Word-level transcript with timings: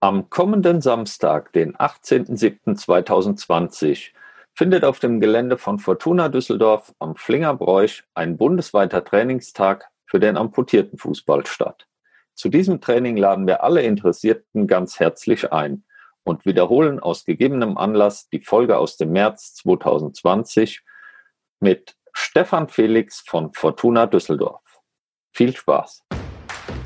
Am 0.00 0.30
kommenden 0.30 0.80
Samstag, 0.80 1.52
den 1.54 1.76
18.07.2020, 1.76 4.12
findet 4.54 4.84
auf 4.84 5.00
dem 5.00 5.18
Gelände 5.18 5.58
von 5.58 5.80
Fortuna 5.80 6.28
Düsseldorf 6.28 6.94
am 7.00 7.16
Flingerbräuch 7.16 8.04
ein 8.14 8.36
bundesweiter 8.36 9.04
Trainingstag 9.04 9.90
für 10.06 10.20
den 10.20 10.36
amputierten 10.36 11.00
Fußball 11.00 11.44
statt. 11.46 11.88
Zu 12.34 12.48
diesem 12.48 12.80
Training 12.80 13.16
laden 13.16 13.48
wir 13.48 13.64
alle 13.64 13.82
Interessierten 13.82 14.68
ganz 14.68 15.00
herzlich 15.00 15.52
ein 15.52 15.82
und 16.22 16.46
wiederholen 16.46 17.00
aus 17.00 17.24
gegebenem 17.24 17.76
Anlass 17.76 18.28
die 18.28 18.40
Folge 18.40 18.78
aus 18.78 18.98
dem 18.98 19.10
März 19.10 19.54
2020 19.54 20.84
mit 21.58 21.96
Stefan 22.12 22.68
Felix 22.68 23.24
von 23.26 23.52
Fortuna 23.52 24.06
Düsseldorf. 24.06 24.62
Viel 25.32 25.56
Spaß! 25.56 26.04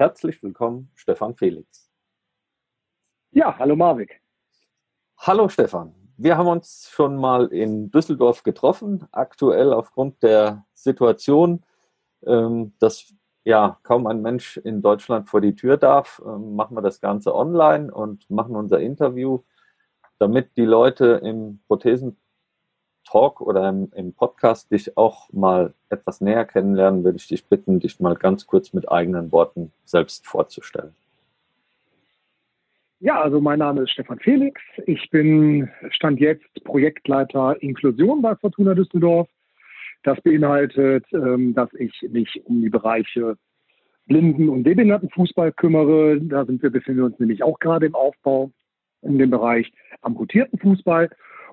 Herzlich 0.00 0.42
willkommen, 0.42 0.90
Stefan 0.94 1.34
Felix. 1.34 1.90
Ja, 3.32 3.58
hallo 3.58 3.76
Marvik. 3.76 4.22
Hallo 5.18 5.46
Stefan. 5.50 5.94
Wir 6.16 6.38
haben 6.38 6.46
uns 6.46 6.88
schon 6.90 7.16
mal 7.18 7.48
in 7.48 7.90
Düsseldorf 7.90 8.42
getroffen. 8.42 9.06
Aktuell 9.12 9.74
aufgrund 9.74 10.22
der 10.22 10.64
Situation, 10.72 11.66
ähm, 12.24 12.72
dass 12.78 13.12
ja 13.44 13.78
kaum 13.82 14.06
ein 14.06 14.22
Mensch 14.22 14.56
in 14.56 14.80
Deutschland 14.80 15.28
vor 15.28 15.42
die 15.42 15.54
Tür 15.54 15.76
darf, 15.76 16.22
ähm, 16.24 16.56
machen 16.56 16.78
wir 16.78 16.82
das 16.82 17.02
Ganze 17.02 17.34
online 17.34 17.92
und 17.92 18.30
machen 18.30 18.56
unser 18.56 18.80
Interview, 18.80 19.42
damit 20.18 20.56
die 20.56 20.64
Leute 20.64 21.20
im 21.22 21.60
Prothesen 21.68 22.16
Talk 23.04 23.40
oder 23.40 23.68
im, 23.68 23.90
im, 23.94 24.12
Podcast 24.12 24.70
dich 24.70 24.96
auch 24.96 25.32
mal 25.32 25.74
etwas 25.88 26.20
näher 26.20 26.44
kennenlernen, 26.44 27.04
würde 27.04 27.16
ich 27.16 27.28
dich 27.28 27.44
bitten, 27.44 27.80
dich 27.80 28.00
mal 28.00 28.14
ganz 28.14 28.46
kurz 28.46 28.72
mit 28.72 28.90
eigenen 28.90 29.32
Worten 29.32 29.72
selbst 29.84 30.26
vorzustellen. 30.26 30.94
Ja, 33.00 33.20
also 33.20 33.40
mein 33.40 33.60
Name 33.60 33.82
ist 33.82 33.92
Stefan 33.92 34.18
Felix. 34.18 34.60
Ich 34.86 35.08
bin 35.10 35.70
Stand 35.88 36.20
jetzt 36.20 36.44
Projektleiter 36.64 37.56
Inklusion 37.62 38.20
bei 38.20 38.36
Fortuna 38.36 38.74
Düsseldorf. 38.74 39.28
Das 40.02 40.20
beinhaltet, 40.20 41.06
ähm, 41.12 41.54
dass 41.54 41.72
ich 41.74 41.92
mich 42.10 42.42
um 42.44 42.60
die 42.60 42.68
Bereiche 42.68 43.36
Blinden- 44.06 44.48
und 44.48 44.64
Sehbehindertenfußball 44.64 45.52
kümmere. 45.52 46.20
Da 46.20 46.44
sind 46.44 46.62
wir, 46.62 46.70
befinden 46.70 47.00
wir 47.00 47.06
uns 47.06 47.18
nämlich 47.18 47.42
auch 47.42 47.58
gerade 47.58 47.86
im 47.86 47.94
Aufbau 47.94 48.50
in 49.02 49.18
dem 49.18 49.30
Bereich 49.30 49.72
amputierten 50.02 50.58
Fußball 50.58 51.08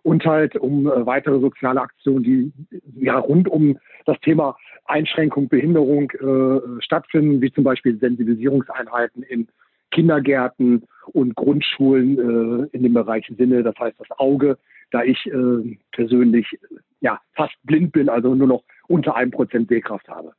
und 0.08 0.25
halt 0.25 0.55
um 0.55 0.88
äh, 0.88 1.05
weitere 1.05 1.38
soziale 1.41 1.81
Aktionen, 1.81 2.23
die 2.23 2.53
ja 2.95 3.19
rund 3.19 3.50
um 3.50 3.77
das 4.05 4.17
Thema 4.22 4.55
Einschränkung, 4.86 5.49
Behinderung 5.49 6.11
äh, 6.11 6.81
stattfinden, 6.81 7.41
wie 7.41 7.52
zum 7.52 7.66
Beispiel 7.66 7.99
Sensibilisierungseinheiten 7.99 9.22
in 9.23 9.49
Kindergärten 9.91 10.88
und 11.08 11.36
Grundschulen 11.36 12.17
äh, 12.17 12.67
in 12.72 12.83
dem 12.83 12.94
Bereich 12.94 13.30
Sinne, 13.38 13.64
das 13.64 13.75
heißt 13.77 13.99
das 13.99 14.09
Auge, 14.17 14.58
da 14.91 15.03
ich 15.03 15.25
äh, 15.25 15.77
persönlich 15.91 16.58
ja 17.02 17.19
fast 17.33 17.55
blind 17.64 17.92
bin, 17.92 18.08
also 18.08 18.33
nur 18.33 18.47
noch 18.47 18.64
unter 18.87 19.14
einem 19.17 19.31
Prozent 19.31 19.67
Sehkraft 19.67 20.08
habe. 20.08 20.31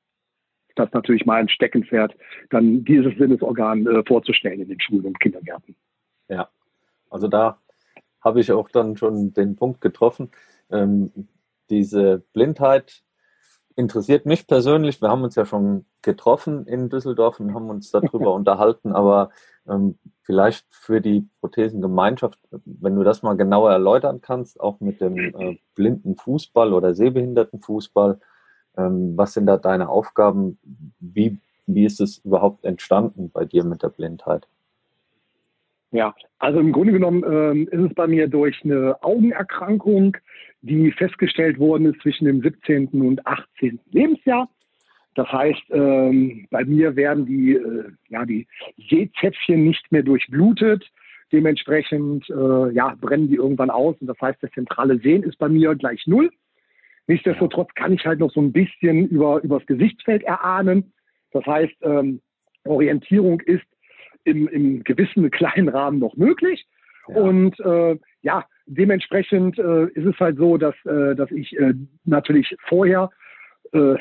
Das 0.76 0.86
ist 0.86 0.94
natürlich 0.94 1.26
mein 1.26 1.50
Steckenpferd, 1.50 2.16
dann 2.48 2.84
dieses 2.86 3.14
Sinnesorgan 3.18 3.86
äh, 3.86 4.02
vorzustellen 4.06 4.62
in 4.62 4.68
den 4.68 4.80
Schulen 4.80 5.04
und 5.04 5.20
Kindergärten. 5.20 5.76
Ja, 6.30 6.48
also 7.10 7.28
da 7.28 7.58
habe 8.20 8.40
ich 8.40 8.52
auch 8.52 8.68
dann 8.68 8.96
schon 8.96 9.32
den 9.32 9.56
Punkt 9.56 9.80
getroffen. 9.80 10.30
Ähm, 10.70 11.28
diese 11.70 12.22
Blindheit 12.32 13.02
interessiert 13.76 14.26
mich 14.26 14.46
persönlich. 14.46 15.00
Wir 15.00 15.08
haben 15.08 15.22
uns 15.22 15.36
ja 15.36 15.44
schon 15.44 15.86
getroffen 16.02 16.66
in 16.66 16.88
Düsseldorf 16.88 17.38
und 17.38 17.54
haben 17.54 17.70
uns 17.70 17.90
darüber 17.90 18.34
unterhalten, 18.34 18.92
aber 18.92 19.30
ähm, 19.68 19.98
vielleicht 20.22 20.66
für 20.70 21.00
die 21.00 21.28
Prothesengemeinschaft, 21.40 22.38
wenn 22.64 22.96
du 22.96 23.04
das 23.04 23.22
mal 23.22 23.36
genauer 23.36 23.70
erläutern 23.70 24.20
kannst, 24.20 24.60
auch 24.60 24.80
mit 24.80 25.00
dem 25.00 25.16
äh, 25.16 25.58
blinden 25.74 26.16
Fußball 26.16 26.72
oder 26.72 26.94
sehbehinderten 26.94 27.60
Fußball, 27.60 28.18
ähm, 28.76 29.16
was 29.16 29.34
sind 29.34 29.46
da 29.46 29.56
deine 29.56 29.88
Aufgaben? 29.88 30.58
Wie, 30.98 31.38
wie 31.66 31.84
ist 31.84 32.00
es 32.00 32.18
überhaupt 32.18 32.64
entstanden 32.64 33.30
bei 33.30 33.44
dir 33.44 33.64
mit 33.64 33.82
der 33.82 33.90
Blindheit? 33.90 34.48
Ja, 35.90 36.14
also 36.38 36.60
im 36.60 36.72
Grunde 36.72 36.92
genommen 36.92 37.24
ähm, 37.24 37.68
ist 37.68 37.90
es 37.90 37.94
bei 37.94 38.06
mir 38.06 38.28
durch 38.28 38.62
eine 38.62 39.02
Augenerkrankung, 39.02 40.16
die 40.60 40.92
festgestellt 40.92 41.58
worden 41.58 41.86
ist 41.86 42.02
zwischen 42.02 42.26
dem 42.26 42.42
17. 42.42 42.88
und 42.88 43.26
18. 43.26 43.80
Lebensjahr. 43.90 44.48
Das 45.14 45.32
heißt, 45.32 45.62
ähm, 45.70 46.46
bei 46.50 46.64
mir 46.64 46.94
werden 46.94 47.26
die, 47.26 47.54
äh, 47.54 47.90
ja, 48.08 48.24
die 48.24 48.46
Sehzäpfchen 48.88 49.64
nicht 49.64 49.90
mehr 49.90 50.02
durchblutet. 50.02 50.88
Dementsprechend 51.32 52.28
äh, 52.30 52.70
ja, 52.72 52.94
brennen 53.00 53.28
die 53.28 53.36
irgendwann 53.36 53.70
aus. 53.70 53.96
Und 54.00 54.06
das 54.06 54.20
heißt, 54.20 54.42
das 54.42 54.50
zentrale 54.52 54.98
Sehen 54.98 55.22
ist 55.22 55.38
bei 55.38 55.48
mir 55.48 55.74
gleich 55.74 56.06
null. 56.06 56.30
Nichtsdestotrotz 57.06 57.72
kann 57.74 57.94
ich 57.94 58.04
halt 58.06 58.20
noch 58.20 58.30
so 58.30 58.40
ein 58.40 58.52
bisschen 58.52 59.08
über, 59.08 59.42
übers 59.42 59.64
Gesichtsfeld 59.66 60.22
erahnen. 60.22 60.92
Das 61.32 61.44
heißt, 61.46 61.74
ähm, 61.82 62.20
Orientierung 62.64 63.40
ist 63.40 63.64
im, 64.28 64.48
im 64.48 64.84
gewissen 64.84 65.30
kleinen 65.30 65.68
Rahmen 65.68 65.98
noch 65.98 66.16
möglich. 66.16 66.66
Ja. 67.08 67.16
Und 67.16 67.58
äh, 67.60 67.96
ja, 68.22 68.44
dementsprechend 68.66 69.58
äh, 69.58 69.86
ist 69.86 70.06
es 70.06 70.18
halt 70.20 70.36
so, 70.36 70.58
dass, 70.58 70.74
äh, 70.84 71.14
dass 71.14 71.30
ich 71.30 71.58
äh, 71.58 71.74
natürlich 72.04 72.54
vorher 72.68 73.10
äh, 73.72 73.96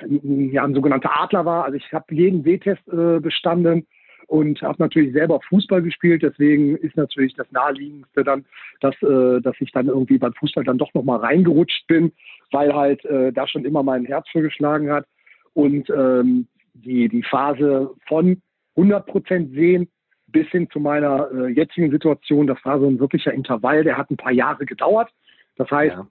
ja, 0.52 0.64
ein 0.64 0.74
sogenannter 0.74 1.12
Adler 1.20 1.46
war. 1.46 1.66
Also 1.66 1.78
ich 1.78 1.92
habe 1.94 2.14
jeden 2.14 2.44
W-Test 2.46 2.88
äh, 2.90 3.20
bestanden 3.20 3.88
und 4.28 4.62
habe 4.62 4.76
natürlich 4.80 5.14
selber 5.14 5.40
Fußball 5.48 5.82
gespielt. 5.82 6.22
Deswegen 6.22 6.76
ist 6.76 6.98
natürlich 6.98 7.34
das 7.36 7.50
naheliegendste 7.52 8.26
dann, 8.26 8.46
dass, 8.82 8.94
dass 9.00 9.56
ich 9.60 9.72
dann 9.72 9.88
irgendwie 9.88 10.18
beim 10.18 10.34
Fußball 10.34 10.66
dann 10.66 10.78
doch 10.78 10.94
nochmal 10.94 11.20
reingerutscht 11.20 11.88
bin, 11.88 12.12
weil 12.52 12.74
halt 12.74 13.06
da 13.06 13.48
schon 13.48 13.64
immer 13.64 13.84
mein 13.84 14.04
Herz 14.04 14.28
für 14.30 14.42
geschlagen 14.42 14.92
hat. 14.92 15.06
Und 15.54 15.90
ähm, 15.90 16.46
die, 16.74 17.08
die 17.08 17.24
Phase 17.24 17.92
von 18.06 18.42
100 18.76 19.06
Prozent 19.06 19.54
sehen 19.54 19.88
bis 20.28 20.48
hin 20.50 20.70
zu 20.70 20.80
meiner 20.80 21.30
äh, 21.32 21.48
jetzigen 21.48 21.92
Situation, 21.92 22.48
das 22.48 22.64
war 22.64 22.80
so 22.80 22.88
ein 22.88 23.00
wirklicher 23.00 23.34
Intervall, 23.34 23.84
der 23.84 23.98
hat 23.98 24.12
ein 24.12 24.18
paar 24.18 24.32
Jahre 24.32 24.66
gedauert. 24.66 25.10
Das 25.56 25.70
heißt, 25.72 25.96
ja. 25.96 26.08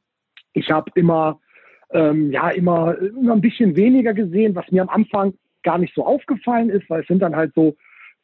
ich 0.54 0.71
habe 0.71 0.91
immer, 0.94 1.41
ähm, 1.91 2.32
ja, 2.32 2.50
immer, 2.50 2.97
immer 2.99 3.34
ein 3.34 3.41
bisschen 3.41 3.77
weniger 3.77 4.15
gesehen, 4.15 4.54
was 4.54 4.71
mir 4.71 4.82
am 4.82 4.88
Anfang 4.88 5.34
gar 5.62 5.78
nicht 5.78 5.94
so 5.94 6.04
aufgefallen 6.04 6.71
ist, 6.71 6.88
weil 6.88 7.03
es 7.03 7.06
sind 7.09 7.21
dann 7.21 7.37
halt 7.37 7.53
so, 7.54 7.77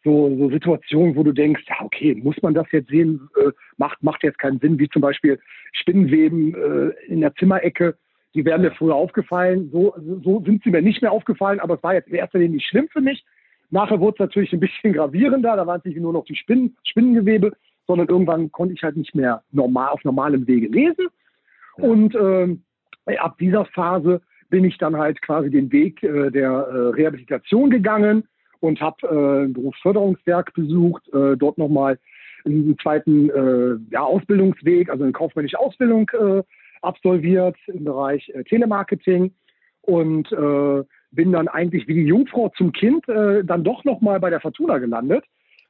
so, 0.04 0.34
so 0.36 0.50
Situationen, 0.50 1.14
wo 1.14 1.22
du 1.22 1.32
denkst, 1.32 1.62
ja, 1.68 1.76
okay, 1.80 2.14
muss 2.14 2.40
man 2.42 2.54
das 2.54 2.66
jetzt 2.72 2.88
sehen, 2.88 3.28
äh, 3.36 3.50
macht, 3.76 4.02
macht 4.02 4.22
jetzt 4.22 4.38
keinen 4.38 4.58
Sinn, 4.58 4.78
wie 4.78 4.88
zum 4.88 5.02
Beispiel 5.02 5.38
Spinnenweben 5.72 6.54
äh, 6.54 7.12
in 7.12 7.20
der 7.20 7.34
Zimmerecke, 7.34 7.96
die 8.34 8.44
wären 8.44 8.62
mir 8.62 8.72
früher 8.72 8.94
aufgefallen, 8.94 9.68
so, 9.70 9.94
so 10.24 10.42
sind 10.44 10.62
sie 10.64 10.70
mir 10.70 10.82
nicht 10.82 11.02
mehr 11.02 11.12
aufgefallen, 11.12 11.60
aber 11.60 11.74
es 11.74 11.82
war 11.82 11.94
jetzt 11.94 12.08
in 12.08 12.14
erster 12.14 12.38
Linie 12.38 12.56
nicht 12.56 12.66
schlimm 12.66 12.88
für 12.90 13.00
mich. 13.00 13.24
Nachher 13.72 13.98
wurde 14.00 14.16
es 14.16 14.20
natürlich 14.20 14.52
ein 14.52 14.60
bisschen 14.60 14.92
gravierender, 14.92 15.56
da 15.56 15.66
waren 15.66 15.78
es 15.78 15.84
nicht 15.86 15.98
nur 15.98 16.12
noch 16.12 16.24
die 16.24 16.36
Spinnen, 16.36 16.76
Spinnengewebe, 16.84 17.52
sondern 17.86 18.06
irgendwann 18.06 18.52
konnte 18.52 18.74
ich 18.74 18.82
halt 18.82 18.96
nicht 18.96 19.14
mehr 19.14 19.42
normal 19.50 19.88
auf 19.88 20.04
normalem 20.04 20.46
Wege 20.46 20.68
lesen. 20.68 21.08
Und 21.76 22.14
ähm, 22.14 22.62
ab 23.18 23.38
dieser 23.38 23.64
Phase 23.64 24.20
bin 24.50 24.64
ich 24.64 24.76
dann 24.76 24.96
halt 24.96 25.20
quasi 25.22 25.50
den 25.50 25.72
Weg 25.72 26.02
äh, 26.02 26.30
der 26.30 26.50
äh, 26.50 26.76
Rehabilitation 26.90 27.70
gegangen 27.70 28.28
und 28.60 28.80
habe 28.80 29.06
äh, 29.06 29.44
ein 29.46 29.54
Berufsförderungswerk 29.54 30.52
besucht, 30.52 31.08
äh, 31.14 31.36
dort 31.36 31.56
nochmal 31.56 31.98
einen 32.44 32.76
zweiten 32.78 33.30
äh, 33.30 33.78
ja, 33.90 34.02
Ausbildungsweg, 34.02 34.90
also 34.90 35.04
eine 35.04 35.12
kaufmännische 35.12 35.58
Ausbildung 35.58 36.10
äh, 36.10 36.42
absolviert 36.82 37.56
im 37.68 37.84
Bereich 37.84 38.30
Telemarketing 38.48 39.32
und 39.80 40.30
äh, 40.30 40.84
bin 41.12 41.32
dann 41.32 41.48
eigentlich 41.48 41.86
wie 41.86 41.94
die 41.94 42.06
Jungfrau 42.06 42.48
zum 42.56 42.72
Kind 42.72 43.08
äh, 43.08 43.44
dann 43.44 43.64
doch 43.64 43.84
nochmal 43.84 44.20
bei 44.20 44.30
der 44.30 44.40
Fortuna 44.40 44.78
gelandet. 44.78 45.24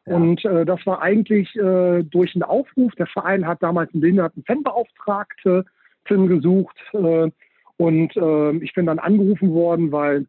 Ja. 0.06 0.16
Und 0.16 0.44
äh, 0.44 0.64
das 0.64 0.84
war 0.86 1.02
eigentlich 1.02 1.54
äh, 1.56 2.02
durch 2.02 2.34
einen 2.34 2.42
Aufruf. 2.42 2.92
Der 2.94 3.06
Verein 3.06 3.46
hat 3.46 3.62
damals 3.62 3.92
einen 3.92 4.00
behinderten 4.00 4.44
Fanbeauftragten 4.44 5.64
gesucht. 6.04 6.76
Äh, 6.92 7.30
und 7.76 8.16
äh, 8.16 8.56
ich 8.58 8.74
bin 8.74 8.86
dann 8.86 8.98
angerufen 8.98 9.52
worden, 9.52 9.92
weil 9.92 10.26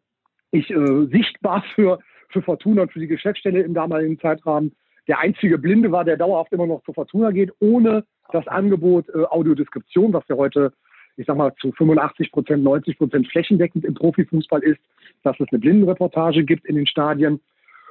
ich 0.50 0.70
äh, 0.70 1.06
sichtbar 1.06 1.64
für, 1.74 1.98
für 2.28 2.42
Fortuna 2.42 2.82
und 2.82 2.92
für 2.92 3.00
die 3.00 3.08
Geschäftsstelle 3.08 3.62
im 3.62 3.74
damaligen 3.74 4.18
Zeitrahmen 4.18 4.74
der 5.08 5.18
einzige 5.18 5.58
Blinde 5.58 5.92
war, 5.92 6.04
der 6.04 6.16
dauerhaft 6.16 6.52
immer 6.52 6.66
noch 6.66 6.82
zur 6.84 6.94
Fortuna 6.94 7.30
geht, 7.30 7.52
ohne 7.60 8.04
das 8.32 8.46
Angebot 8.48 9.08
äh, 9.10 9.24
Audiodeskription, 9.24 10.12
was 10.12 10.24
ja 10.28 10.36
heute, 10.36 10.72
ich 11.16 11.26
sag 11.26 11.36
mal, 11.36 11.54
zu 11.60 11.72
85 11.72 12.32
Prozent, 12.32 12.64
90 12.64 12.98
Prozent 12.98 13.28
flächendeckend 13.28 13.84
im 13.84 13.94
Profifußball 13.94 14.62
ist, 14.62 14.80
dass 15.22 15.38
es 15.40 15.46
eine 15.50 15.58
Blindenreportage 15.58 16.44
gibt 16.44 16.66
in 16.66 16.76
den 16.76 16.86
Stadien. 16.86 17.40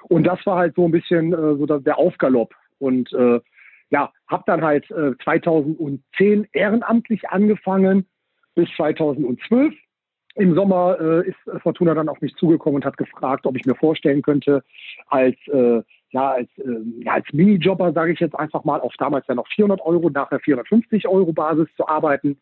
Und 0.09 0.25
das 0.25 0.45
war 0.45 0.57
halt 0.57 0.75
so 0.75 0.85
ein 0.85 0.91
bisschen 0.91 1.33
äh, 1.33 1.55
so 1.55 1.65
der 1.65 1.97
Aufgalopp. 1.97 2.53
Und 2.79 3.11
äh, 3.13 3.39
ja, 3.89 4.11
habe 4.27 4.43
dann 4.47 4.61
halt 4.61 4.89
äh, 4.91 5.13
2010 5.23 6.47
ehrenamtlich 6.51 7.29
angefangen 7.29 8.05
bis 8.55 8.67
2012. 8.75 9.73
Im 10.35 10.55
Sommer 10.55 10.97
äh, 10.99 11.29
ist 11.29 11.61
Fortuna 11.61 11.93
dann 11.93 12.09
auf 12.09 12.19
mich 12.19 12.35
zugekommen 12.35 12.77
und 12.77 12.85
hat 12.85 12.97
gefragt, 12.97 13.45
ob 13.45 13.55
ich 13.55 13.65
mir 13.65 13.75
vorstellen 13.75 14.23
könnte, 14.23 14.63
als 15.07 15.35
äh, 15.47 15.81
ja 16.09 16.31
als, 16.31 16.49
äh, 16.57 17.03
ja, 17.03 17.13
als 17.13 17.25
Minijobber, 17.33 17.93
sage 17.93 18.13
ich 18.13 18.19
jetzt 18.19 18.37
einfach 18.37 18.63
mal, 18.63 18.79
auf 18.79 18.93
damals 18.97 19.27
ja 19.27 19.35
noch 19.35 19.47
400 19.47 19.81
Euro, 19.81 20.09
nachher 20.09 20.39
450 20.39 21.07
Euro 21.07 21.33
Basis 21.33 21.67
zu 21.75 21.87
arbeiten. 21.87 22.39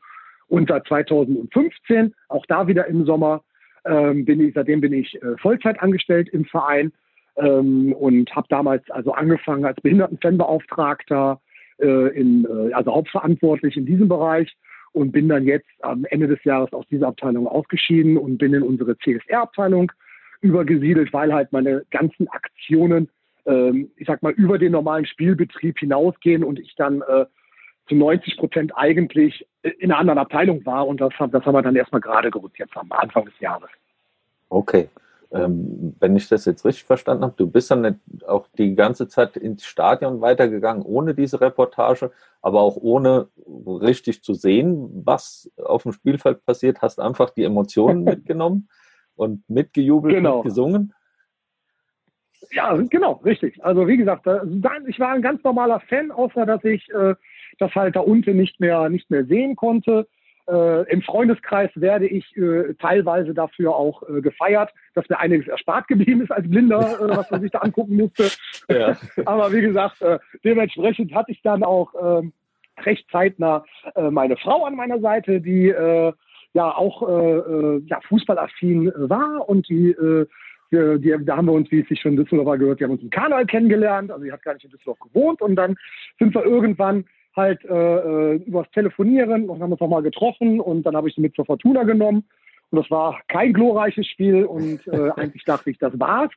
Und 0.51 0.68
seit 0.68 0.86
2015, 0.88 2.13
auch 2.27 2.45
da 2.45 2.68
wieder 2.68 2.86
im 2.88 3.06
Sommer, 3.06 3.42
ähm, 3.86 4.25
bin 4.25 4.42
ich, 4.42 4.53
seitdem 4.53 4.81
bin 4.81 4.92
ich 4.92 5.15
äh, 5.24 5.38
Vollzeit 5.38 5.81
angestellt 5.81 6.27
im 6.27 6.44
Verein 6.44 6.92
ähm, 7.38 7.94
und 7.94 8.36
habe 8.36 8.48
damals 8.50 8.83
also 8.92 9.13
angefangen 9.13 9.63
als 9.63 9.80
Behindertenfanbeauftragter, 9.80 11.39
äh, 11.80 12.19
in, 12.19 12.45
äh, 12.45 12.74
also 12.74 12.94
hauptverantwortlich 12.94 13.77
in 13.77 13.86
diesem 13.86 14.09
Bereich 14.09 14.53
und 14.92 15.13
bin 15.13 15.30
dann 15.30 15.45
jetzt 15.45 15.69
am 15.83 16.03
Ende 16.03 16.27
des 16.27 16.44
Jahres 16.44 16.74
aus 16.74 16.86
dieser 16.92 17.07
Abteilung 17.07 17.47
ausgeschieden 17.47 18.18
und 18.18 18.38
bin 18.38 18.54
in 18.54 18.63
unsere 18.63 18.97
CSR-Abteilung 18.97 19.89
übergesiedelt, 20.42 21.13
weil 21.13 21.33
halt 21.33 21.54
meine 21.54 21.86
ganzen 21.92 22.27
Aktionen, 22.27 23.07
ähm, 23.45 23.89
ich 23.95 24.06
sag 24.06 24.21
mal, 24.21 24.33
über 24.33 24.57
den 24.57 24.74
normalen 24.74 25.06
Spielbetrieb 25.06 25.80
hinausgehen 25.80 26.44
und 26.44 26.59
ich 26.59 26.75
dann 26.75 27.04
äh, 27.04 27.25
zu 27.92 27.96
90 27.98 28.38
Prozent 28.38 28.72
eigentlich 28.76 29.46
in 29.64 29.92
einer 29.92 30.00
anderen 30.00 30.20
Abteilung 30.20 30.66
war 30.66 30.88
und 30.88 31.02
das, 31.02 31.12
das 31.20 31.46
haben 31.46 31.54
wir 31.54 31.62
dann 31.62 31.76
erstmal 31.76 32.00
gerade 32.00 32.32
gerückt 32.32 32.58
jetzt 32.58 32.76
am 32.78 32.90
Anfang 32.92 33.26
des 33.26 33.38
Jahres. 33.42 33.70
Okay. 34.48 34.88
Ähm, 35.34 35.94
wenn 36.00 36.16
ich 36.16 36.30
das 36.30 36.46
jetzt 36.46 36.66
richtig 36.66 36.86
verstanden 36.86 37.24
habe, 37.24 37.34
du 37.38 37.48
bist 37.48 37.70
dann 37.70 38.00
auch 38.28 38.48
die 38.58 38.76
ganze 38.76 39.10
Zeit 39.10 39.36
ins 39.36 39.66
Stadion 39.66 40.22
weitergegangen, 40.22 40.84
ohne 40.84 41.14
diese 41.14 41.42
Reportage, 41.42 42.12
aber 42.42 42.62
auch 42.62 42.78
ohne 42.78 43.28
richtig 43.46 44.24
zu 44.24 44.34
sehen, 44.34 44.90
was 45.06 45.52
auf 45.58 45.84
dem 45.84 45.92
Spielfeld 45.92 46.46
passiert, 46.46 46.82
hast 46.82 47.00
einfach 47.00 47.30
die 47.30 47.44
Emotionen 47.44 48.04
mitgenommen 48.06 48.70
und 49.16 49.50
mitgejubelt, 49.50 50.16
genau. 50.16 50.38
mitgesungen. 50.38 50.94
Ja, 52.52 52.74
genau, 52.76 53.14
richtig. 53.24 53.64
Also 53.64 53.88
wie 53.88 53.98
gesagt, 53.98 54.28
ich 54.88 55.00
war 55.00 55.10
ein 55.10 55.22
ganz 55.22 55.44
normaler 55.44 55.80
Fan, 55.82 56.12
außer 56.12 56.46
dass 56.46 56.64
ich 56.64 56.90
äh, 56.92 57.16
das 57.59 57.74
halt 57.75 57.95
da 57.95 58.00
unten 58.01 58.38
nicht 58.38 58.59
mehr, 58.59 58.89
nicht 58.89 59.09
mehr 59.09 59.25
sehen 59.25 59.56
konnte. 59.56 60.07
Äh, 60.51 60.92
Im 60.92 61.01
Freundeskreis 61.01 61.69
werde 61.75 62.07
ich 62.07 62.36
äh, 62.36 62.74
teilweise 62.80 63.33
dafür 63.33 63.75
auch 63.75 64.03
äh, 64.09 64.21
gefeiert, 64.21 64.71
dass 64.95 65.07
mir 65.07 65.19
einiges 65.19 65.48
erspart 65.48 65.88
geblieben 65.88 66.21
ist 66.21 66.31
als 66.31 66.50
Blinder, 66.50 66.80
äh, 67.00 67.15
was 67.15 67.30
man 67.30 67.42
sich 67.42 67.51
da 67.51 67.59
angucken 67.59 67.95
musste. 67.95 68.30
Ja. 68.69 68.98
Aber 69.25 69.51
wie 69.51 69.62
gesagt, 69.62 70.01
äh, 70.01 70.19
dementsprechend 70.44 71.13
hatte 71.13 71.31
ich 71.31 71.42
dann 71.42 71.63
auch 71.63 71.94
ähm, 72.01 72.31
recht 72.83 73.06
zeitnah 73.12 73.65
äh, 73.95 74.09
meine 74.09 74.38
Frau 74.38 74.65
an 74.65 74.75
meiner 74.75 75.00
Seite, 75.00 75.42
die 75.42 75.74
ja 76.54 76.75
auch 76.75 77.01
ja, 77.86 78.01
fußballaffin 78.09 78.92
war 78.95 79.47
und 79.47 79.69
die 79.69 79.95
die, 80.71 81.15
da 81.25 81.38
haben 81.38 81.47
wir 81.47 81.54
uns, 81.54 81.69
wie 81.71 81.81
es 81.81 81.88
sich 81.88 82.00
schon 82.00 82.12
in 82.12 82.18
Düsseldorf 82.18 82.57
gehört, 82.57 82.80
wir 82.80 82.88
haben 82.88 82.94
uns 82.94 83.04
im 83.04 83.09
Kanal 83.09 83.45
kennengelernt. 83.45 84.09
Also, 84.09 84.24
sie 84.24 84.31
hat 84.31 84.42
gar 84.42 84.54
nicht 84.54 84.63
in 84.63 84.71
Düsseldorf 84.71 85.00
gewohnt. 85.00 85.42
Und 85.42 85.56
dann 85.56 85.75
sind 86.18 86.33
wir 86.33 86.45
irgendwann 86.45 87.06
halt 87.36 87.63
äh, 87.66 87.74
äh, 87.74 88.36
übers 88.44 88.69
Telefonieren 88.72 89.50
und 89.50 89.62
haben 89.62 89.72
uns 89.72 89.81
nochmal 89.81 90.04
getroffen 90.04 90.60
und 90.60 90.83
dann 90.83 90.95
habe 90.95 91.10
ich 91.10 91.16
sie 91.16 91.22
mit 91.22 91.36
zur 91.36 91.45
Fortuna 91.45 91.83
genommen. 91.83 92.25
Und 92.72 92.80
das 92.80 92.89
war 92.89 93.19
kein 93.28 93.51
glorreiches 93.51 94.07
Spiel 94.07 94.45
und 94.45 94.88
äh, 94.88 95.10
eigentlich 95.18 95.44
dachte 95.44 95.69
ich, 95.69 95.78
das 95.78 95.98
war's. 96.00 96.31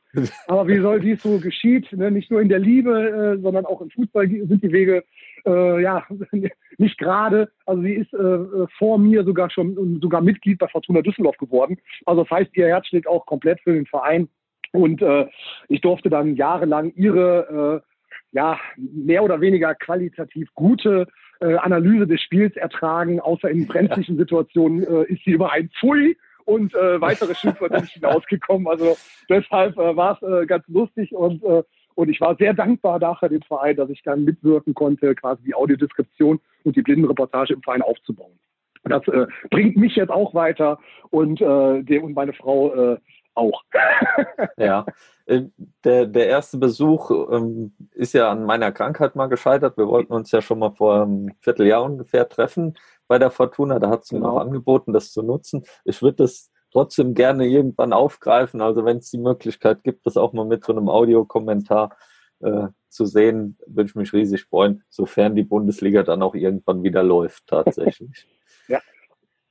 Aber 0.47 0.67
wie 0.67 0.79
soll 0.79 0.99
dies 0.99 1.23
so 1.23 1.39
geschieht, 1.39 1.91
ne? 1.93 2.11
nicht 2.11 2.29
nur 2.29 2.41
in 2.41 2.49
der 2.49 2.59
Liebe, 2.59 3.37
äh, 3.37 3.41
sondern 3.41 3.65
auch 3.65 3.81
im 3.81 3.89
Fußball 3.89 4.27
sind 4.27 4.61
die 4.61 4.71
Wege 4.71 5.03
äh, 5.45 5.81
ja 5.81 6.05
nicht 6.77 6.97
gerade. 6.97 7.49
Also 7.65 7.81
sie 7.81 7.93
ist 7.93 8.13
äh, 8.13 8.67
vor 8.77 8.97
mir 8.97 9.23
sogar 9.23 9.49
schon 9.49 9.99
sogar 10.01 10.21
Mitglied 10.21 10.59
bei 10.59 10.67
Fortuna 10.67 11.01
Düsseldorf 11.01 11.37
geworden. 11.37 11.77
Also 12.05 12.23
das 12.23 12.31
heißt, 12.31 12.55
ihr 12.57 12.67
Herz 12.67 12.87
schlägt 12.87 13.07
auch 13.07 13.25
komplett 13.25 13.61
für 13.61 13.73
den 13.73 13.85
Verein. 13.85 14.27
Und 14.71 15.01
äh, 15.01 15.27
ich 15.69 15.79
durfte 15.79 16.09
dann 16.09 16.35
jahrelang 16.35 16.91
ihre 16.95 17.81
äh, 17.81 17.94
ja, 18.35 18.59
mehr 18.75 19.23
oder 19.23 19.39
weniger 19.39 19.73
qualitativ 19.75 20.49
gute 20.55 21.07
äh, 21.39 21.55
Analyse 21.55 22.05
des 22.05 22.21
Spiels 22.21 22.55
ertragen, 22.57 23.21
außer 23.21 23.49
in 23.49 23.65
brenzlichen 23.67 24.17
Situationen 24.17 24.83
äh, 24.83 25.03
ist 25.13 25.23
sie 25.23 25.31
über 25.31 25.53
ein 25.53 25.69
Pfui 25.79 26.17
und 26.43 26.75
äh, 26.75 26.99
weitere 26.99 27.33
Schimpfwörter 27.33 27.79
nicht 27.79 27.93
hinausgekommen. 27.93 28.67
Also 28.67 28.97
deshalb 29.29 29.77
äh, 29.77 29.95
war 29.95 30.19
es 30.21 30.27
äh, 30.27 30.45
ganz 30.45 30.67
lustig 30.67 31.13
und, 31.13 31.43
äh, 31.43 31.63
und 31.95 32.09
ich 32.09 32.19
war 32.19 32.35
sehr 32.35 32.53
dankbar 32.53 32.99
nachher 32.99 33.29
dem 33.29 33.41
Verein, 33.41 33.77
dass 33.77 33.89
ich 33.89 34.03
dann 34.03 34.25
mitwirken 34.25 34.73
konnte, 34.73 35.15
quasi 35.15 35.41
die 35.43 35.55
Audiodeskription 35.55 36.41
und 36.65 36.75
die 36.75 36.81
Blindenreportage 36.81 37.53
im 37.53 37.61
Verein 37.61 37.81
aufzubauen. 37.81 38.37
Das 38.83 39.07
äh, 39.07 39.25
bringt 39.49 39.77
mich 39.77 39.95
jetzt 39.95 40.11
auch 40.11 40.35
weiter 40.35 40.77
und, 41.09 41.41
äh, 41.41 41.83
dem 41.83 42.03
und 42.03 42.13
meine 42.13 42.33
Frau 42.33 42.73
äh, 42.73 42.97
auch. 43.35 43.63
ja, 44.57 44.85
äh, 45.25 45.43
der, 45.83 46.05
der 46.05 46.27
erste 46.27 46.57
Besuch 46.57 47.11
ähm, 47.31 47.73
ist 47.91 48.13
ja 48.13 48.31
an 48.31 48.45
meiner 48.45 48.71
Krankheit 48.71 49.15
mal 49.15 49.27
gescheitert. 49.27 49.77
Wir 49.77 49.87
wollten 49.87 50.13
uns 50.13 50.31
ja 50.31 50.41
schon 50.41 50.59
mal 50.59 50.71
vor 50.71 51.03
einem 51.03 51.31
Vierteljahr 51.39 51.83
ungefähr 51.83 52.27
treffen 52.27 52.77
bei 53.07 53.19
der 53.19 53.31
Fortuna. 53.31 53.79
Da 53.79 53.89
hat 53.89 54.05
sie 54.05 54.15
genau. 54.15 54.27
mir 54.27 54.33
auch 54.33 54.41
angeboten, 54.41 54.93
das 54.93 55.11
zu 55.11 55.21
nutzen. 55.21 55.65
Ich 55.83 56.01
würde 56.01 56.23
das 56.23 56.51
trotzdem 56.71 57.13
gerne 57.13 57.45
irgendwann 57.45 57.93
aufgreifen. 57.93 58.61
Also 58.61 58.83
wenn 58.85 58.97
es 58.97 59.09
die 59.09 59.17
Möglichkeit 59.17 59.83
gibt, 59.83 60.05
das 60.05 60.17
auch 60.17 60.33
mal 60.33 60.45
mit 60.45 60.65
so 60.65 60.73
einem 60.73 60.89
Audiokommentar 60.89 61.95
äh, 62.41 62.67
zu 62.89 63.05
sehen, 63.05 63.57
würde 63.65 63.89
ich 63.89 63.95
mich 63.95 64.13
riesig 64.13 64.45
freuen, 64.45 64.83
sofern 64.89 65.35
die 65.35 65.43
Bundesliga 65.43 66.03
dann 66.03 66.21
auch 66.21 66.35
irgendwann 66.35 66.83
wieder 66.83 67.03
läuft 67.03 67.47
tatsächlich. 67.47 68.27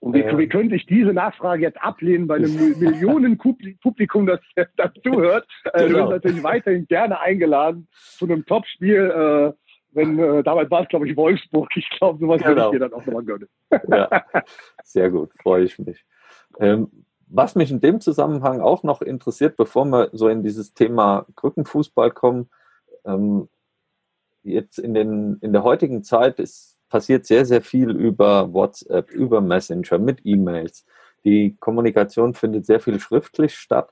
Und 0.04 0.12
wie, 0.12 0.22
wie, 0.36 0.48
könnte 0.50 0.74
ich 0.76 0.84
diese 0.84 1.14
Nachfrage 1.14 1.62
jetzt 1.62 1.82
ablehnen 1.82 2.26
bei 2.26 2.34
einem 2.34 2.54
Millionenpublikum, 2.78 4.26
das 4.26 4.40
dazuhört? 4.76 5.48
Äh, 5.72 5.86
genau. 5.86 5.88
Du 5.88 5.94
bist 5.94 6.10
natürlich 6.10 6.42
weiterhin 6.42 6.86
gerne 6.86 7.20
eingeladen 7.20 7.88
zu 7.94 8.26
einem 8.26 8.44
Topspiel. 8.44 9.10
Äh, 9.10 9.52
wenn, 9.92 10.18
äh, 10.18 10.42
damals 10.42 10.70
war 10.70 10.82
es, 10.82 10.88
glaube 10.88 11.08
ich, 11.08 11.16
Wolfsburg. 11.16 11.70
Ich 11.74 11.88
glaube, 11.88 12.18
sowas 12.18 12.42
genau. 12.42 12.50
würde 12.50 12.60
ich 12.64 12.70
dir 12.72 12.78
dann 12.80 12.92
auch 12.92 13.06
nochmal 13.06 13.24
gönnen. 13.24 13.48
ja, 13.88 14.24
sehr 14.82 15.10
gut, 15.10 15.30
freue 15.40 15.64
ich 15.64 15.78
mich. 15.78 16.04
Ähm, 16.58 17.06
was 17.26 17.54
mich 17.54 17.70
in 17.70 17.80
dem 17.80 18.02
Zusammenhang 18.02 18.60
auch 18.60 18.82
noch 18.82 19.00
interessiert, 19.00 19.56
bevor 19.56 19.86
wir 19.86 20.10
so 20.12 20.28
in 20.28 20.42
dieses 20.42 20.74
Thema 20.74 21.24
Krückenfußball 21.34 22.10
kommen, 22.10 22.50
ähm, 23.06 23.48
jetzt 24.42 24.78
in, 24.78 24.92
den, 24.92 25.38
in 25.40 25.54
der 25.54 25.62
heutigen 25.62 26.02
Zeit 26.04 26.40
ist 26.40 26.73
passiert 26.88 27.26
sehr, 27.26 27.44
sehr 27.44 27.62
viel 27.62 27.90
über 27.90 28.52
WhatsApp, 28.52 29.10
über 29.10 29.40
Messenger, 29.40 29.98
mit 29.98 30.20
E-Mails. 30.24 30.86
Die 31.24 31.56
Kommunikation 31.58 32.34
findet 32.34 32.66
sehr 32.66 32.80
viel 32.80 33.00
schriftlich 33.00 33.54
statt. 33.54 33.90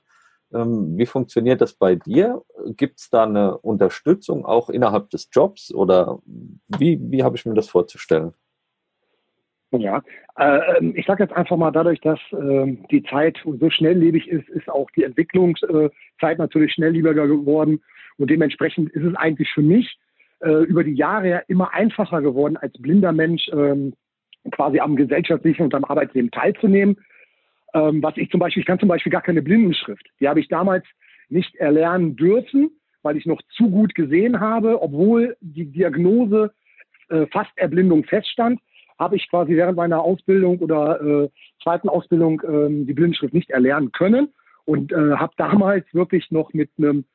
Ähm, 0.53 0.97
wie 0.97 1.05
funktioniert 1.05 1.61
das 1.61 1.73
bei 1.73 1.95
dir? 1.95 2.43
Gibt 2.77 2.99
es 2.99 3.09
da 3.09 3.23
eine 3.23 3.57
Unterstützung 3.57 4.45
auch 4.45 4.69
innerhalb 4.69 5.09
des 5.09 5.29
Jobs 5.31 5.73
oder 5.73 6.19
wie, 6.67 6.99
wie 7.01 7.23
habe 7.23 7.35
ich 7.35 7.45
mir 7.45 7.55
das 7.55 7.69
vorzustellen? 7.69 8.33
Ja, 9.71 10.03
äh, 10.37 10.77
ähm, 10.77 10.93
ich 10.95 11.07
sage 11.07 11.23
jetzt 11.23 11.35
einfach 11.35 11.57
mal, 11.57 11.71
dadurch, 11.71 11.99
dass 12.01 12.19
äh, 12.31 12.77
die 12.91 13.03
Zeit 13.09 13.39
so 13.43 13.69
schnelllebig 13.71 14.27
ist, 14.27 14.47
ist 14.49 14.69
auch 14.69 14.89
die 14.91 15.03
Entwicklungszeit 15.03 16.37
natürlich 16.37 16.73
schnelllebiger 16.73 17.27
geworden. 17.27 17.81
Und 18.17 18.29
dementsprechend 18.29 18.91
ist 18.91 19.03
es 19.03 19.15
eigentlich 19.15 19.49
für 19.51 19.63
mich 19.63 19.97
äh, 20.43 20.63
über 20.63 20.83
die 20.83 20.93
Jahre 20.93 21.29
ja 21.29 21.41
immer 21.47 21.73
einfacher 21.73 22.21
geworden, 22.21 22.57
als 22.57 22.73
blinder 22.73 23.11
Mensch 23.11 23.49
ähm, 23.53 23.93
quasi 24.51 24.79
am 24.79 24.95
gesellschaftlichen 24.95 25.63
und 25.63 25.73
am 25.73 25.85
Arbeitsleben 25.85 26.31
teilzunehmen. 26.31 26.97
Ähm, 27.73 28.03
was 28.03 28.17
ich 28.17 28.29
zum 28.29 28.39
Beispiel, 28.39 28.61
ich 28.61 28.67
kann 28.67 28.79
zum 28.79 28.89
Beispiel 28.89 29.11
gar 29.11 29.21
keine 29.21 29.41
Blindenschrift. 29.41 30.05
Die 30.19 30.27
habe 30.27 30.39
ich 30.39 30.47
damals 30.47 30.85
nicht 31.29 31.55
erlernen 31.55 32.15
dürfen, 32.15 32.71
weil 33.01 33.17
ich 33.17 33.25
noch 33.25 33.41
zu 33.55 33.69
gut 33.69 33.95
gesehen 33.95 34.39
habe, 34.39 34.81
obwohl 34.81 35.35
die 35.41 35.65
Diagnose 35.65 36.51
äh, 37.09 37.25
fast 37.27 37.51
Erblindung 37.55 38.03
feststand, 38.03 38.59
habe 38.99 39.15
ich 39.15 39.29
quasi 39.29 39.55
während 39.55 39.77
meiner 39.77 40.01
Ausbildung 40.01 40.59
oder 40.59 41.01
äh, 41.01 41.29
zweiten 41.61 41.89
Ausbildung 41.89 42.41
äh, 42.41 42.85
die 42.85 42.93
Blindenschrift 42.93 43.33
nicht 43.33 43.49
erlernen 43.49 43.91
können 43.91 44.29
und 44.65 44.91
äh, 44.91 45.13
habe 45.15 45.33
damals 45.37 45.85
wirklich 45.93 46.31
noch 46.31 46.53
mit 46.53 46.69
einem 46.77 47.05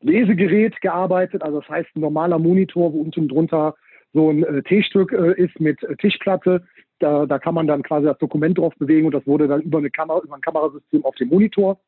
Lesegerät 0.00 0.80
gearbeitet. 0.80 1.42
Also 1.42 1.60
das 1.60 1.68
heißt 1.68 1.88
ein 1.96 2.00
normaler 2.00 2.38
Monitor, 2.38 2.92
wo 2.92 3.00
unten 3.00 3.28
drunter 3.28 3.74
so 4.12 4.30
ein 4.30 4.42
äh, 4.42 4.62
T-Stück 4.62 5.12
äh, 5.12 5.34
ist 5.40 5.58
mit 5.60 5.82
äh, 5.82 5.96
Tischplatte. 5.96 6.66
Da, 6.98 7.26
da 7.26 7.38
kann 7.38 7.54
man 7.54 7.66
dann 7.66 7.82
quasi 7.82 8.06
das 8.06 8.18
Dokument 8.18 8.58
drauf 8.58 8.74
bewegen 8.78 9.06
und 9.06 9.14
das 9.14 9.26
wurde 9.26 9.46
dann 9.46 9.62
über 9.62 9.78
eine 9.78 9.90
Kamera, 9.90 10.20
über 10.24 10.34
ein 10.34 10.40
Kamerasystem 10.40 11.04
auf 11.04 11.14
dem 11.16 11.28
Monitor 11.28 11.78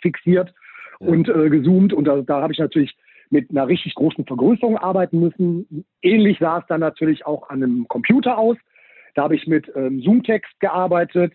fixiert 0.00 0.52
ja. 1.00 1.06
und 1.06 1.28
äh, 1.28 1.50
gezoomt. 1.50 1.92
Und 1.92 2.04
da, 2.06 2.22
da 2.22 2.42
habe 2.42 2.52
ich 2.52 2.58
natürlich 2.58 2.96
mit 3.30 3.50
einer 3.50 3.68
richtig 3.68 3.94
großen 3.94 4.26
Vergrößerung 4.26 4.76
arbeiten 4.76 5.20
müssen. 5.20 5.84
Ähnlich 6.02 6.38
sah 6.40 6.58
es 6.58 6.66
dann 6.66 6.80
natürlich 6.80 7.26
auch 7.26 7.48
an 7.48 7.62
einem 7.62 7.86
Computer 7.88 8.38
aus. 8.38 8.56
Da 9.14 9.22
habe 9.22 9.36
ich 9.36 9.46
mit 9.46 9.70
ähm, 9.76 10.00
Zoom-Text 10.00 10.58
gearbeitet 10.60 11.32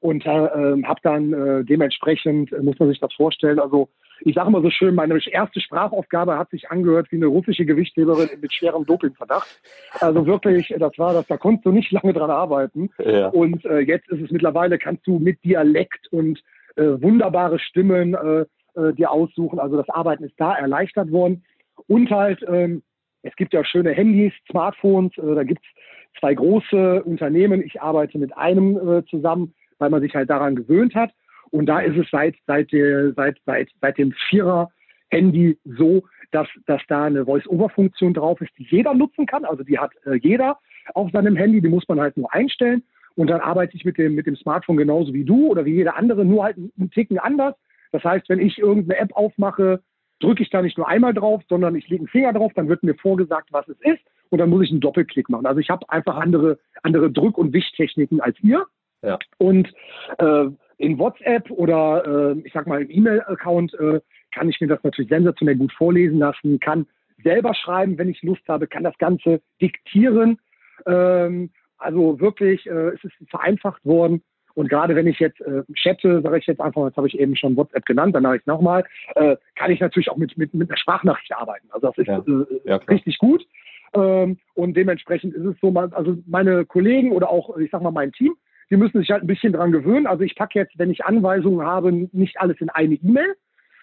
und 0.00 0.24
äh, 0.26 0.28
habe 0.28 1.00
dann 1.02 1.32
äh, 1.32 1.64
dementsprechend, 1.64 2.52
äh, 2.52 2.62
muss 2.62 2.78
man 2.78 2.88
sich 2.88 3.00
das 3.00 3.12
vorstellen, 3.14 3.58
also 3.58 3.88
ich 4.20 4.34
sage 4.34 4.50
mal 4.50 4.62
so 4.62 4.70
schön, 4.70 4.94
meine 4.94 5.18
erste 5.26 5.60
Sprachaufgabe 5.60 6.38
hat 6.38 6.50
sich 6.50 6.70
angehört 6.70 7.10
wie 7.10 7.16
eine 7.16 7.26
russische 7.26 7.64
Gewichtheberin 7.64 8.28
mit 8.40 8.52
schwerem 8.52 8.84
Dopingverdacht. 8.84 9.60
Also 10.00 10.26
wirklich, 10.26 10.74
das 10.78 10.98
war 10.98 11.12
das, 11.12 11.26
da 11.26 11.36
konntest 11.36 11.66
du 11.66 11.72
nicht 11.72 11.90
lange 11.92 12.12
dran 12.12 12.30
arbeiten. 12.30 12.90
Ja. 12.98 13.28
Und 13.28 13.64
äh, 13.64 13.80
jetzt 13.80 14.08
ist 14.08 14.22
es 14.22 14.30
mittlerweile, 14.30 14.78
kannst 14.78 15.06
du 15.06 15.18
mit 15.18 15.42
Dialekt 15.44 16.08
und 16.12 16.42
äh, 16.76 17.00
wunderbare 17.00 17.58
Stimmen 17.58 18.14
äh, 18.14 18.44
äh, 18.78 18.92
dir 18.94 19.10
aussuchen. 19.10 19.58
Also 19.58 19.76
das 19.76 19.88
Arbeiten 19.88 20.24
ist 20.24 20.34
da 20.36 20.54
erleichtert 20.54 21.10
worden. 21.10 21.44
Und 21.86 22.10
halt, 22.10 22.44
ähm, 22.48 22.82
es 23.22 23.34
gibt 23.36 23.52
ja 23.52 23.64
schöne 23.64 23.92
Handys, 23.92 24.32
Smartphones, 24.50 25.16
äh, 25.18 25.34
da 25.34 25.42
gibt 25.42 25.62
es 25.64 26.20
zwei 26.20 26.34
große 26.34 27.02
Unternehmen. 27.04 27.62
Ich 27.62 27.80
arbeite 27.80 28.18
mit 28.18 28.36
einem 28.36 28.76
äh, 28.76 29.04
zusammen, 29.06 29.54
weil 29.78 29.90
man 29.90 30.00
sich 30.00 30.14
halt 30.14 30.30
daran 30.30 30.56
gewöhnt 30.56 30.94
hat. 30.94 31.10
Und 31.50 31.66
da 31.66 31.80
ist 31.80 31.96
es 31.96 32.06
seit, 32.10 32.36
seit, 32.46 32.70
seit, 32.70 33.38
seit, 33.44 33.68
seit 33.80 33.98
dem 33.98 34.12
Vierer-Handy 34.28 35.58
so, 35.64 36.02
dass, 36.30 36.48
dass 36.66 36.82
da 36.88 37.04
eine 37.04 37.24
Voice-Over-Funktion 37.24 38.14
drauf 38.14 38.40
ist, 38.40 38.50
die 38.58 38.66
jeder 38.70 38.94
nutzen 38.94 39.26
kann. 39.26 39.44
Also 39.44 39.62
die 39.62 39.78
hat 39.78 39.92
äh, 40.04 40.14
jeder 40.14 40.58
auf 40.94 41.10
seinem 41.12 41.36
Handy, 41.36 41.60
die 41.60 41.68
muss 41.68 41.88
man 41.88 42.00
halt 42.00 42.16
nur 42.16 42.32
einstellen. 42.32 42.82
Und 43.16 43.28
dann 43.28 43.40
arbeite 43.40 43.76
ich 43.76 43.84
mit 43.84 43.98
dem, 43.98 44.14
mit 44.14 44.26
dem 44.26 44.36
Smartphone 44.36 44.76
genauso 44.76 45.12
wie 45.12 45.24
du 45.24 45.48
oder 45.48 45.64
wie 45.64 45.74
jeder 45.74 45.96
andere, 45.96 46.24
nur 46.24 46.44
halt 46.44 46.56
einen 46.56 46.90
Ticken 46.90 47.18
anders. 47.18 47.54
Das 47.90 48.04
heißt, 48.04 48.28
wenn 48.28 48.40
ich 48.40 48.58
irgendeine 48.58 49.00
App 49.00 49.12
aufmache, 49.16 49.82
drücke 50.20 50.42
ich 50.42 50.50
da 50.50 50.62
nicht 50.62 50.76
nur 50.76 50.88
einmal 50.88 51.14
drauf, 51.14 51.42
sondern 51.48 51.74
ich 51.74 51.88
lege 51.88 52.02
einen 52.02 52.08
Finger 52.08 52.32
drauf, 52.32 52.52
dann 52.54 52.68
wird 52.68 52.82
mir 52.82 52.94
vorgesagt, 52.94 53.52
was 53.52 53.66
es 53.68 53.76
ist 53.80 54.02
und 54.30 54.38
dann 54.38 54.50
muss 54.50 54.64
ich 54.64 54.70
einen 54.70 54.80
Doppelklick 54.80 55.28
machen. 55.28 55.46
Also 55.46 55.60
ich 55.60 55.70
habe 55.70 55.88
einfach 55.88 56.16
andere, 56.16 56.58
andere 56.82 57.10
Drück- 57.10 57.38
und 57.38 57.52
Wichttechniken 57.52 58.20
als 58.20 58.36
ihr. 58.42 58.66
Ja. 59.02 59.18
Und 59.38 59.72
äh, 60.18 60.46
in 60.78 60.98
WhatsApp 60.98 61.50
oder 61.50 62.34
äh, 62.36 62.40
ich 62.46 62.52
sag 62.52 62.66
mal 62.66 62.82
im 62.82 62.90
E-Mail-Account 62.90 63.74
äh, 63.74 64.00
kann 64.32 64.48
ich 64.48 64.60
mir 64.60 64.68
das 64.68 64.82
natürlich 64.82 65.10
sensationell 65.10 65.56
gut 65.56 65.72
vorlesen 65.72 66.18
lassen, 66.18 66.60
kann 66.60 66.86
selber 67.22 67.54
schreiben, 67.54 67.98
wenn 67.98 68.08
ich 68.08 68.22
Lust 68.22 68.42
habe, 68.48 68.66
kann 68.66 68.84
das 68.84 68.96
Ganze 68.98 69.40
diktieren. 69.60 70.38
Ähm, 70.86 71.50
also 71.78 72.20
wirklich, 72.20 72.66
äh, 72.66 72.90
es 72.90 73.04
ist 73.04 73.14
vereinfacht 73.28 73.84
worden. 73.84 74.22
Und 74.54 74.68
gerade 74.68 74.96
wenn 74.96 75.06
ich 75.06 75.20
jetzt 75.20 75.40
äh, 75.40 75.62
chatte, 75.74 76.20
sage 76.20 76.38
ich 76.38 76.46
jetzt 76.46 76.60
einfach, 76.60 76.84
jetzt 76.86 76.96
habe 76.96 77.06
ich 77.06 77.18
eben 77.18 77.36
schon 77.36 77.56
WhatsApp 77.56 77.86
genannt, 77.86 78.14
dann 78.14 78.24
mache 78.24 78.36
ich 78.36 78.42
es 78.42 78.46
nochmal, 78.46 78.84
äh, 79.14 79.36
kann 79.54 79.70
ich 79.70 79.80
natürlich 79.80 80.10
auch 80.10 80.16
mit, 80.16 80.36
mit, 80.36 80.52
mit 80.52 80.68
einer 80.68 80.76
Sprachnachricht 80.76 81.32
arbeiten. 81.32 81.68
Also 81.70 81.88
das 81.88 81.98
ist 81.98 82.08
ja. 82.08 82.18
Äh, 82.18 82.60
ja, 82.64 82.76
richtig 82.76 83.18
gut. 83.18 83.46
Ähm, 83.94 84.38
und 84.54 84.76
dementsprechend 84.76 85.34
ist 85.34 85.44
es 85.44 85.56
so, 85.60 85.72
also 85.72 86.18
meine 86.26 86.64
Kollegen 86.66 87.12
oder 87.12 87.30
auch, 87.30 87.56
ich 87.56 87.70
sag 87.70 87.82
mal, 87.82 87.92
mein 87.92 88.12
Team, 88.12 88.34
die 88.70 88.76
müssen 88.76 89.00
sich 89.00 89.10
halt 89.10 89.22
ein 89.22 89.26
bisschen 89.28 89.52
dran 89.52 89.72
gewöhnen. 89.72 90.06
Also 90.06 90.24
ich 90.24 90.34
packe 90.34 90.58
jetzt, 90.58 90.78
wenn 90.78 90.90
ich 90.90 91.04
Anweisungen 91.04 91.66
habe, 91.66 91.92
nicht 91.92 92.40
alles 92.40 92.60
in 92.60 92.70
eine 92.70 92.94
E-Mail, 92.94 93.34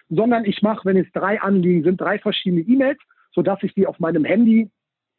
sondern 0.10 0.46
ich 0.46 0.62
mache, 0.62 0.86
wenn 0.86 0.98
es 0.98 1.12
drei 1.14 1.42
Anliegen 1.42 1.84
sind, 1.84 2.00
drei 2.00 2.20
verschiedene 2.20 2.62
E-Mails, 2.62 3.00
sodass 3.32 3.62
ich 3.64 3.74
die 3.74 3.88
auf 3.88 4.00
meinem 4.00 4.26
Handy 4.26 4.70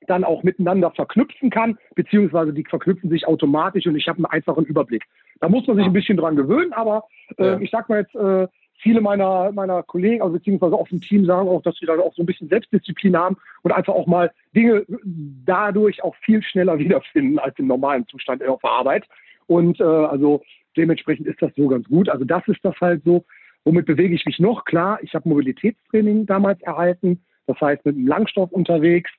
dann 0.07 0.25
auch 0.25 0.43
miteinander 0.43 0.91
verknüpfen 0.93 1.51
kann, 1.51 1.79
beziehungsweise 1.95 2.53
die 2.53 2.65
verknüpfen 2.65 3.11
sich 3.11 3.27
automatisch 3.27 3.87
und 3.87 3.97
ich 3.97 4.07
habe 4.09 4.19
einen 4.19 4.27
einfachen 4.27 4.65
Überblick. 4.65 5.05
Da 5.41 5.49
muss 5.49 5.67
man 5.67 5.77
sich 5.77 5.87
ein 5.87 5.93
bisschen 5.93 6.17
dran 6.17 6.37
gewöhnen, 6.37 6.73
aber 6.73 7.05
äh, 7.39 7.45
ja. 7.45 7.61
ich 7.61 7.71
sag 7.71 7.89
mal 7.89 8.01
jetzt, 8.01 8.15
äh, 8.15 8.47
viele 8.79 9.01
meiner, 9.01 9.53
meiner 9.53 9.83
Kollegen, 9.83 10.23
also 10.23 10.35
beziehungsweise 10.35 10.75
auch 10.75 10.91
im 10.91 11.01
Team 11.01 11.25
sagen 11.25 11.49
auch, 11.49 11.63
dass 11.63 11.77
sie 11.77 11.87
da 11.87 11.99
auch 11.99 12.15
so 12.15 12.23
ein 12.23 12.27
bisschen 12.27 12.49
Selbstdisziplin 12.49 13.17
haben 13.17 13.37
und 13.63 13.73
einfach 13.73 13.95
auch 13.95 14.07
mal 14.07 14.31
Dinge 14.55 14.85
dadurch 15.45 16.03
auch 16.05 16.15
viel 16.17 16.43
schneller 16.43 16.79
wiederfinden 16.79 17.39
als 17.39 17.59
im 17.59 17.67
normalen 17.67 18.07
Zustand 18.07 18.47
auf 18.47 18.61
der 18.61 18.71
Arbeit. 18.71 19.07
Und 19.47 19.81
äh, 19.81 19.85
also 19.85 20.43
dementsprechend 20.77 21.27
ist 21.27 21.41
das 21.41 21.53
so 21.57 21.69
ganz 21.69 21.87
gut. 21.89 22.09
Also 22.09 22.25
das 22.25 22.47
ist 22.49 22.61
das 22.63 22.75
halt 22.81 23.03
so. 23.05 23.25
Womit 23.65 23.87
bewege 23.87 24.15
ich 24.15 24.25
mich 24.27 24.39
noch? 24.39 24.65
Klar, 24.65 24.99
ich 25.03 25.15
habe 25.15 25.29
Mobilitätstraining 25.29 26.27
damals 26.27 26.61
erhalten. 26.63 27.25
Das 27.47 27.61
heißt, 27.61 27.85
mit 27.85 27.97
einem 27.97 28.07
Langstoff 28.07 28.53
unterwegs. 28.53 29.11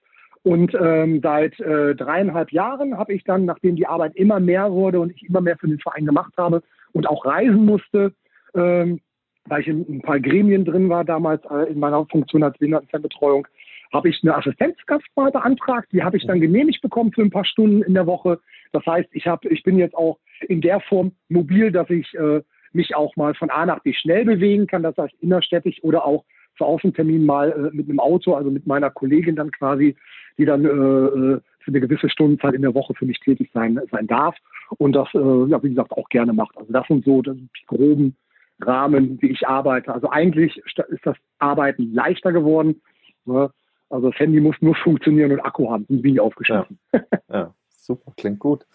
Und 0.44 0.74
ähm, 0.80 1.20
seit 1.22 1.60
äh, 1.60 1.94
dreieinhalb 1.96 2.54
Jahren 2.54 2.98
habe 2.98 3.14
ich 3.14 3.24
dann, 3.26 3.44
nachdem 3.46 3.76
die 3.76 3.88
Arbeit 3.88 4.16
immer 4.16 4.40
mehr 4.40 4.72
wurde 4.72 5.02
und 5.02 5.12
ich 5.12 5.28
immer 5.28 5.42
mehr 5.42 5.58
für 5.58 5.68
den 5.68 5.80
Verein 5.80 6.06
gemacht 6.06 6.34
habe 6.38 6.64
und 6.94 7.08
auch 7.08 7.26
reisen 7.26 7.66
musste, 7.66 8.14
ähm, 8.56 9.02
weil 9.46 9.62
ich 9.62 9.68
in 9.68 9.86
ein 9.90 10.02
paar 10.02 10.20
Gremien 10.20 10.64
drin 10.64 10.88
war 10.88 11.04
damals 11.04 11.44
äh, 11.50 11.72
in 11.72 11.80
meiner 11.80 12.06
Funktion 12.06 12.44
als 12.44 12.58
Behindertenbetreuung, 12.58 13.48
habe 13.94 14.10
ich 14.10 14.20
eine 14.24 14.36
Assistenzkraft 14.36 15.06
mal 15.16 15.32
beantragt. 15.32 15.90
Die 15.92 16.04
habe 16.04 16.18
ich 16.18 16.26
dann 16.26 16.42
genehmigt 16.42 16.82
bekommen 16.82 17.12
für 17.12 17.22
ein 17.22 17.32
paar 17.32 17.46
Stunden 17.46 17.84
in 17.84 17.94
der 17.94 18.08
Woche. 18.08 18.40
Das 18.72 18.86
heißt, 18.86 19.10
ich, 19.12 19.28
hab, 19.28 19.46
ich 19.46 19.64
bin 19.64 19.78
jetzt 19.78 19.96
auch 19.96 20.20
in 20.48 20.62
der 20.62 20.80
Form 20.82 21.14
mobil, 21.30 21.72
dass 21.72 21.90
ich 21.90 22.14
äh, 22.16 22.42
mich 22.74 22.96
auch 22.96 23.16
mal 23.16 23.34
von 23.34 23.50
A 23.50 23.66
nach 23.66 23.80
B 23.80 23.94
schnell 23.94 24.26
bewegen 24.26 24.68
kann. 24.68 24.84
Das 24.84 24.98
heißt 24.98 25.16
innerstädtisch 25.22 25.84
oder 25.84 26.06
auch 26.06 26.26
zu 26.58 26.66
Außentermin 26.66 27.26
mal 27.26 27.52
äh, 27.52 27.76
mit 27.76 27.90
einem 27.90 28.00
Auto, 28.00 28.34
also 28.34 28.52
mit 28.52 28.68
meiner 28.68 28.90
Kollegin 28.90 29.36
dann 29.36 29.52
quasi, 29.52 29.96
die 30.38 30.46
dann 30.46 30.66
äh, 30.66 30.70
äh, 30.70 31.40
für 31.60 31.72
eine 31.72 31.80
gewisse 31.80 32.10
Stundenzeit 32.10 32.54
in 32.54 32.62
der 32.62 32.74
Woche 32.74 32.94
für 32.94 33.06
mich 33.06 33.20
tätig 33.20 33.50
sein, 33.54 33.80
sein 33.92 34.08
darf 34.08 34.36
und 34.78 34.94
das, 34.94 35.08
äh, 35.14 35.46
ja, 35.50 35.62
wie 35.64 35.70
gesagt, 35.70 35.92
auch 35.92 36.10
gerne 36.10 36.34
macht. 36.34 36.58
Also 36.58 36.72
das 36.72 36.88
sind 36.88 37.06
so 37.06 37.22
das 37.22 37.36
sind 37.36 37.50
die 37.60 37.66
groben 37.66 38.16
Rahmen, 38.62 39.22
wie 39.22 39.32
ich 39.32 39.48
arbeite. 39.48 39.94
Also 39.94 40.10
eigentlich 40.10 40.58
ist 40.58 41.06
das 41.06 41.16
Arbeiten 41.40 41.94
leichter 41.94 42.32
geworden. 42.32 42.82
Ne? 43.26 43.52
Also 43.90 44.10
das 44.10 44.20
Handy 44.20 44.40
muss 44.40 44.56
nur 44.60 44.76
funktionieren 44.76 45.32
und 45.32 45.40
Akku 45.40 45.70
haben, 45.70 45.86
sind 45.88 46.04
wie 46.04 46.20
aufgeschlossen. 46.20 46.80
Ja. 46.94 47.02
ja, 47.32 47.54
super, 47.70 48.12
klingt 48.18 48.40
gut. 48.40 48.66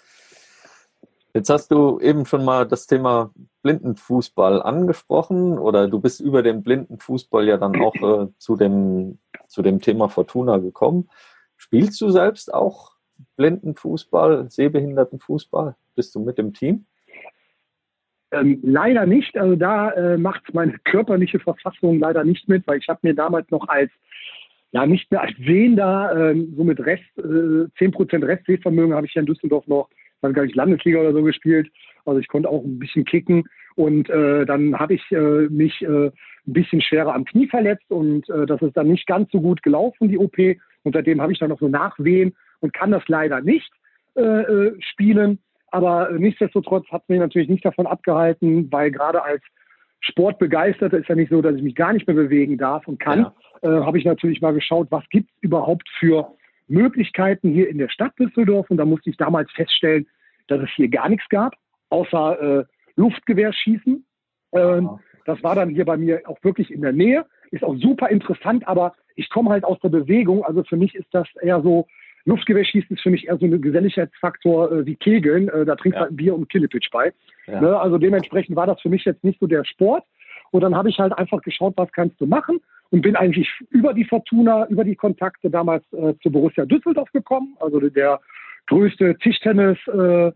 Jetzt 1.34 1.48
hast 1.48 1.70
du 1.70 1.98
eben 2.00 2.26
schon 2.26 2.44
mal 2.44 2.66
das 2.66 2.86
Thema 2.86 3.32
Blindenfußball 3.62 4.62
angesprochen 4.62 5.58
oder 5.58 5.88
du 5.88 5.98
bist 5.98 6.20
über 6.20 6.42
den 6.42 6.62
Blindenfußball 6.62 7.48
ja 7.48 7.56
dann 7.56 7.80
auch 7.80 7.94
äh, 7.94 8.28
zu, 8.36 8.56
dem, 8.56 9.18
zu 9.48 9.62
dem 9.62 9.80
Thema 9.80 10.08
Fortuna 10.08 10.58
gekommen. 10.58 11.08
Spielst 11.56 12.00
du 12.02 12.10
selbst 12.10 12.52
auch 12.52 12.92
Blindenfußball, 13.36 14.50
Sehbehindertenfußball? 14.50 15.74
Bist 15.94 16.14
du 16.14 16.20
mit 16.20 16.36
dem 16.36 16.52
Team? 16.52 16.84
Ähm, 18.30 18.60
leider 18.62 19.06
nicht. 19.06 19.36
Also 19.38 19.56
da 19.56 19.90
äh, 19.90 20.18
macht 20.18 20.52
meine 20.52 20.78
körperliche 20.84 21.38
Verfassung 21.38 21.98
leider 21.98 22.24
nicht 22.24 22.48
mit, 22.48 22.66
weil 22.66 22.78
ich 22.78 22.88
habe 22.88 23.00
mir 23.02 23.14
damals 23.14 23.50
noch 23.50 23.68
als 23.68 23.90
ja 24.72 24.86
nicht 24.86 25.10
mehr 25.10 25.22
als 25.22 25.36
Sehender, 25.38 26.32
äh, 26.32 26.46
so 26.56 26.64
mit 26.64 26.80
Rest, 26.80 27.04
äh, 27.18 27.68
10% 27.78 28.26
Restsehvermögen 28.26 28.94
habe 28.94 29.06
ich 29.06 29.14
ja 29.14 29.20
in 29.20 29.26
Düsseldorf 29.26 29.66
noch 29.66 29.88
dann 30.20 30.32
gar 30.32 30.44
nicht 30.44 30.54
Landesliga 30.56 31.00
oder 31.00 31.12
so 31.12 31.22
gespielt. 31.22 31.70
Also 32.04 32.20
ich 32.20 32.28
konnte 32.28 32.48
auch 32.48 32.64
ein 32.64 32.78
bisschen 32.78 33.04
kicken. 33.04 33.44
Und 33.74 34.10
äh, 34.10 34.44
dann 34.44 34.78
habe 34.78 34.94
ich 34.94 35.02
äh, 35.10 35.48
mich 35.48 35.82
äh, 35.82 36.06
ein 36.06 36.12
bisschen 36.44 36.80
schwerer 36.80 37.14
am 37.14 37.24
Knie 37.24 37.48
verletzt 37.48 37.90
und 37.90 38.28
äh, 38.28 38.46
das 38.46 38.60
ist 38.60 38.76
dann 38.76 38.88
nicht 38.88 39.06
ganz 39.06 39.30
so 39.30 39.40
gut 39.40 39.62
gelaufen, 39.62 40.08
die 40.08 40.18
OP. 40.18 40.36
Und 40.82 40.94
seitdem 40.94 41.20
habe 41.22 41.32
ich 41.32 41.38
dann 41.38 41.48
noch 41.48 41.60
so 41.60 41.68
Nachwehen 41.68 42.34
und 42.60 42.72
kann 42.72 42.90
das 42.90 43.02
leider 43.06 43.40
nicht 43.40 43.72
äh, 44.14 44.20
äh, 44.20 44.76
spielen. 44.80 45.38
Aber 45.70 46.10
nichtsdestotrotz 46.10 46.86
hat 46.90 47.08
mich 47.08 47.18
natürlich 47.18 47.48
nicht 47.48 47.64
davon 47.64 47.86
abgehalten, 47.86 48.70
weil 48.70 48.90
gerade 48.90 49.22
als 49.24 49.42
Sportbegeisterter 50.00 50.98
ist 50.98 51.08
ja 51.08 51.14
nicht 51.14 51.30
so, 51.30 51.40
dass 51.40 51.56
ich 51.56 51.62
mich 51.62 51.74
gar 51.74 51.92
nicht 51.92 52.06
mehr 52.06 52.16
bewegen 52.16 52.58
darf 52.58 52.86
und 52.86 53.00
kann. 53.00 53.20
Ja. 53.20 53.34
Äh, 53.62 53.68
habe 53.68 53.98
ich 53.98 54.04
natürlich 54.04 54.40
mal 54.40 54.52
geschaut, 54.52 54.88
was 54.90 55.08
gibt 55.08 55.30
es 55.30 55.36
überhaupt 55.42 55.88
für 55.98 56.34
Möglichkeiten 56.66 57.50
hier 57.50 57.68
in 57.68 57.78
der 57.78 57.88
Stadt 57.88 58.12
Düsseldorf. 58.18 58.68
Und 58.70 58.76
da 58.76 58.84
musste 58.84 59.10
ich 59.10 59.16
damals 59.16 59.50
feststellen, 59.52 60.06
dass 60.48 60.60
es 60.60 60.70
hier 60.74 60.88
gar 60.88 61.08
nichts 61.08 61.28
gab, 61.28 61.54
außer 61.90 62.60
äh, 62.60 62.64
Luftgewehrschießen. 62.96 64.04
Ähm, 64.52 64.90
das 65.26 65.42
war 65.44 65.54
dann 65.54 65.70
hier 65.70 65.84
bei 65.84 65.96
mir 65.96 66.22
auch 66.26 66.42
wirklich 66.42 66.72
in 66.72 66.82
der 66.82 66.92
Nähe. 66.92 67.24
Ist 67.52 67.62
auch 67.62 67.76
super 67.76 68.08
interessant, 68.08 68.66
aber 68.66 68.94
ich 69.14 69.30
komme 69.30 69.50
halt 69.50 69.64
aus 69.64 69.78
der 69.80 69.90
Bewegung. 69.90 70.44
Also 70.44 70.64
für 70.64 70.76
mich 70.76 70.94
ist 70.96 71.08
das 71.12 71.28
eher 71.40 71.62
so, 71.62 71.86
Luftgewehrschießen 72.24 72.96
ist 72.96 73.02
für 73.02 73.10
mich 73.10 73.28
eher 73.28 73.36
so 73.38 73.46
ein 73.46 73.62
Geselligkeitsfaktor 73.62 74.72
äh, 74.72 74.86
wie 74.86 74.96
Kegeln. 74.96 75.48
Äh, 75.48 75.64
da 75.64 75.76
trinkt 75.76 75.96
ja. 75.96 76.02
halt 76.02 76.12
ein 76.12 76.16
Bier 76.16 76.34
und 76.34 76.48
Killepitch 76.48 76.90
bei. 76.90 77.12
Ja. 77.46 77.60
Ne? 77.60 77.78
Also 77.78 77.98
dementsprechend 77.98 78.56
war 78.56 78.66
das 78.66 78.80
für 78.80 78.88
mich 78.88 79.04
jetzt 79.04 79.22
nicht 79.22 79.38
so 79.38 79.46
der 79.46 79.64
Sport. 79.64 80.04
Und 80.50 80.62
dann 80.62 80.74
habe 80.74 80.88
ich 80.88 80.98
halt 80.98 81.16
einfach 81.16 81.42
geschaut, 81.42 81.74
was 81.76 81.92
kannst 81.92 82.20
du 82.20 82.26
machen 82.26 82.60
und 82.92 83.00
bin 83.00 83.16
eigentlich 83.16 83.48
über 83.70 83.94
die 83.94 84.04
Fortuna, 84.04 84.68
über 84.68 84.84
die 84.84 84.94
Kontakte 84.94 85.50
damals 85.50 85.82
äh, 85.92 86.14
zu 86.22 86.30
Borussia 86.30 86.66
Düsseldorf 86.66 87.10
gekommen, 87.10 87.56
also 87.58 87.80
der 87.80 88.20
größte 88.66 89.16
Tischtennisverein 89.16 90.34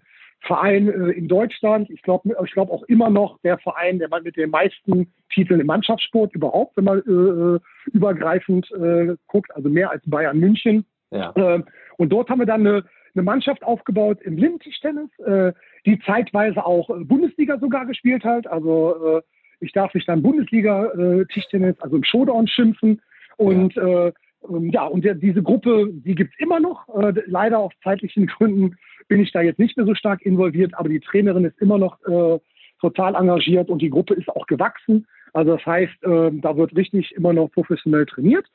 äh, 0.50 1.10
in 1.10 1.28
Deutschland. 1.28 1.90
Ich 1.90 2.00
glaube 2.00 2.34
ich 2.44 2.52
glaub 2.52 2.70
auch 2.70 2.82
immer 2.84 3.10
noch 3.10 3.38
der 3.42 3.58
Verein, 3.58 3.98
der 3.98 4.08
mit 4.22 4.36
den 4.36 4.48
meisten 4.50 5.12
Titeln 5.32 5.60
im 5.60 5.66
Mannschaftssport 5.66 6.34
überhaupt, 6.34 6.78
wenn 6.78 6.84
man 6.84 6.98
äh, 7.00 7.10
äh 7.10 7.60
übergreifend 7.92 8.72
äh, 8.72 9.16
guckt, 9.26 9.54
also 9.54 9.68
mehr 9.68 9.90
als 9.90 10.02
Bayern 10.06 10.38
München. 10.38 10.86
Ja. 11.10 11.34
Ähm, 11.36 11.64
und 11.98 12.08
dort 12.10 12.30
haben 12.30 12.38
wir 12.38 12.46
dann 12.46 12.66
eine, 12.66 12.84
eine 13.14 13.22
Mannschaft 13.22 13.62
aufgebaut 13.64 14.22
im 14.22 14.36
Blindtischtennis, 14.36 15.10
äh, 15.18 15.52
die 15.84 16.00
zeitweise 16.00 16.64
auch 16.64 16.88
Bundesliga 17.04 17.58
sogar 17.58 17.84
gespielt 17.84 18.24
hat. 18.24 18.46
Also 18.46 19.20
ich 19.60 19.72
darf 19.72 19.94
mich 19.94 20.06
dann 20.06 20.22
Bundesliga-Tischtennis, 20.22 21.78
also 21.80 21.96
im 21.96 22.04
Showdown 22.04 22.46
schimpfen. 22.48 23.00
Und 23.36 23.74
ja, 23.74 24.06
äh, 24.08 24.12
ähm, 24.48 24.70
ja 24.70 24.84
und 24.84 25.04
der, 25.04 25.14
diese 25.14 25.42
Gruppe, 25.42 25.88
die 25.92 26.14
gibt's 26.14 26.36
immer 26.38 26.60
noch. 26.60 26.88
Äh, 26.96 27.14
leider 27.26 27.58
aus 27.58 27.72
zeitlichen 27.82 28.26
Gründen 28.38 28.76
bin 29.08 29.20
ich 29.20 29.32
da 29.32 29.40
jetzt 29.40 29.58
nicht 29.58 29.76
mehr 29.76 29.86
so 29.86 29.94
stark 29.94 30.22
involviert, 30.22 30.72
aber 30.74 30.88
die 30.88 31.00
Trainerin 31.00 31.44
ist 31.44 31.60
immer 31.60 31.78
noch 31.78 31.98
äh, 32.06 32.38
total 32.80 33.14
engagiert 33.14 33.70
und 33.70 33.80
die 33.80 33.90
Gruppe 33.90 34.14
ist 34.14 34.28
auch 34.28 34.46
gewachsen. 34.46 35.06
Also 35.32 35.56
das 35.56 35.66
heißt, 35.66 36.02
äh, 36.02 36.30
da 36.32 36.56
wird 36.56 36.76
richtig 36.76 37.14
immer 37.14 37.32
noch 37.32 37.50
professionell 37.50 38.06
trainiert. 38.06 38.46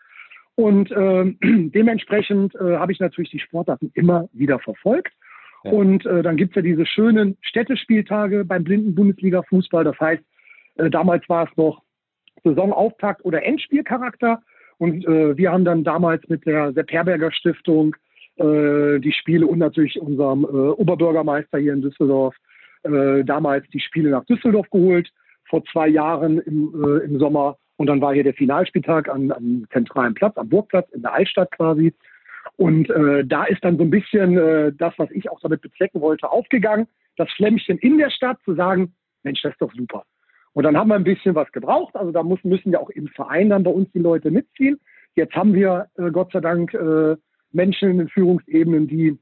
Und 0.56 0.92
äh, 0.92 1.34
dementsprechend 1.42 2.56
äh, 2.56 2.78
habe 2.78 2.92
ich 2.92 3.00
natürlich 3.00 3.32
die 3.32 3.40
Sportarten 3.40 3.92
immer 3.94 4.28
wieder 4.34 4.60
verfolgt. 4.60 5.14
Ja. 5.64 5.72
Und 5.72 6.06
äh, 6.06 6.24
dann 6.24 6.38
gibt's 6.38 6.56
ja 6.56 6.62
diese 6.62 6.86
schönen 6.86 7.38
Städtespieltage 7.42 8.46
beim 8.46 8.64
blinden 8.64 8.96
Bundesliga-Fußball. 8.96 9.84
Das 9.84 10.00
heißt, 10.00 10.24
äh, 10.76 10.90
damals 10.90 11.28
war 11.30 11.48
es 11.50 11.58
noch 11.58 11.82
Saisonauftakt 12.44 13.24
oder 13.26 13.44
Endspielcharakter. 13.44 14.42
Und 14.78 15.06
äh, 15.06 15.38
wir 15.38 15.52
haben 15.52 15.66
dann 15.66 15.84
damals 15.84 16.28
mit 16.28 16.46
der 16.46 16.74
Sepp 16.74 16.92
Herberger 16.92 17.32
Stiftung 17.32 17.96
äh, 18.38 19.00
die 19.00 19.12
Spiele 19.12 19.46
und 19.46 19.60
natürlich 19.60 20.00
unserem 20.02 20.44
äh, 20.44 20.48
Oberbürgermeister 20.48 21.60
hier 21.60 21.74
in 21.74 21.82
Düsseldorf 21.82 22.36
äh, 22.84 23.24
damals 23.24 23.68
die 23.70 23.80
Spiele 23.80 24.10
nach 24.10 24.26
Düsseldorf 24.26 24.70
geholt, 24.72 25.12
vor 25.50 25.64
zwei 25.66 25.88
Jahren 25.88 26.40
im, 26.40 26.74
äh, 26.84 27.06
im 27.06 27.20
Sommer. 27.20 27.58
Und 27.78 27.88
dann 27.88 28.02
war 28.02 28.14
hier 28.14 28.24
der 28.24 28.34
Finalspieltag 28.34 29.10
am, 29.10 29.32
am 29.32 29.68
zentralen 29.72 30.14
Platz, 30.14 30.38
am 30.38 30.50
Burgplatz 30.50 30.90
in 30.92 31.02
der 31.02 31.14
Altstadt 31.14 31.52
quasi. 31.52 31.94
Und 32.58 32.90
äh, 32.90 33.26
da 33.26 33.46
ist 33.46 33.64
dann 33.64 33.78
so 33.78 33.84
ein 33.84 33.90
bisschen 33.90 34.38
äh, 34.38 34.72
das, 34.74 34.94
was 34.98 35.12
ich 35.12 35.30
auch 35.30 35.40
damit 35.42 35.62
bezwecken 35.62 36.02
wollte, 36.02 36.30
aufgegangen. 36.30 36.88
Das 37.18 37.30
Flämmchen 37.32 37.78
in 37.80 37.98
der 37.98 38.10
Stadt 38.10 38.38
zu 38.46 38.56
sagen, 38.56 38.94
Mensch, 39.24 39.42
das 39.42 39.54
ist 39.54 39.62
doch 39.62 39.74
super. 39.74 40.04
Und 40.54 40.64
dann 40.64 40.78
haben 40.78 40.90
wir 40.90 40.96
ein 40.96 41.04
bisschen 41.04 41.36
was 41.36 41.52
gebraucht. 41.52 41.96
Also 41.96 42.12
da 42.12 42.24
muss, 42.24 42.44
müssen 42.44 42.72
ja 42.72 42.80
auch 42.80 42.90
im 42.90 43.08
Verein 43.08 43.50
dann 43.50 43.64
bei 43.64 43.72
uns 43.72 43.90
die 43.94 44.00
Leute 44.00 44.32
mitziehen. 44.32 44.80
Jetzt 45.16 45.36
haben 45.36 45.54
wir 45.54 45.88
äh, 45.98 46.12
Gott 46.12 46.32
sei 46.32 46.42
Dank 46.42 46.74
äh, 46.74 47.16
Menschen 47.52 47.92
in 47.92 47.98
den 48.00 48.10
Führungsebenen, 48.10 48.88
die, 48.88 49.18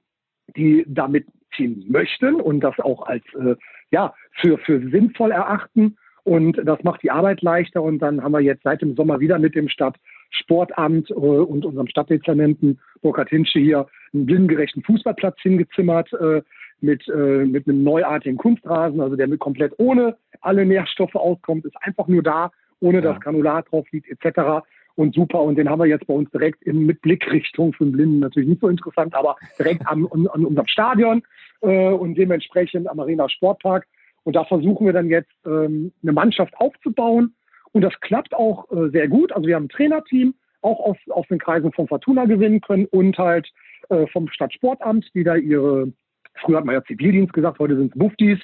die 0.56 0.86
da 0.88 1.08
mitziehen 1.08 1.86
möchten 1.88 2.36
und 2.36 2.62
das 2.62 2.80
auch 2.80 3.04
als 3.04 3.24
äh, 3.36 3.56
ja, 3.92 4.14
für, 4.40 4.58
für 4.60 4.80
sinnvoll 4.90 5.32
erachten. 5.32 5.98
Und 6.24 6.62
das 6.64 6.84
macht 6.84 7.02
die 7.02 7.12
Arbeit 7.12 7.42
leichter. 7.42 7.82
Und 7.82 8.00
dann 8.00 8.22
haben 8.22 8.34
wir 8.34 8.42
jetzt 8.42 8.64
seit 8.64 8.82
dem 8.82 8.96
Sommer 8.96 9.20
wieder 9.20 9.40
mit 9.40 9.56
dem 9.56 9.70
Stadtsportamt 9.70 11.10
äh, 11.10 11.14
und 11.14 11.66
unserem 11.66 11.88
Stadtdezernenten 11.88 12.80
Burkhard 13.02 13.30
Hinsche 13.30 13.60
hier 13.60 13.88
einen 14.14 14.26
blindengerechten 14.26 14.84
Fußballplatz 14.84 15.38
hingezimmert 15.42 16.12
äh, 16.14 16.42
mit, 16.82 17.08
äh, 17.08 17.46
mit 17.46 17.68
einem 17.68 17.84
neuartigen 17.84 18.38
Kunstrasen, 18.38 19.02
also 19.02 19.16
der 19.16 19.28
mit 19.28 19.40
komplett 19.40 19.74
ohne 19.78 20.18
alle 20.41 20.65
Nährstoffe 20.65 21.15
auskommt, 21.15 21.65
ist 21.65 21.75
einfach 21.81 22.08
nur 22.08 22.24
da, 22.24 22.51
ohne 22.79 22.98
ja. 22.98 23.01
dass 23.01 23.19
Granulat 23.19 23.72
drauf 23.72 23.88
liegt 23.91 24.10
etc. 24.10 24.65
Und 24.96 25.15
super, 25.15 25.41
und 25.41 25.55
den 25.58 25.69
haben 25.69 25.79
wir 25.79 25.86
jetzt 25.86 26.08
bei 26.08 26.13
uns 26.13 26.29
direkt 26.31 26.62
in, 26.63 26.86
mit 26.86 27.01
Blickrichtung 27.01 27.74
für 27.74 27.86
den 27.86 27.93
Blinden 27.93 28.19
natürlich 28.19 28.50
nicht 28.50 28.62
so 28.62 28.67
interessant, 28.67 29.15
aber 29.15 29.38
direkt 29.58 29.88
am, 29.88 30.08
an, 30.12 30.27
an 30.27 30.46
unserem 30.46 30.67
Stadion 30.67 31.24
äh, 31.62 31.89
und 31.89 32.15
dementsprechend 32.15 32.88
am 32.88 33.00
Arena 33.00 33.29
Sportpark. 33.29 33.88
Und 34.24 34.36
da 34.36 34.43
versuchen 34.43 34.86
wir 34.86 34.93
dann 34.93 35.08
jetzt 35.08 35.31
ähm, 35.46 35.93
eine 36.03 36.12
Mannschaft 36.12 36.53
aufzubauen. 36.58 37.34
Und 37.72 37.81
das 37.81 37.98
klappt 38.01 38.34
auch 38.34 38.69
äh, 38.72 38.89
sehr 38.89 39.08
gut. 39.08 39.31
Also 39.31 39.48
wir 39.48 39.55
haben 39.55 39.65
ein 39.65 39.69
Trainerteam, 39.69 40.34
auch 40.62 40.79
aus, 40.79 40.98
aus 41.10 41.25
den 41.29 41.39
Kreisen 41.39 41.72
von 41.72 41.88
Fortuna 41.88 42.25
gewinnen 42.25 42.60
können 42.60 42.86
und 42.86 43.17
halt 43.17 43.50
äh, 43.89 44.05
vom 44.08 44.27
Stadtsportamt, 44.27 45.10
die 45.13 45.24
da 45.24 45.36
ihre 45.36 45.93
Früher 46.41 46.58
hat 46.58 46.65
man 46.65 46.75
ja 46.75 46.84
Zivildienst 46.84 47.34
gesagt, 47.34 47.60
heute 47.60 47.75
sind 47.75 47.91
es 47.91 47.96
Muftis. 47.96 48.39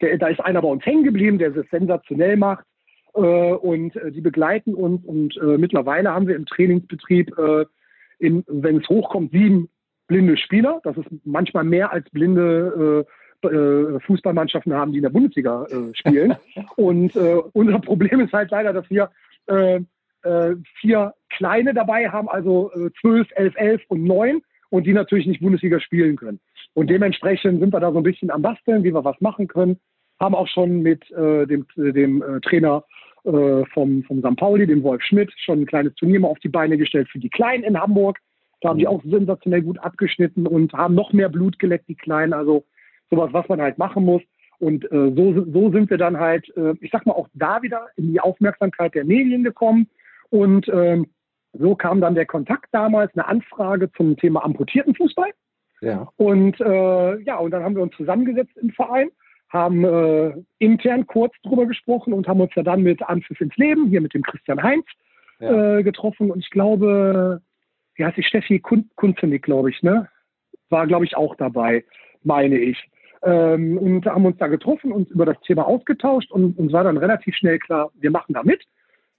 Der, 0.00 0.16
da 0.18 0.28
ist 0.28 0.40
einer 0.40 0.62
bei 0.62 0.68
uns 0.68 0.84
hängen 0.84 1.04
geblieben, 1.04 1.38
der 1.38 1.54
es 1.54 1.70
sensationell 1.70 2.36
macht. 2.36 2.64
Äh, 3.14 3.20
und 3.20 3.96
äh, 3.96 4.12
die 4.12 4.20
begleiten 4.20 4.74
uns. 4.74 5.04
Und 5.04 5.36
äh, 5.38 5.58
mittlerweile 5.58 6.12
haben 6.14 6.28
wir 6.28 6.36
im 6.36 6.46
Trainingsbetrieb, 6.46 7.36
äh, 7.38 7.66
in, 8.18 8.44
wenn 8.46 8.78
es 8.78 8.88
hochkommt, 8.88 9.32
sieben 9.32 9.68
blinde 10.06 10.36
Spieler. 10.36 10.80
Das 10.84 10.96
ist 10.96 11.06
manchmal 11.24 11.64
mehr 11.64 11.92
als 11.92 12.08
blinde 12.10 13.06
äh, 13.42 13.46
äh, 13.46 14.00
Fußballmannschaften 14.00 14.74
haben, 14.74 14.92
die 14.92 14.98
in 14.98 15.04
der 15.04 15.10
Bundesliga 15.10 15.66
spielen. 15.94 16.36
und 16.76 17.16
unser 17.16 17.78
Problem 17.78 18.20
ist 18.20 18.32
halt 18.32 18.50
leider, 18.50 18.74
dass 18.74 18.90
wir 18.90 19.10
vier 20.80 21.14
Kleine 21.30 21.72
dabei 21.72 22.10
haben, 22.10 22.28
also 22.28 22.70
zwölf, 23.00 23.26
elf, 23.34 23.54
elf 23.56 23.82
und 23.88 24.04
neun 24.04 24.42
und 24.68 24.86
die 24.86 24.92
natürlich 24.92 25.26
nicht 25.26 25.40
Bundesliga 25.40 25.80
spielen 25.80 26.16
können. 26.16 26.40
Und 26.74 26.88
dementsprechend 26.90 27.60
sind 27.60 27.72
wir 27.72 27.80
da 27.80 27.92
so 27.92 27.98
ein 27.98 28.04
bisschen 28.04 28.30
am 28.30 28.42
Basteln, 28.42 28.84
wie 28.84 28.94
wir 28.94 29.04
was 29.04 29.20
machen 29.20 29.48
können. 29.48 29.78
Haben 30.18 30.34
auch 30.34 30.48
schon 30.48 30.82
mit 30.82 31.10
äh, 31.10 31.46
dem, 31.46 31.66
dem 31.76 32.22
äh, 32.22 32.40
Trainer 32.40 32.84
äh, 33.24 33.64
vom, 33.72 34.02
vom 34.04 34.20
St. 34.20 34.36
Pauli, 34.36 34.66
dem 34.66 34.82
Wolf 34.82 35.02
Schmidt, 35.02 35.32
schon 35.36 35.60
ein 35.60 35.66
kleines 35.66 35.94
Turnier 35.94 36.20
mal 36.20 36.28
auf 36.28 36.38
die 36.38 36.48
Beine 36.48 36.78
gestellt 36.78 37.08
für 37.10 37.18
die 37.18 37.30
Kleinen 37.30 37.64
in 37.64 37.80
Hamburg. 37.80 38.18
Da 38.60 38.68
haben 38.68 38.78
die 38.78 38.86
auch 38.86 39.02
sensationell 39.04 39.62
gut 39.62 39.78
abgeschnitten 39.78 40.46
und 40.46 40.72
haben 40.74 40.94
noch 40.94 41.12
mehr 41.12 41.28
Blut 41.28 41.58
geleckt, 41.58 41.88
die 41.88 41.94
Kleinen. 41.94 42.32
Also 42.32 42.64
sowas, 43.10 43.30
was 43.32 43.48
man 43.48 43.60
halt 43.60 43.78
machen 43.78 44.04
muss. 44.04 44.22
Und 44.58 44.84
äh, 44.92 45.12
so, 45.16 45.44
so 45.50 45.72
sind 45.72 45.88
wir 45.88 45.96
dann 45.96 46.18
halt, 46.18 46.54
äh, 46.56 46.74
ich 46.80 46.90
sag 46.90 47.06
mal, 47.06 47.14
auch 47.14 47.28
da 47.32 47.62
wieder 47.62 47.88
in 47.96 48.12
die 48.12 48.20
Aufmerksamkeit 48.20 48.94
der 48.94 49.04
Medien 49.06 49.42
gekommen. 49.42 49.88
Und 50.28 50.68
ähm, 50.68 51.06
so 51.54 51.74
kam 51.74 52.00
dann 52.00 52.14
der 52.14 52.26
Kontakt 52.26 52.66
damals, 52.72 53.12
eine 53.14 53.26
Anfrage 53.26 53.90
zum 53.92 54.16
Thema 54.16 54.44
amputierten 54.44 54.94
Fußball. 54.94 55.30
Ja. 55.80 56.08
Und 56.16 56.60
äh, 56.60 57.20
ja, 57.22 57.36
und 57.38 57.50
dann 57.50 57.62
haben 57.62 57.74
wir 57.74 57.82
uns 57.82 57.96
zusammengesetzt 57.96 58.56
im 58.56 58.70
Verein, 58.70 59.08
haben 59.48 59.84
äh, 59.84 60.32
intern 60.58 61.06
kurz 61.06 61.34
drüber 61.42 61.66
gesprochen 61.66 62.12
und 62.12 62.28
haben 62.28 62.40
uns 62.40 62.54
ja 62.54 62.62
dann 62.62 62.82
mit 62.82 63.02
Anpfiff 63.02 63.40
ins 63.40 63.56
Leben, 63.56 63.88
hier 63.88 64.00
mit 64.00 64.14
dem 64.14 64.22
Christian 64.22 64.62
Heinz, 64.62 64.84
ja. 65.40 65.78
äh, 65.78 65.82
getroffen. 65.82 66.30
Und 66.30 66.40
ich 66.40 66.50
glaube, 66.50 67.40
wie 67.94 68.04
heißt 68.04 68.16
die 68.16 68.22
Steffi 68.22 68.60
Kun 68.60 68.90
Kunzenig, 68.96 69.42
glaube 69.42 69.70
ich, 69.70 69.82
ne? 69.82 70.08
War, 70.68 70.86
glaube 70.86 71.04
ich, 71.04 71.16
auch 71.16 71.34
dabei, 71.36 71.84
meine 72.22 72.58
ich. 72.58 72.88
Ähm, 73.22 73.76
und 73.76 74.06
haben 74.06 74.24
uns 74.24 74.38
da 74.38 74.46
getroffen 74.46 74.92
und 74.92 75.10
über 75.10 75.26
das 75.26 75.38
Thema 75.40 75.66
ausgetauscht 75.66 76.30
und 76.30 76.58
uns 76.58 76.72
war 76.72 76.84
dann 76.84 76.96
relativ 76.96 77.34
schnell 77.34 77.58
klar, 77.58 77.90
wir 78.00 78.10
machen 78.10 78.32
da 78.32 78.42
mit. 78.42 78.62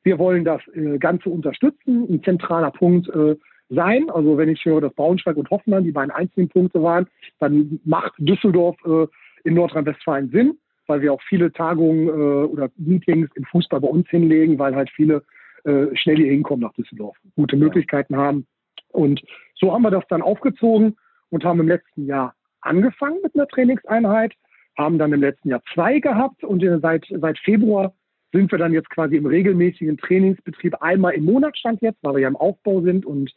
Wir 0.04 0.18
wollen 0.18 0.44
das 0.44 0.62
äh, 0.74 0.98
Ganze 0.98 1.30
unterstützen. 1.30 2.08
Ein 2.10 2.24
zentraler 2.24 2.72
Punkt 2.72 3.10
äh, 3.10 3.36
sein. 3.72 4.10
Also 4.10 4.38
wenn 4.38 4.50
ich 4.50 4.64
höre, 4.66 4.82
dass 4.82 4.94
Braunschweig 4.94 5.38
und 5.38 5.50
Hoffmann 5.50 5.84
die 5.84 5.92
beiden 5.92 6.12
einzigen 6.12 6.50
Punkte 6.50 6.84
waren, 6.84 7.08
dann 7.40 7.80
macht 7.86 8.14
Düsseldorf 8.18 8.78
äh, 8.86 9.08
in 9.44 9.56
Nordrhein-Westfalen 9.56 10.30
Sinn, 10.30 10.58
weil 10.88 11.02
wir 11.02 11.14
auch 11.14 11.22
viele 11.28 11.52
Tagungen 11.52 12.08
äh, 12.08 12.12
oder 12.12 12.70
Meetings 12.78 13.30
im 13.36 13.46
Fußball 13.46 13.82
bei 13.82 13.88
uns 13.88 14.10
hinlegen, 14.10 14.60
weil 14.60 14.76
halt 14.76 14.90
viele 14.92 15.24
äh, 15.64 15.96
schnell 15.96 16.18
hier 16.18 16.32
hinkommen 16.32 16.62
nach 16.62 16.74
Düsseldorf, 16.74 17.18
gute 17.36 17.56
Möglichkeiten 17.56 18.16
haben. 18.18 18.46
Und 18.90 19.22
so 19.56 19.74
haben 19.74 19.84
wir 19.84 19.92
das 19.92 20.04
dann 20.10 20.22
aufgezogen 20.22 20.98
und 21.30 21.44
haben 21.44 21.60
im 21.60 21.68
letzten 21.68 22.06
Jahr 22.06 22.36
angefangen 22.62 23.20
mit 23.24 23.36
einer 23.36 23.48
Trainingseinheit, 23.48 24.34
haben 24.78 24.98
dann 24.98 25.14
im 25.14 25.22
letzten 25.22 25.50
Jahr 25.50 25.62
zwei 25.74 26.00
gehabt 26.00 26.44
und 26.44 26.64
seit, 26.82 27.06
seit 27.10 27.40
Februar 27.40 27.94
sind 28.32 28.52
wir 28.52 28.58
dann 28.58 28.74
jetzt 28.74 28.90
quasi 28.90 29.18
im 29.18 29.26
regelmäßigen 29.26 29.98
Trainingsbetrieb 29.98 30.82
einmal 30.82 31.14
im 31.14 31.26
Monat 31.26 31.58
stand 31.58 31.82
jetzt, 31.82 32.00
weil 32.02 32.16
wir 32.16 32.22
ja 32.22 32.28
im 32.28 32.36
Aufbau 32.36 32.82
sind 32.82 33.06
und 33.06 33.32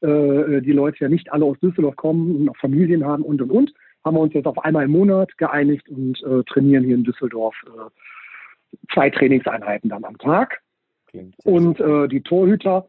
äh, 0.00 0.60
die 0.62 0.72
Leute 0.72 0.98
ja 1.00 1.08
nicht 1.08 1.32
alle 1.32 1.44
aus 1.44 1.58
Düsseldorf 1.60 1.96
kommen 1.96 2.36
und 2.36 2.48
auch 2.48 2.56
Familien 2.56 3.04
haben 3.04 3.22
und 3.22 3.42
und 3.42 3.50
und, 3.50 3.72
haben 4.04 4.16
wir 4.16 4.20
uns 4.20 4.34
jetzt 4.34 4.46
auf 4.46 4.58
einmal 4.64 4.84
im 4.84 4.92
Monat 4.92 5.36
geeinigt 5.38 5.88
und 5.88 6.22
äh, 6.22 6.42
trainieren 6.44 6.84
hier 6.84 6.94
in 6.94 7.04
Düsseldorf 7.04 7.54
äh, 7.66 7.90
zwei 8.92 9.10
Trainingseinheiten 9.10 9.90
dann 9.90 10.04
am 10.04 10.18
Tag. 10.18 10.60
Und 11.44 11.80
äh, 11.80 12.08
die 12.08 12.22
Torhüter, 12.22 12.86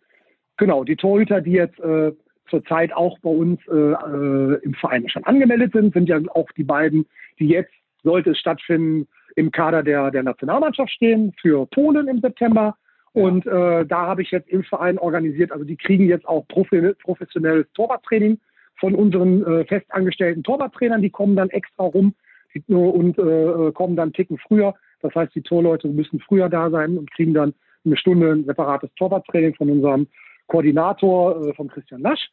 genau, 0.57 0.83
die 0.83 0.95
Torhüter, 0.95 1.41
die 1.41 1.53
jetzt 1.53 1.79
äh, 1.79 2.11
zurzeit 2.49 2.93
auch 2.93 3.17
bei 3.19 3.29
uns 3.29 3.59
äh, 3.67 4.55
im 4.63 4.73
Verein 4.73 5.07
schon 5.09 5.23
angemeldet 5.23 5.73
sind, 5.73 5.93
sind 5.93 6.09
ja 6.09 6.19
auch 6.33 6.51
die 6.51 6.63
beiden, 6.63 7.05
die 7.39 7.47
jetzt, 7.47 7.73
sollte 8.03 8.31
es 8.31 8.39
stattfinden, 8.39 9.07
im 9.39 9.51
Kader 9.51 9.83
der, 9.83 10.11
der 10.11 10.23
Nationalmannschaft 10.23 10.91
stehen 10.91 11.33
für 11.39 11.65
Polen 11.67 12.09
im 12.09 12.19
September. 12.19 12.75
Und 13.13 13.47
äh, 13.47 13.85
da 13.85 14.07
habe 14.07 14.21
ich 14.21 14.31
jetzt 14.31 14.49
im 14.49 14.63
Verein 14.63 14.99
organisiert, 14.99 15.51
also 15.51 15.63
die 15.63 15.77
kriegen 15.77 16.07
jetzt 16.07 16.27
auch 16.27 16.45
professionelles 16.47 17.65
Torwarttraining 17.73 18.37
von 18.79 18.93
unseren 18.95 19.43
äh, 19.43 19.65
festangestellten 19.65 20.43
Torwarttrainern. 20.43 21.01
Die 21.01 21.09
kommen 21.09 21.35
dann 21.35 21.49
extra 21.49 21.85
rum 21.85 22.13
die, 22.53 22.61
und 22.73 23.17
äh, 23.17 23.71
kommen 23.71 23.95
dann 23.95 24.13
Ticken 24.13 24.37
früher. 24.37 24.75
Das 25.01 25.15
heißt, 25.15 25.33
die 25.33 25.41
Torleute 25.41 25.87
müssen 25.87 26.19
früher 26.19 26.49
da 26.49 26.69
sein 26.69 26.97
und 26.97 27.11
kriegen 27.11 27.33
dann 27.33 27.53
eine 27.85 27.97
Stunde 27.97 28.31
ein 28.31 28.45
separates 28.45 28.89
Torwarttraining 28.95 29.55
von 29.55 29.69
unserem 29.69 30.07
Koordinator, 30.47 31.47
äh, 31.47 31.53
von 31.53 31.69
Christian 31.69 32.01
Nasch 32.01 32.29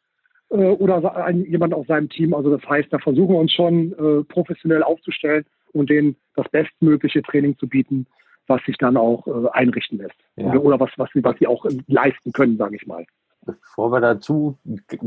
äh, 0.49 0.55
oder 0.55 1.15
ein, 1.25 1.45
jemand 1.45 1.73
aus 1.73 1.87
seinem 1.87 2.09
Team. 2.09 2.33
Also 2.33 2.55
das 2.55 2.67
heißt, 2.67 2.91
da 2.91 2.99
versuchen 2.99 3.33
wir 3.33 3.39
uns 3.39 3.53
schon 3.53 3.93
äh, 3.93 4.23
professionell 4.23 4.83
aufzustellen 4.83 5.45
und 5.73 5.89
denen 5.89 6.15
das 6.35 6.47
bestmögliche 6.49 7.21
Training 7.21 7.57
zu 7.57 7.67
bieten, 7.67 8.07
was 8.47 8.63
sich 8.63 8.77
dann 8.77 8.97
auch 8.97 9.27
äh, 9.27 9.49
einrichten 9.51 9.97
lässt. 9.97 10.15
Ja. 10.35 10.47
Oder, 10.47 10.63
oder, 10.63 10.79
was, 10.79 10.91
was, 10.97 11.09
was 11.13 11.37
sie 11.39 11.47
auch 11.47 11.65
leisten 11.87 12.31
können, 12.31 12.57
sage 12.57 12.75
ich 12.75 12.87
mal. 12.87 13.05
Bevor 13.45 13.91
wir 13.91 14.01
da 14.01 14.19
zu, 14.19 14.57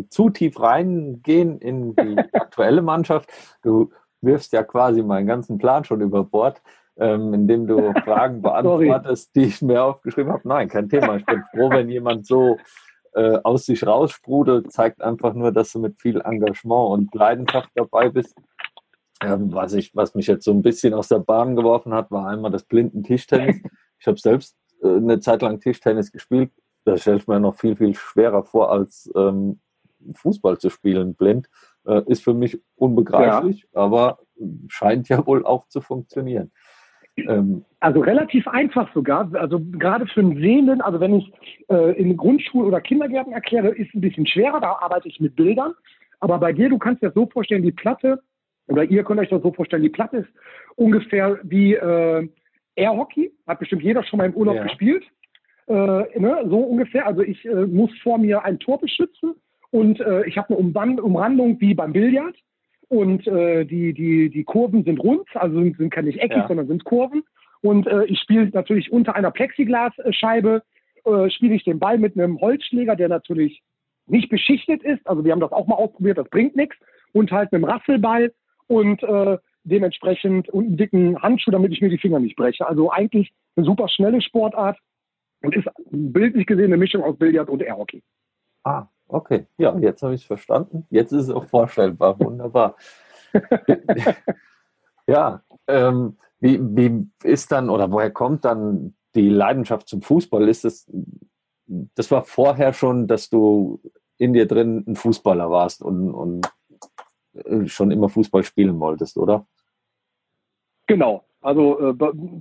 zu 0.08 0.30
tief 0.30 0.60
reingehen 0.60 1.58
in 1.58 1.94
die 1.94 2.18
aktuelle 2.32 2.82
Mannschaft, 2.82 3.30
du 3.62 3.90
wirfst 4.22 4.52
ja 4.52 4.62
quasi 4.62 5.02
meinen 5.02 5.26
ganzen 5.26 5.58
Plan 5.58 5.84
schon 5.84 6.00
über 6.00 6.24
Bord, 6.24 6.62
ähm, 6.98 7.32
indem 7.34 7.66
du 7.66 7.92
Fragen 8.04 8.42
beantwortest, 8.42 9.34
die 9.34 9.44
ich 9.44 9.62
mir 9.62 9.82
aufgeschrieben 9.82 10.32
habe. 10.32 10.46
Nein, 10.46 10.68
kein 10.68 10.88
Thema. 10.88 11.16
Ich 11.16 11.24
bin 11.24 11.42
froh, 11.52 11.70
wenn 11.70 11.88
jemand 11.88 12.26
so 12.26 12.58
äh, 13.12 13.38
aus 13.42 13.66
sich 13.66 13.86
raussprudelt, 13.86 14.72
zeigt 14.72 15.02
einfach 15.02 15.34
nur, 15.34 15.52
dass 15.52 15.72
du 15.72 15.80
mit 15.80 16.00
viel 16.00 16.20
Engagement 16.20 16.90
und 16.90 17.14
Leidenschaft 17.14 17.70
dabei 17.74 18.08
bist. 18.08 18.36
Ähm, 19.22 19.52
was, 19.52 19.74
ich, 19.74 19.94
was 19.94 20.14
mich 20.14 20.26
jetzt 20.26 20.44
so 20.44 20.52
ein 20.52 20.62
bisschen 20.62 20.94
aus 20.94 21.08
der 21.08 21.18
Bahn 21.18 21.56
geworfen 21.56 21.92
hat, 21.92 22.10
war 22.10 22.28
einmal 22.28 22.50
das 22.50 22.64
blinden 22.64 23.02
Tischtennis. 23.02 23.56
Ich 24.02 24.06
habe 24.06 24.18
selbst 24.18 24.56
äh, 24.82 24.88
eine 24.88 25.20
Zeit 25.20 25.42
lang 25.42 25.60
Tischtennis 25.60 26.10
gespielt. 26.10 26.50
Das 26.86 27.02
stelle 27.02 27.18
ich 27.18 27.26
mir 27.26 27.38
noch 27.38 27.56
viel, 27.56 27.76
viel 27.76 27.94
schwerer 27.94 28.44
vor, 28.44 28.72
als 28.72 29.10
ähm, 29.14 29.60
Fußball 30.14 30.56
zu 30.56 30.70
spielen 30.70 31.14
blind. 31.14 31.50
Äh, 31.86 32.02
ist 32.06 32.24
für 32.24 32.32
mich 32.32 32.58
unbegreiflich, 32.76 33.68
ja. 33.74 33.80
aber 33.80 34.20
scheint 34.68 35.10
ja 35.10 35.26
wohl 35.26 35.44
auch 35.44 35.68
zu 35.68 35.82
funktionieren. 35.82 36.50
Ähm, 37.28 37.64
also 37.80 38.00
relativ 38.00 38.46
einfach 38.48 38.92
sogar. 38.94 39.30
Also 39.34 39.60
gerade 39.60 40.06
für 40.06 40.20
einen 40.20 40.36
Sehenden, 40.36 40.80
also 40.80 41.00
wenn 41.00 41.14
ich 41.14 41.32
äh, 41.68 41.98
in 42.00 42.16
Grundschulen 42.16 42.68
oder 42.68 42.80
Kindergärten 42.80 43.32
erkläre, 43.32 43.68
ist 43.68 43.94
ein 43.94 44.00
bisschen 44.00 44.26
schwerer, 44.26 44.60
da 44.60 44.78
arbeite 44.80 45.08
ich 45.08 45.20
mit 45.20 45.36
Bildern. 45.36 45.72
Aber 46.20 46.38
bei 46.38 46.52
dir, 46.52 46.68
du 46.68 46.78
kannst 46.78 47.02
dir 47.02 47.06
das 47.06 47.14
so 47.14 47.26
vorstellen, 47.26 47.62
die 47.62 47.72
Platte, 47.72 48.20
oder 48.68 48.84
ihr 48.84 49.02
könnt 49.04 49.20
euch 49.20 49.30
das 49.30 49.42
so 49.42 49.52
vorstellen, 49.52 49.82
die 49.82 49.88
Platte 49.88 50.18
ist 50.18 50.28
ungefähr 50.76 51.38
wie 51.42 51.74
äh, 51.74 52.28
Airhockey, 52.76 53.32
hat 53.46 53.58
bestimmt 53.58 53.82
jeder 53.82 54.04
schon 54.04 54.18
mal 54.18 54.26
im 54.26 54.34
Urlaub 54.34 54.56
ja. 54.56 54.62
gespielt. 54.64 55.04
Äh, 55.66 55.72
ne? 55.72 56.44
So 56.48 56.58
ungefähr. 56.58 57.06
Also 57.06 57.22
ich 57.22 57.44
äh, 57.44 57.66
muss 57.66 57.90
vor 58.02 58.18
mir 58.18 58.44
ein 58.44 58.58
Tor 58.58 58.80
beschützen 58.80 59.34
und 59.70 60.00
äh, 60.00 60.26
ich 60.26 60.36
habe 60.36 60.48
eine 60.48 61.02
Umrandung 61.02 61.60
wie 61.60 61.74
beim 61.74 61.92
Billard 61.92 62.36
und 62.90 63.24
äh, 63.28 63.64
die, 63.64 63.94
die, 63.94 64.30
die 64.30 64.42
Kurven 64.42 64.82
sind 64.82 64.98
rund, 64.98 65.28
also 65.34 65.60
sind, 65.60 65.76
sind 65.76 65.90
keine 65.90 66.08
nicht 66.08 66.18
eckig, 66.18 66.38
ja. 66.38 66.48
sondern 66.48 66.66
sind 66.66 66.82
Kurven. 66.82 67.22
Und 67.62 67.86
äh, 67.86 68.04
ich 68.06 68.18
spiele 68.18 68.50
natürlich 68.52 68.90
unter 68.90 69.14
einer 69.14 69.30
Plexiglasscheibe, 69.30 70.62
äh, 71.04 71.30
spiele 71.30 71.54
ich 71.54 71.62
den 71.62 71.78
Ball 71.78 71.98
mit 71.98 72.16
einem 72.16 72.40
Holzschläger, 72.40 72.96
der 72.96 73.08
natürlich 73.08 73.62
nicht 74.06 74.28
beschichtet 74.28 74.82
ist. 74.82 75.06
Also 75.06 75.24
wir 75.24 75.30
haben 75.30 75.40
das 75.40 75.52
auch 75.52 75.68
mal 75.68 75.76
ausprobiert, 75.76 76.18
das 76.18 76.28
bringt 76.30 76.56
nichts. 76.56 76.76
Und 77.12 77.30
halt 77.30 77.52
mit 77.52 77.62
einem 77.62 77.70
Rasselball 77.70 78.32
und 78.66 79.00
äh, 79.04 79.38
dementsprechend 79.62 80.48
und 80.48 80.66
einen 80.66 80.76
dicken 80.76 81.22
Handschuh, 81.22 81.52
damit 81.52 81.70
ich 81.70 81.80
mir 81.80 81.90
die 81.90 81.98
Finger 81.98 82.18
nicht 82.18 82.34
breche. 82.34 82.66
Also 82.66 82.90
eigentlich 82.90 83.32
eine 83.54 83.66
super 83.66 83.88
schnelle 83.88 84.20
Sportart 84.20 84.78
und 85.42 85.54
ist 85.54 85.68
bildlich 85.92 86.46
gesehen 86.46 86.66
eine 86.66 86.76
Mischung 86.76 87.04
aus 87.04 87.16
Billard 87.16 87.50
und 87.50 87.62
Airhockey. 87.62 88.02
Ah, 88.64 88.88
Okay, 89.12 89.46
ja, 89.58 89.76
jetzt 89.78 90.02
habe 90.02 90.14
ich 90.14 90.20
es 90.22 90.26
verstanden. 90.26 90.86
Jetzt 90.90 91.12
ist 91.12 91.24
es 91.24 91.30
auch 91.30 91.46
vorstellbar. 91.46 92.18
Wunderbar. 92.20 92.76
ja, 95.06 95.42
ähm, 95.66 96.16
wie, 96.38 96.60
wie 96.60 97.08
ist 97.24 97.50
dann 97.50 97.70
oder 97.70 97.90
woher 97.90 98.10
kommt 98.10 98.44
dann 98.44 98.94
die 99.14 99.28
Leidenschaft 99.28 99.88
zum 99.88 100.02
Fußball? 100.02 100.48
Ist 100.48 100.64
das, 100.64 100.88
das 101.66 102.10
war 102.10 102.24
vorher 102.24 102.72
schon, 102.72 103.08
dass 103.08 103.28
du 103.28 103.80
in 104.16 104.32
dir 104.32 104.46
drin 104.46 104.84
ein 104.86 104.96
Fußballer 104.96 105.50
warst 105.50 105.82
und, 105.82 106.12
und 106.12 106.52
äh, 107.34 107.66
schon 107.66 107.90
immer 107.90 108.08
Fußball 108.08 108.44
spielen 108.44 108.78
wolltest, 108.78 109.16
oder? 109.16 109.46
Genau. 110.86 111.24
Also 111.42 111.90
äh, 111.90 111.94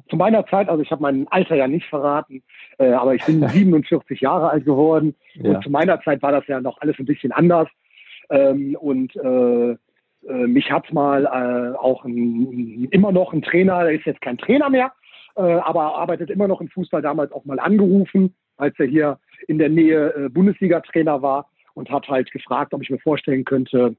zu 0.09 0.15
meiner 0.17 0.45
Zeit, 0.47 0.67
also 0.67 0.83
ich 0.83 0.91
habe 0.91 1.01
mein 1.01 1.27
Alter 1.29 1.55
ja 1.55 1.67
nicht 1.67 1.87
verraten, 1.87 2.43
äh, 2.77 2.91
aber 2.91 3.15
ich 3.15 3.25
bin 3.25 3.41
47 3.47 4.19
Jahre 4.19 4.49
alt 4.49 4.65
geworden 4.65 5.15
ja. 5.35 5.51
und 5.51 5.63
zu 5.63 5.69
meiner 5.69 6.01
Zeit 6.01 6.21
war 6.21 6.31
das 6.31 6.45
ja 6.47 6.59
noch 6.59 6.79
alles 6.81 6.97
ein 6.99 7.05
bisschen 7.05 7.31
anders. 7.31 7.67
Ähm, 8.29 8.75
und 8.79 9.15
äh, 9.15 9.71
äh 9.71 9.77
mich 10.47 10.69
hat 10.71 10.91
mal 10.91 11.25
äh, 11.25 11.77
auch 11.77 12.03
ein, 12.03 12.87
immer 12.91 13.11
noch 13.11 13.31
ein 13.33 13.41
Trainer, 13.41 13.83
der 13.83 13.93
ist 13.93 14.05
jetzt 14.05 14.21
kein 14.21 14.37
Trainer 14.37 14.69
mehr, 14.69 14.91
äh, 15.35 15.41
aber 15.41 15.95
arbeitet 15.95 16.29
immer 16.29 16.47
noch 16.47 16.59
im 16.59 16.69
Fußball, 16.69 17.01
damals 17.01 17.31
auch 17.31 17.45
mal 17.45 17.59
angerufen, 17.59 18.35
als 18.57 18.77
er 18.79 18.87
hier 18.87 19.19
in 19.47 19.57
der 19.57 19.69
Nähe 19.69 20.29
Bundesliga-Trainer 20.33 21.21
war 21.21 21.49
und 21.73 21.89
hat 21.89 22.09
halt 22.09 22.29
gefragt, 22.31 22.73
ob 22.73 22.81
ich 22.81 22.89
mir 22.89 22.99
vorstellen 22.99 23.45
könnte, 23.45 23.95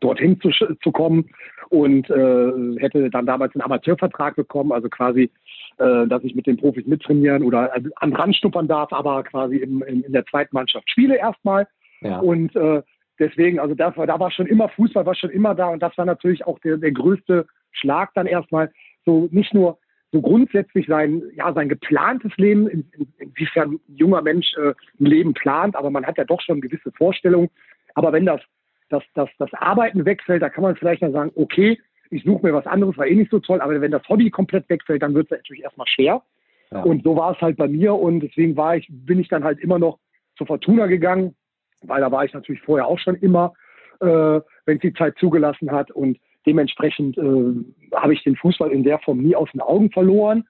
dorthin 0.00 0.40
zu, 0.40 0.50
zu 0.50 0.92
kommen 0.92 1.28
und 1.68 2.08
äh, 2.10 2.80
hätte 2.80 3.10
dann 3.10 3.26
damals 3.26 3.54
einen 3.54 3.62
Amateurvertrag 3.62 4.36
bekommen, 4.36 4.72
also 4.72 4.88
quasi, 4.88 5.30
äh, 5.78 6.06
dass 6.06 6.24
ich 6.24 6.34
mit 6.34 6.46
den 6.46 6.56
Profis 6.56 6.86
mittrainieren 6.86 7.42
oder 7.42 7.72
an 7.96 8.12
Rand 8.14 8.36
schnuppern 8.36 8.68
darf, 8.68 8.92
aber 8.92 9.22
quasi 9.24 9.56
im, 9.56 9.82
in, 9.82 10.02
in 10.02 10.12
der 10.12 10.26
zweiten 10.26 10.54
Mannschaft 10.54 10.90
spiele 10.90 11.16
erstmal. 11.16 11.66
Ja. 12.00 12.18
Und 12.20 12.54
äh, 12.56 12.82
deswegen, 13.18 13.58
also 13.58 13.74
das 13.74 13.94
da 13.94 14.20
war 14.20 14.30
schon 14.30 14.46
immer 14.46 14.68
Fußball, 14.68 15.06
war 15.06 15.14
schon 15.14 15.30
immer 15.30 15.54
da 15.54 15.68
und 15.68 15.82
das 15.82 15.96
war 15.98 16.04
natürlich 16.04 16.46
auch 16.46 16.58
der, 16.60 16.76
der 16.76 16.92
größte 16.92 17.46
Schlag 17.72 18.10
dann 18.14 18.26
erstmal, 18.26 18.70
so 19.04 19.28
nicht 19.30 19.54
nur 19.54 19.78
so 20.10 20.22
grundsätzlich 20.22 20.86
sein, 20.86 21.22
ja, 21.34 21.52
sein 21.52 21.68
geplantes 21.68 22.34
Leben, 22.36 22.66
in, 22.68 22.88
in, 22.92 23.12
inwiefern 23.18 23.72
ein 23.72 23.96
junger 23.96 24.22
Mensch 24.22 24.54
äh, 24.56 24.72
ein 25.00 25.06
Leben 25.06 25.34
plant, 25.34 25.76
aber 25.76 25.90
man 25.90 26.06
hat 26.06 26.16
ja 26.16 26.24
doch 26.24 26.40
schon 26.40 26.60
gewisse 26.60 26.90
Vorstellungen. 26.92 27.50
Aber 27.94 28.12
wenn 28.12 28.24
das 28.24 28.40
dass, 28.88 29.02
dass 29.14 29.28
das 29.38 29.52
Arbeiten 29.54 30.04
wegfällt, 30.04 30.42
da 30.42 30.48
kann 30.48 30.62
man 30.62 30.76
vielleicht 30.76 31.02
dann 31.02 31.12
sagen, 31.12 31.32
okay, 31.34 31.78
ich 32.10 32.24
suche 32.24 32.46
mir 32.46 32.54
was 32.54 32.66
anderes, 32.66 32.96
war 32.96 33.06
eh 33.06 33.14
nicht 33.14 33.30
so 33.30 33.38
toll, 33.38 33.60
aber 33.60 33.80
wenn 33.80 33.90
das 33.90 34.08
Hobby 34.08 34.30
komplett 34.30 34.68
wegfällt, 34.68 35.02
dann 35.02 35.14
wird 35.14 35.26
es 35.26 35.38
natürlich 35.38 35.62
erstmal 35.62 35.86
schwer. 35.86 36.22
Ja. 36.70 36.82
Und 36.82 37.02
so 37.04 37.16
war 37.16 37.32
es 37.32 37.40
halt 37.40 37.56
bei 37.56 37.68
mir 37.68 37.94
und 37.94 38.20
deswegen 38.20 38.56
war 38.56 38.76
ich, 38.76 38.86
bin 38.90 39.20
ich 39.20 39.28
dann 39.28 39.44
halt 39.44 39.58
immer 39.60 39.78
noch 39.78 39.98
zur 40.36 40.46
Fortuna 40.46 40.86
gegangen, 40.86 41.34
weil 41.82 42.00
da 42.00 42.10
war 42.10 42.24
ich 42.24 42.32
natürlich 42.32 42.62
vorher 42.62 42.86
auch 42.86 42.98
schon 42.98 43.16
immer, 43.16 43.54
äh, 44.00 44.06
wenn 44.06 44.76
es 44.76 44.80
die 44.80 44.92
Zeit 44.92 45.16
zugelassen 45.18 45.70
hat 45.70 45.90
und 45.90 46.18
dementsprechend 46.46 47.18
äh, 47.18 47.94
habe 47.94 48.14
ich 48.14 48.22
den 48.22 48.36
Fußball 48.36 48.70
in 48.70 48.84
der 48.84 48.98
Form 49.00 49.18
nie 49.18 49.34
aus 49.34 49.50
den 49.52 49.60
Augen 49.60 49.90
verloren 49.90 50.46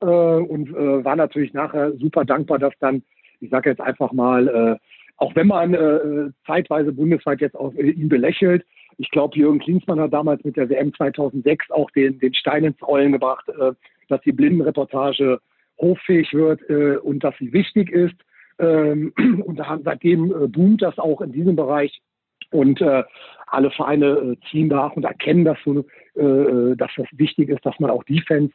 äh, 0.00 0.06
und 0.06 0.70
äh, 0.70 1.04
war 1.04 1.16
natürlich 1.16 1.52
nachher 1.52 1.92
super 1.96 2.24
dankbar, 2.24 2.58
dass 2.58 2.74
dann, 2.80 3.02
ich 3.40 3.50
sage 3.50 3.70
jetzt 3.70 3.80
einfach 3.80 4.12
mal, 4.12 4.48
äh, 4.48 4.76
auch 5.18 5.34
wenn 5.34 5.48
man 5.48 5.74
äh, 5.74 6.30
zeitweise 6.46 6.92
bundesweit 6.92 7.40
jetzt 7.40 7.56
auch 7.56 7.74
äh, 7.74 7.90
ihn 7.90 8.08
belächelt. 8.08 8.64
Ich 8.98 9.10
glaube, 9.10 9.36
Jürgen 9.36 9.58
Klinsmann 9.58 10.00
hat 10.00 10.12
damals 10.12 10.42
mit 10.44 10.56
der 10.56 10.70
WM 10.70 10.94
2006 10.94 11.70
auch 11.70 11.90
den, 11.90 12.18
den 12.20 12.34
Stein 12.34 12.64
ins 12.64 12.80
Rollen 12.82 13.12
gebracht, 13.12 13.48
äh, 13.48 13.72
dass 14.08 14.20
die 14.22 14.32
Blindenreportage 14.32 15.40
hoffähig 15.78 16.32
wird 16.32 16.60
äh, 16.70 16.96
und 16.96 17.24
dass 17.24 17.34
sie 17.38 17.52
wichtig 17.52 17.90
ist. 17.90 18.14
Ähm, 18.60 19.12
und 19.44 19.60
seitdem 19.84 20.32
äh, 20.32 20.46
boomt 20.46 20.82
das 20.82 20.98
auch 20.98 21.20
in 21.20 21.32
diesem 21.32 21.56
Bereich. 21.56 22.00
Und 22.50 22.80
äh, 22.80 23.02
alle 23.48 23.70
Vereine 23.72 24.06
äh, 24.06 24.36
ziehen 24.50 24.68
nach 24.68 24.94
und 24.94 25.04
erkennen, 25.04 25.44
dass, 25.44 25.58
so, 25.64 25.84
äh, 26.14 26.76
dass 26.76 26.90
das 26.96 27.06
wichtig 27.12 27.48
ist, 27.48 27.66
dass 27.66 27.78
man 27.80 27.90
auch 27.90 28.04
Defense 28.04 28.54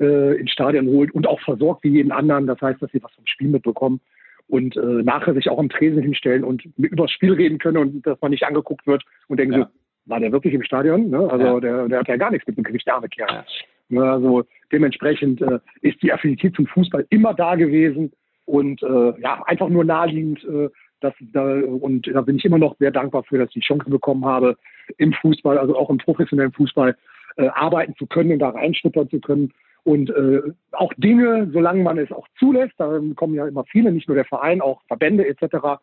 äh, 0.00 0.38
ins 0.38 0.52
Stadion 0.52 0.86
holt 0.86 1.12
und 1.12 1.26
auch 1.26 1.40
versorgt 1.40 1.82
wie 1.82 1.90
jeden 1.90 2.12
anderen. 2.12 2.46
Das 2.46 2.60
heißt, 2.60 2.80
dass 2.80 2.90
sie 2.92 3.02
was 3.02 3.12
vom 3.12 3.26
Spiel 3.26 3.48
mitbekommen 3.48 4.00
und 4.48 4.76
äh, 4.76 5.02
nachher 5.02 5.34
sich 5.34 5.48
auch 5.48 5.58
am 5.58 5.68
Tresen 5.68 6.02
hinstellen 6.02 6.44
und 6.44 6.64
über 6.76 7.04
das 7.04 7.10
Spiel 7.10 7.32
reden 7.32 7.58
können 7.58 7.78
und 7.78 8.06
dass 8.06 8.20
man 8.20 8.30
nicht 8.30 8.44
angeguckt 8.44 8.86
wird 8.86 9.02
und 9.28 9.38
denken 9.38 9.54
ja. 9.54 9.60
so, 9.60 10.10
war 10.10 10.20
der 10.20 10.32
wirklich 10.32 10.54
im 10.54 10.62
Stadion? 10.62 11.10
Ne? 11.10 11.28
Also 11.30 11.44
ja. 11.44 11.60
der, 11.60 11.88
der 11.88 11.98
hat 12.00 12.08
ja 12.08 12.16
gar 12.16 12.30
nichts 12.30 12.46
mit 12.46 12.56
dem 12.56 12.64
der 12.64 12.94
arme 12.94 13.08
Kerl. 13.08 13.28
Ja. 13.30 13.44
Ne, 13.88 14.02
also 14.02 14.44
dementsprechend 14.72 15.42
äh, 15.42 15.58
ist 15.82 16.02
die 16.02 16.12
Affinität 16.12 16.56
zum 16.56 16.66
Fußball 16.66 17.06
immer 17.10 17.34
da 17.34 17.54
gewesen 17.54 18.12
und 18.46 18.82
äh, 18.82 19.20
ja, 19.20 19.42
einfach 19.46 19.68
nur 19.68 19.84
naheliegend. 19.84 20.42
Äh, 20.44 20.68
dass 21.04 21.14
da, 21.32 21.42
und 21.42 22.06
da 22.06 22.22
bin 22.22 22.36
ich 22.36 22.44
immer 22.46 22.58
noch 22.58 22.76
sehr 22.78 22.90
dankbar 22.90 23.24
für, 23.24 23.36
dass 23.36 23.48
ich 23.48 23.54
die 23.54 23.60
Chance 23.60 23.90
bekommen 23.90 24.24
habe, 24.24 24.56
im 24.96 25.12
Fußball, 25.12 25.58
also 25.58 25.76
auch 25.76 25.90
im 25.90 25.98
professionellen 25.98 26.52
Fußball, 26.52 26.96
äh, 27.36 27.48
arbeiten 27.48 27.94
zu 27.96 28.06
können 28.06 28.32
und 28.32 28.38
da 28.38 28.48
reinschnuppern 28.50 29.10
zu 29.10 29.20
können 29.20 29.52
und 29.84 30.10
äh, 30.10 30.42
auch 30.72 30.92
Dinge, 30.96 31.50
solange 31.52 31.82
man 31.82 31.98
es 31.98 32.10
auch 32.10 32.26
zulässt, 32.38 32.74
da 32.78 33.00
kommen 33.16 33.34
ja 33.34 33.46
immer 33.46 33.64
viele, 33.64 33.92
nicht 33.92 34.08
nur 34.08 34.16
der 34.16 34.24
Verein, 34.24 34.60
auch 34.60 34.82
Verbände 34.88 35.26
etc. 35.28 35.80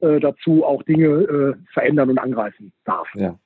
Äh, 0.00 0.20
dazu, 0.20 0.64
auch 0.64 0.82
Dinge 0.82 1.06
äh, 1.06 1.54
verändern 1.72 2.10
und 2.10 2.18
angreifen 2.18 2.72
darf. 2.84 3.08
Ja, 3.14 3.38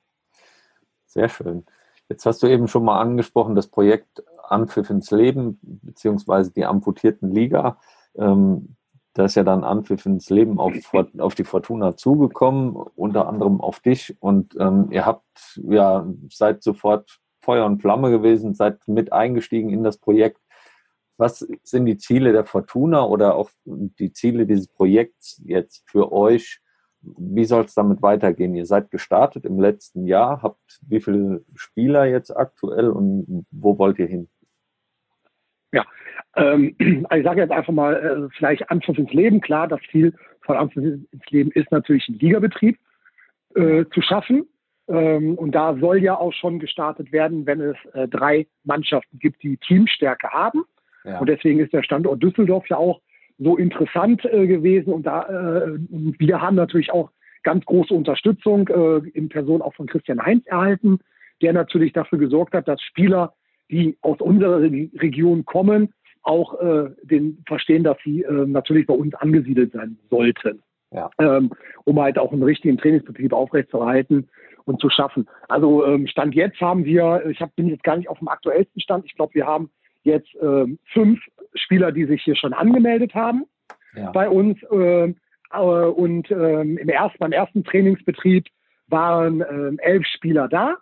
sehr 1.05 1.29
schön. 1.29 1.65
Jetzt 2.09 2.25
hast 2.25 2.43
du 2.43 2.47
eben 2.47 2.67
schon 2.67 2.83
mal 2.83 2.99
angesprochen, 2.99 3.55
das 3.55 3.67
Projekt 3.67 4.23
Anpfiff 4.43 4.89
ins 4.89 5.09
Leben, 5.09 5.59
beziehungsweise 5.61 6.51
die 6.51 6.65
amputierten 6.65 7.31
Liga. 7.31 7.79
Ähm, 8.15 8.75
da 9.13 9.25
ist 9.25 9.35
ja 9.35 9.43
dann 9.43 9.63
Anpfiff 9.63 10.05
ins 10.05 10.29
Leben 10.29 10.59
auf, 10.59 10.73
auf 11.17 11.35
die 11.35 11.43
Fortuna 11.43 11.95
zugekommen, 11.95 12.75
unter 12.75 13.27
anderem 13.27 13.61
auf 13.61 13.79
dich. 13.79 14.15
Und 14.19 14.55
ähm, 14.59 14.89
ihr 14.91 15.05
habt 15.05 15.59
ja 15.63 16.05
seit 16.29 16.61
sofort 16.61 17.19
Feuer 17.43 17.65
und 17.65 17.81
Flamme 17.81 18.09
gewesen, 18.09 18.53
seid 18.53 18.87
mit 18.87 19.11
eingestiegen 19.11 19.69
in 19.69 19.83
das 19.83 19.97
Projekt. 19.97 20.39
Was 21.17 21.39
sind 21.63 21.85
die 21.85 21.97
Ziele 21.97 22.31
der 22.31 22.45
Fortuna 22.45 23.05
oder 23.05 23.35
auch 23.35 23.51
die 23.65 24.11
Ziele 24.13 24.45
dieses 24.45 24.67
Projekts 24.67 25.41
jetzt 25.45 25.83
für 25.89 26.11
euch? 26.11 26.59
Wie 27.01 27.45
soll 27.45 27.65
es 27.65 27.75
damit 27.75 28.01
weitergehen? 28.01 28.55
Ihr 28.55 28.65
seid 28.65 28.89
gestartet 28.89 29.45
im 29.45 29.59
letzten 29.59 30.07
Jahr, 30.07 30.41
habt 30.41 30.79
wie 30.87 31.01
viele 31.01 31.43
Spieler 31.53 32.05
jetzt 32.05 32.35
aktuell 32.35 32.89
und 32.89 33.45
wo 33.51 33.77
wollt 33.77 33.99
ihr 33.99 34.07
hin? 34.07 34.29
Ja, 35.73 35.85
ähm, 36.35 36.75
also 37.09 37.19
ich 37.19 37.23
sage 37.25 37.41
jetzt 37.41 37.51
einfach 37.51 37.73
mal, 37.73 37.95
äh, 37.95 38.35
vielleicht 38.37 38.69
Anschluss 38.71 38.97
ins 38.97 39.11
Leben. 39.11 39.41
Klar, 39.41 39.67
das 39.67 39.81
Ziel 39.91 40.15
von 40.41 40.55
Anschluss 40.55 40.85
ins 40.85 41.29
Leben 41.29 41.51
ist 41.51 41.71
natürlich 41.71 42.07
ein 42.07 42.19
Ligabetrieb 42.19 42.79
äh, 43.55 43.85
zu 43.93 44.01
schaffen. 44.01 44.47
Ähm, 44.87 45.35
und 45.35 45.53
da 45.53 45.75
soll 45.77 46.03
ja 46.03 46.17
auch 46.17 46.33
schon 46.33 46.59
gestartet 46.59 47.11
werden, 47.11 47.45
wenn 47.45 47.61
es 47.61 47.77
äh, 47.93 48.07
drei 48.07 48.47
Mannschaften 48.63 49.19
gibt, 49.19 49.41
die 49.43 49.57
Teamstärke 49.57 50.29
haben. 50.29 50.63
Ja. 51.05 51.19
Und 51.19 51.29
deswegen 51.29 51.59
ist 51.59 51.73
der 51.73 51.83
Standort 51.83 52.21
Düsseldorf 52.21 52.67
ja 52.69 52.77
auch 52.77 53.01
so 53.39 53.57
interessant 53.57 54.23
äh, 54.25 54.47
gewesen 54.47 54.93
und 54.93 55.05
da 55.05 55.23
äh, 55.23 55.77
wir 56.19 56.41
haben 56.41 56.55
natürlich 56.55 56.91
auch 56.91 57.09
ganz 57.43 57.65
große 57.65 57.93
Unterstützung 57.93 58.67
äh, 58.69 59.09
in 59.09 59.29
Person 59.29 59.61
auch 59.61 59.73
von 59.73 59.87
Christian 59.87 60.23
Heinz 60.23 60.45
erhalten, 60.45 60.99
der 61.41 61.53
natürlich 61.53 61.93
dafür 61.93 62.19
gesorgt 62.19 62.53
hat, 62.53 62.67
dass 62.67 62.81
Spieler, 62.81 63.33
die 63.69 63.97
aus 64.01 64.19
unserer 64.21 64.61
Region 64.61 65.45
kommen, 65.45 65.93
auch 66.21 66.59
äh, 66.61 66.89
den 67.03 67.43
verstehen, 67.45 67.83
dass 67.83 67.97
sie 68.03 68.21
äh, 68.21 68.45
natürlich 68.45 68.87
bei 68.87 68.93
uns 68.93 69.13
angesiedelt 69.15 69.73
sein 69.73 69.97
sollten, 70.09 70.61
ja. 70.93 71.09
ähm, 71.19 71.51
um 71.85 71.99
halt 71.99 72.17
auch 72.17 72.31
einen 72.31 72.43
richtigen 72.43 72.77
Trainingsbetrieb 72.77 73.33
aufrechtzuerhalten 73.33 74.29
und 74.65 74.79
zu 74.79 74.89
schaffen. 74.89 75.27
Also 75.49 75.85
ähm, 75.85 76.07
Stand 76.07 76.35
jetzt 76.35 76.59
haben 76.61 76.85
wir, 76.85 77.25
ich 77.29 77.41
hab, 77.41 77.55
bin 77.55 77.67
jetzt 77.67 77.83
gar 77.83 77.97
nicht 77.97 78.09
auf 78.09 78.19
dem 78.19 78.27
aktuellsten 78.27 78.81
Stand, 78.81 79.05
ich 79.05 79.15
glaube, 79.15 79.33
wir 79.33 79.45
haben 79.45 79.69
jetzt 80.03 80.29
ähm, 80.41 80.79
fünf 80.91 81.19
Spieler, 81.55 81.91
die 81.91 82.05
sich 82.05 82.23
hier 82.23 82.35
schon 82.35 82.53
angemeldet 82.53 83.13
haben 83.13 83.45
ja. 83.95 84.11
bei 84.11 84.29
uns. 84.29 84.61
Äh, 84.63 85.13
und 85.55 86.31
ähm, 86.31 86.79
im 86.79 86.89
ersten, 86.89 87.19
beim 87.19 87.31
ersten 87.31 87.63
Trainingsbetrieb 87.63 88.47
waren 88.87 89.41
ähm, 89.41 89.77
elf 89.79 90.03
Spieler 90.07 90.47
da, 90.47 90.77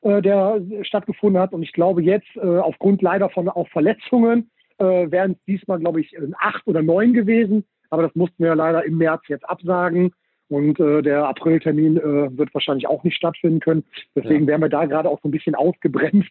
äh, 0.00 0.22
der 0.22 0.62
stattgefunden 0.82 1.40
hat. 1.40 1.52
Und 1.52 1.62
ich 1.62 1.72
glaube 1.72 2.02
jetzt, 2.02 2.34
äh, 2.36 2.40
aufgrund 2.40 3.02
leider 3.02 3.28
von 3.28 3.48
auch 3.50 3.68
Verletzungen, 3.68 4.50
äh, 4.78 5.10
wären 5.10 5.32
es 5.32 5.44
diesmal, 5.44 5.78
glaube 5.78 6.00
ich, 6.00 6.16
acht 6.38 6.66
oder 6.66 6.82
neun 6.82 7.12
gewesen. 7.12 7.64
Aber 7.90 8.02
das 8.02 8.14
mussten 8.14 8.42
wir 8.42 8.54
leider 8.54 8.84
im 8.84 8.98
März 8.98 9.22
jetzt 9.28 9.48
absagen. 9.48 10.12
Und 10.48 10.78
äh, 10.78 11.02
der 11.02 11.26
Apriltermin 11.26 11.96
äh, 11.96 12.38
wird 12.38 12.54
wahrscheinlich 12.54 12.86
auch 12.86 13.02
nicht 13.02 13.16
stattfinden 13.16 13.60
können. 13.60 13.84
Deswegen 14.14 14.42
ja. 14.42 14.48
werden 14.48 14.62
wir 14.62 14.68
da 14.68 14.86
gerade 14.86 15.08
auch 15.08 15.20
so 15.22 15.28
ein 15.28 15.32
bisschen 15.32 15.56
ausgebremst 15.56 16.30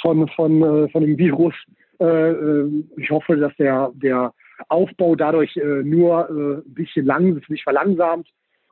von, 0.00 0.28
von, 0.28 0.62
äh, 0.62 0.88
von 0.88 1.02
dem 1.02 1.18
Virus. 1.18 1.54
Äh, 2.00 2.30
äh, 2.30 2.84
ich 2.96 3.10
hoffe, 3.10 3.36
dass 3.36 3.54
der, 3.56 3.92
der 3.94 4.32
Aufbau 4.68 5.14
dadurch 5.14 5.56
äh, 5.56 5.82
nur 5.82 6.28
ein 6.28 6.74
bisschen 6.74 7.06
lang, 7.06 7.40
sich 7.48 7.62
verlangsamt 7.62 8.28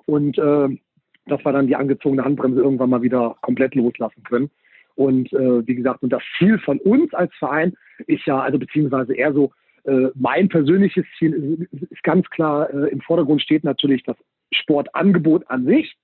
und 0.06 0.38
dass 0.38 1.44
wir 1.44 1.52
dann 1.52 1.68
die 1.68 1.76
angezogene 1.76 2.24
Handbremse 2.24 2.60
irgendwann 2.60 2.90
mal 2.90 3.02
wieder 3.02 3.36
komplett 3.42 3.76
loslassen 3.76 4.24
können. 4.24 4.50
Und 4.96 5.30
wie 5.30 5.74
gesagt, 5.74 6.02
und 6.02 6.12
das 6.12 6.22
Ziel 6.36 6.58
von 6.58 6.78
uns 6.78 7.14
als 7.14 7.32
Verein 7.36 7.74
ist 8.08 8.26
ja, 8.26 8.40
also 8.40 8.58
beziehungsweise 8.58 9.14
eher 9.14 9.32
so, 9.32 9.52
äh, 9.84 10.08
mein 10.14 10.48
persönliches 10.48 11.04
Ziel 11.18 11.68
ist, 11.72 11.82
ist 11.90 12.02
ganz 12.02 12.28
klar, 12.30 12.72
äh, 12.72 12.88
im 12.88 13.00
Vordergrund 13.00 13.42
steht 13.42 13.64
natürlich 13.64 14.02
das 14.02 14.16
Sportangebot 14.52 15.48
an 15.48 15.64
sich. 15.64 15.96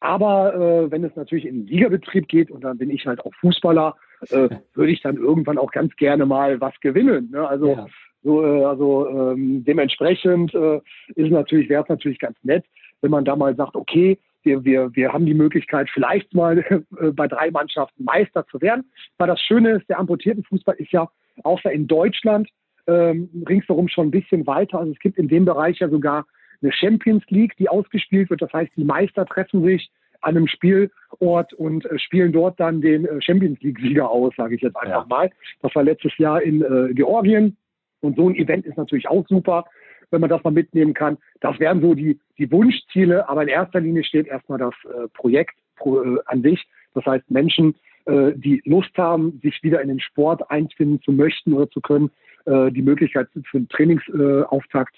Aber 0.00 0.54
äh, 0.54 0.90
wenn 0.90 1.04
es 1.04 1.14
natürlich 1.14 1.46
in 1.46 1.60
den 1.60 1.66
Ligabetrieb 1.66 2.26
geht 2.26 2.50
und 2.50 2.64
dann 2.64 2.78
bin 2.78 2.90
ich 2.90 3.06
halt 3.06 3.20
auch 3.20 3.32
Fußballer, 3.40 3.96
äh, 4.30 4.48
würde 4.74 4.92
ich 4.92 5.00
dann 5.00 5.16
irgendwann 5.16 5.58
auch 5.58 5.70
ganz 5.70 5.94
gerne 5.96 6.26
mal 6.26 6.60
was 6.60 6.74
gewinnen. 6.80 7.30
Ne? 7.30 7.46
Also 7.46 7.68
ja. 7.68 7.86
so, 8.22 8.44
äh, 8.44 8.64
also 8.64 9.08
ähm, 9.08 9.64
dementsprechend 9.64 10.54
ist 10.54 11.30
natürlich 11.30 11.68
wäre 11.68 11.82
es 11.82 11.88
natürlich 11.88 12.18
ganz 12.18 12.36
nett, 12.42 12.64
wenn 13.00 13.10
man 13.10 13.24
da 13.24 13.36
mal 13.36 13.54
sagt, 13.54 13.76
okay, 13.76 14.18
wir, 14.42 14.64
wir, 14.64 14.90
wir 14.96 15.12
haben 15.12 15.24
die 15.24 15.34
Möglichkeit, 15.34 15.88
vielleicht 15.92 16.34
mal 16.34 16.64
bei 17.14 17.28
drei 17.28 17.52
Mannschaften 17.52 18.02
Meister 18.02 18.44
zu 18.48 18.60
werden. 18.60 18.90
Weil 19.18 19.28
das 19.28 19.40
Schöne 19.40 19.76
ist, 19.76 19.88
der 19.88 20.00
amputierten 20.00 20.42
Fußball 20.42 20.74
ist 20.78 20.90
ja 20.90 21.08
außer 21.44 21.70
in 21.70 21.86
Deutschland 21.86 22.48
ähm, 22.92 23.44
ringsherum 23.48 23.88
schon 23.88 24.08
ein 24.08 24.10
bisschen 24.10 24.46
weiter. 24.46 24.78
Also 24.78 24.92
es 24.92 24.98
gibt 24.98 25.18
in 25.18 25.28
dem 25.28 25.44
Bereich 25.44 25.78
ja 25.78 25.88
sogar 25.88 26.26
eine 26.62 26.72
Champions 26.72 27.24
League, 27.28 27.56
die 27.56 27.68
ausgespielt 27.68 28.30
wird. 28.30 28.42
Das 28.42 28.52
heißt, 28.52 28.72
die 28.76 28.84
Meister 28.84 29.26
treffen 29.26 29.64
sich 29.64 29.90
an 30.20 30.36
einem 30.36 30.46
Spielort 30.46 31.52
und 31.54 31.84
äh, 31.84 31.98
spielen 31.98 32.32
dort 32.32 32.58
dann 32.60 32.80
den 32.80 33.04
äh, 33.04 33.20
Champions 33.20 33.60
League-Sieger 33.60 34.08
aus, 34.08 34.32
sage 34.36 34.54
ich 34.54 34.62
jetzt 34.62 34.76
einfach 34.76 35.02
ja. 35.02 35.06
mal. 35.08 35.30
Das 35.62 35.74
war 35.74 35.82
letztes 35.82 36.16
Jahr 36.18 36.40
in 36.42 36.62
äh, 36.62 36.94
Georgien. 36.94 37.56
Und 38.00 38.16
so 38.16 38.28
ein 38.28 38.36
Event 38.36 38.66
ist 38.66 38.76
natürlich 38.76 39.08
auch 39.08 39.26
super, 39.28 39.64
wenn 40.10 40.20
man 40.20 40.30
das 40.30 40.42
mal 40.44 40.50
mitnehmen 40.50 40.94
kann. 40.94 41.18
Das 41.40 41.58
wären 41.58 41.80
so 41.80 41.94
die, 41.94 42.20
die 42.38 42.50
Wunschziele, 42.50 43.28
aber 43.28 43.42
in 43.42 43.48
erster 43.48 43.80
Linie 43.80 44.04
steht 44.04 44.26
erstmal 44.26 44.58
das 44.58 44.74
äh, 44.84 45.08
Projekt 45.08 45.54
pro, 45.76 46.02
äh, 46.02 46.18
an 46.26 46.42
sich. 46.42 46.64
Das 46.94 47.04
heißt, 47.06 47.30
Menschen, 47.30 47.74
äh, 48.04 48.32
die 48.34 48.62
Lust 48.64 48.96
haben, 48.96 49.40
sich 49.42 49.62
wieder 49.62 49.80
in 49.80 49.88
den 49.88 50.00
Sport 50.00 50.50
einfinden 50.50 51.00
zu 51.02 51.12
möchten 51.12 51.52
oder 51.52 51.70
zu 51.70 51.80
können, 51.80 52.10
die 52.46 52.82
Möglichkeit 52.82 53.28
für 53.32 53.58
einen 53.58 53.68
Trainingsauftakt 53.68 54.96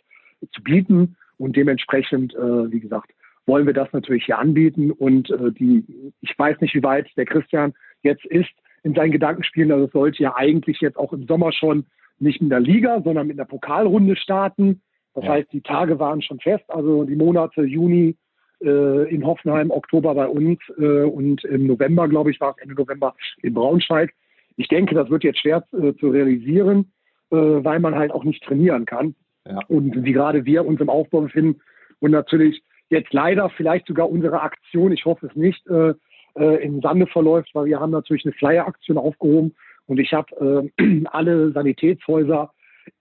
zu 0.53 0.63
bieten 0.63 1.17
und 1.39 1.57
dementsprechend, 1.57 2.35
äh, 2.35 2.73
wie 2.73 2.81
gesagt, 2.81 3.13
wollen 3.47 3.67
wir 3.67 3.75
das 3.75 3.93
natürlich 3.93 4.25
hier 4.25 4.39
anbieten. 4.39 4.91
Und 4.91 5.31
äh, 5.31 5.53
die, 5.53 5.85
ich 6.21 6.39
weiß 6.39 6.61
nicht, 6.61 6.75
wie 6.75 6.83
weit 6.83 7.09
der 7.17 7.27
Christian 7.27 7.75
jetzt 8.03 8.25
ist 8.27 8.51
in 8.83 8.95
seinen 8.95 9.13
Gedankenspielen. 9.13 9.73
Also 9.73 9.87
es 9.87 9.93
sollte 9.93 10.23
ja 10.23 10.35
eigentlich 10.37 10.81
jetzt 10.81 10.97
auch 10.97 11.13
im 11.13 11.27
Sommer 11.27 11.53
schon 11.53 11.87
nicht 12.19 12.41
in 12.41 12.49
der 12.49 12.61
Liga, 12.61 13.03
sondern 13.03 13.27
mit 13.27 13.39
einer 13.39 13.47
Pokalrunde 13.47 14.17
starten. 14.17 14.83
Das 15.15 15.25
ja. 15.25 15.33
heißt, 15.33 15.53
die 15.53 15.61
Tage 15.61 15.99
waren 15.99 16.23
schon 16.23 16.41
fest, 16.41 16.65
also 16.69 17.05
die 17.05 17.17
Monate 17.17 17.63
Juni 17.63 18.17
äh, 18.63 19.15
in 19.15 19.25
Hoffenheim, 19.27 19.71
Oktober 19.71 20.15
bei 20.15 20.27
uns 20.27 20.59
äh, 20.79 21.03
und 21.03 21.45
im 21.45 21.67
November, 21.67 22.09
glaube 22.09 22.31
ich, 22.31 22.41
war 22.41 22.53
es 22.57 22.63
Ende 22.63 22.75
November 22.75 23.15
in 23.43 23.55
Braunschweig. 23.55 24.13
Ich 24.57 24.69
denke, 24.69 24.95
das 24.95 25.11
wird 25.11 25.25
jetzt 25.25 25.41
schwer 25.41 25.65
äh, 25.73 25.95
zu 25.95 26.11
realisieren, 26.11 26.93
äh, 27.31 27.37
weil 27.37 27.81
man 27.81 27.95
halt 27.95 28.13
auch 28.13 28.25
nicht 28.25 28.43
trainieren 28.45 28.87
kann. 28.87 29.15
Ja. 29.47 29.61
Und 29.69 30.05
wie 30.05 30.13
gerade 30.13 30.45
wir 30.45 30.65
uns 30.65 30.81
im 30.81 30.89
Aufbau 30.89 31.23
befinden 31.23 31.61
und 32.01 32.11
natürlich 32.11 32.63
jetzt 32.89 33.13
leider 33.13 33.51
vielleicht 33.51 33.87
sogar 33.87 34.09
unsere 34.11 34.41
Aktion, 34.41 34.93
ich 34.93 35.05
hoffe 35.05 35.27
es 35.27 35.37
nicht, 35.37 35.67
äh, 35.69 35.95
äh, 36.37 36.65
im 36.65 36.81
Sande 36.81 37.07
verläuft, 37.07 37.51
weil 37.55 37.67
wir 37.67 37.81
haben 37.81 37.91
natürlich 37.91 38.25
eine 38.25 38.35
Flyer-Aktion 38.35 38.99
aufgehoben 38.99 39.55
und 39.87 39.99
ich 39.99 40.13
habe 40.13 40.71
äh, 40.79 41.05
alle 41.11 41.53
Sanitätshäuser 41.53 42.53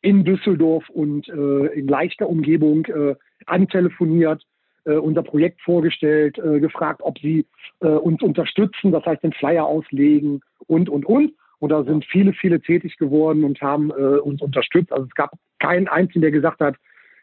in 0.01 0.23
Düsseldorf 0.23 0.89
und 0.89 1.27
äh, 1.29 1.67
in 1.67 1.88
leichter 1.88 2.29
Umgebung 2.29 2.86
äh, 2.86 3.15
antelefoniert, 3.45 4.43
äh, 4.86 4.93
unser 4.93 5.23
Projekt 5.23 5.62
vorgestellt, 5.62 6.38
äh, 6.38 6.59
gefragt, 6.59 7.01
ob 7.03 7.19
sie 7.19 7.45
äh, 7.81 7.88
uns 7.88 8.21
unterstützen, 8.21 8.91
das 8.91 9.05
heißt 9.05 9.23
den 9.23 9.33
Flyer 9.33 9.65
auslegen 9.65 10.41
und, 10.67 10.89
und, 10.89 11.05
und. 11.05 11.33
Und 11.63 11.69
da 11.69 11.82
sind 11.86 12.04
viele, 12.04 12.34
viele 12.34 12.60
tätig 12.60 12.97
geworden 12.97 13.45
und 13.45 13.62
haben 13.62 13.89
äh, 13.91 14.19
uns 14.19 14.41
unterstützt. 14.41 14.91
Also 14.91 15.06
es 15.06 15.15
gab 15.15 15.32
keinen 15.60 15.88
einzigen, 15.88 16.19
der 16.19 16.32
gesagt 16.32 16.60
hat, 16.60 16.76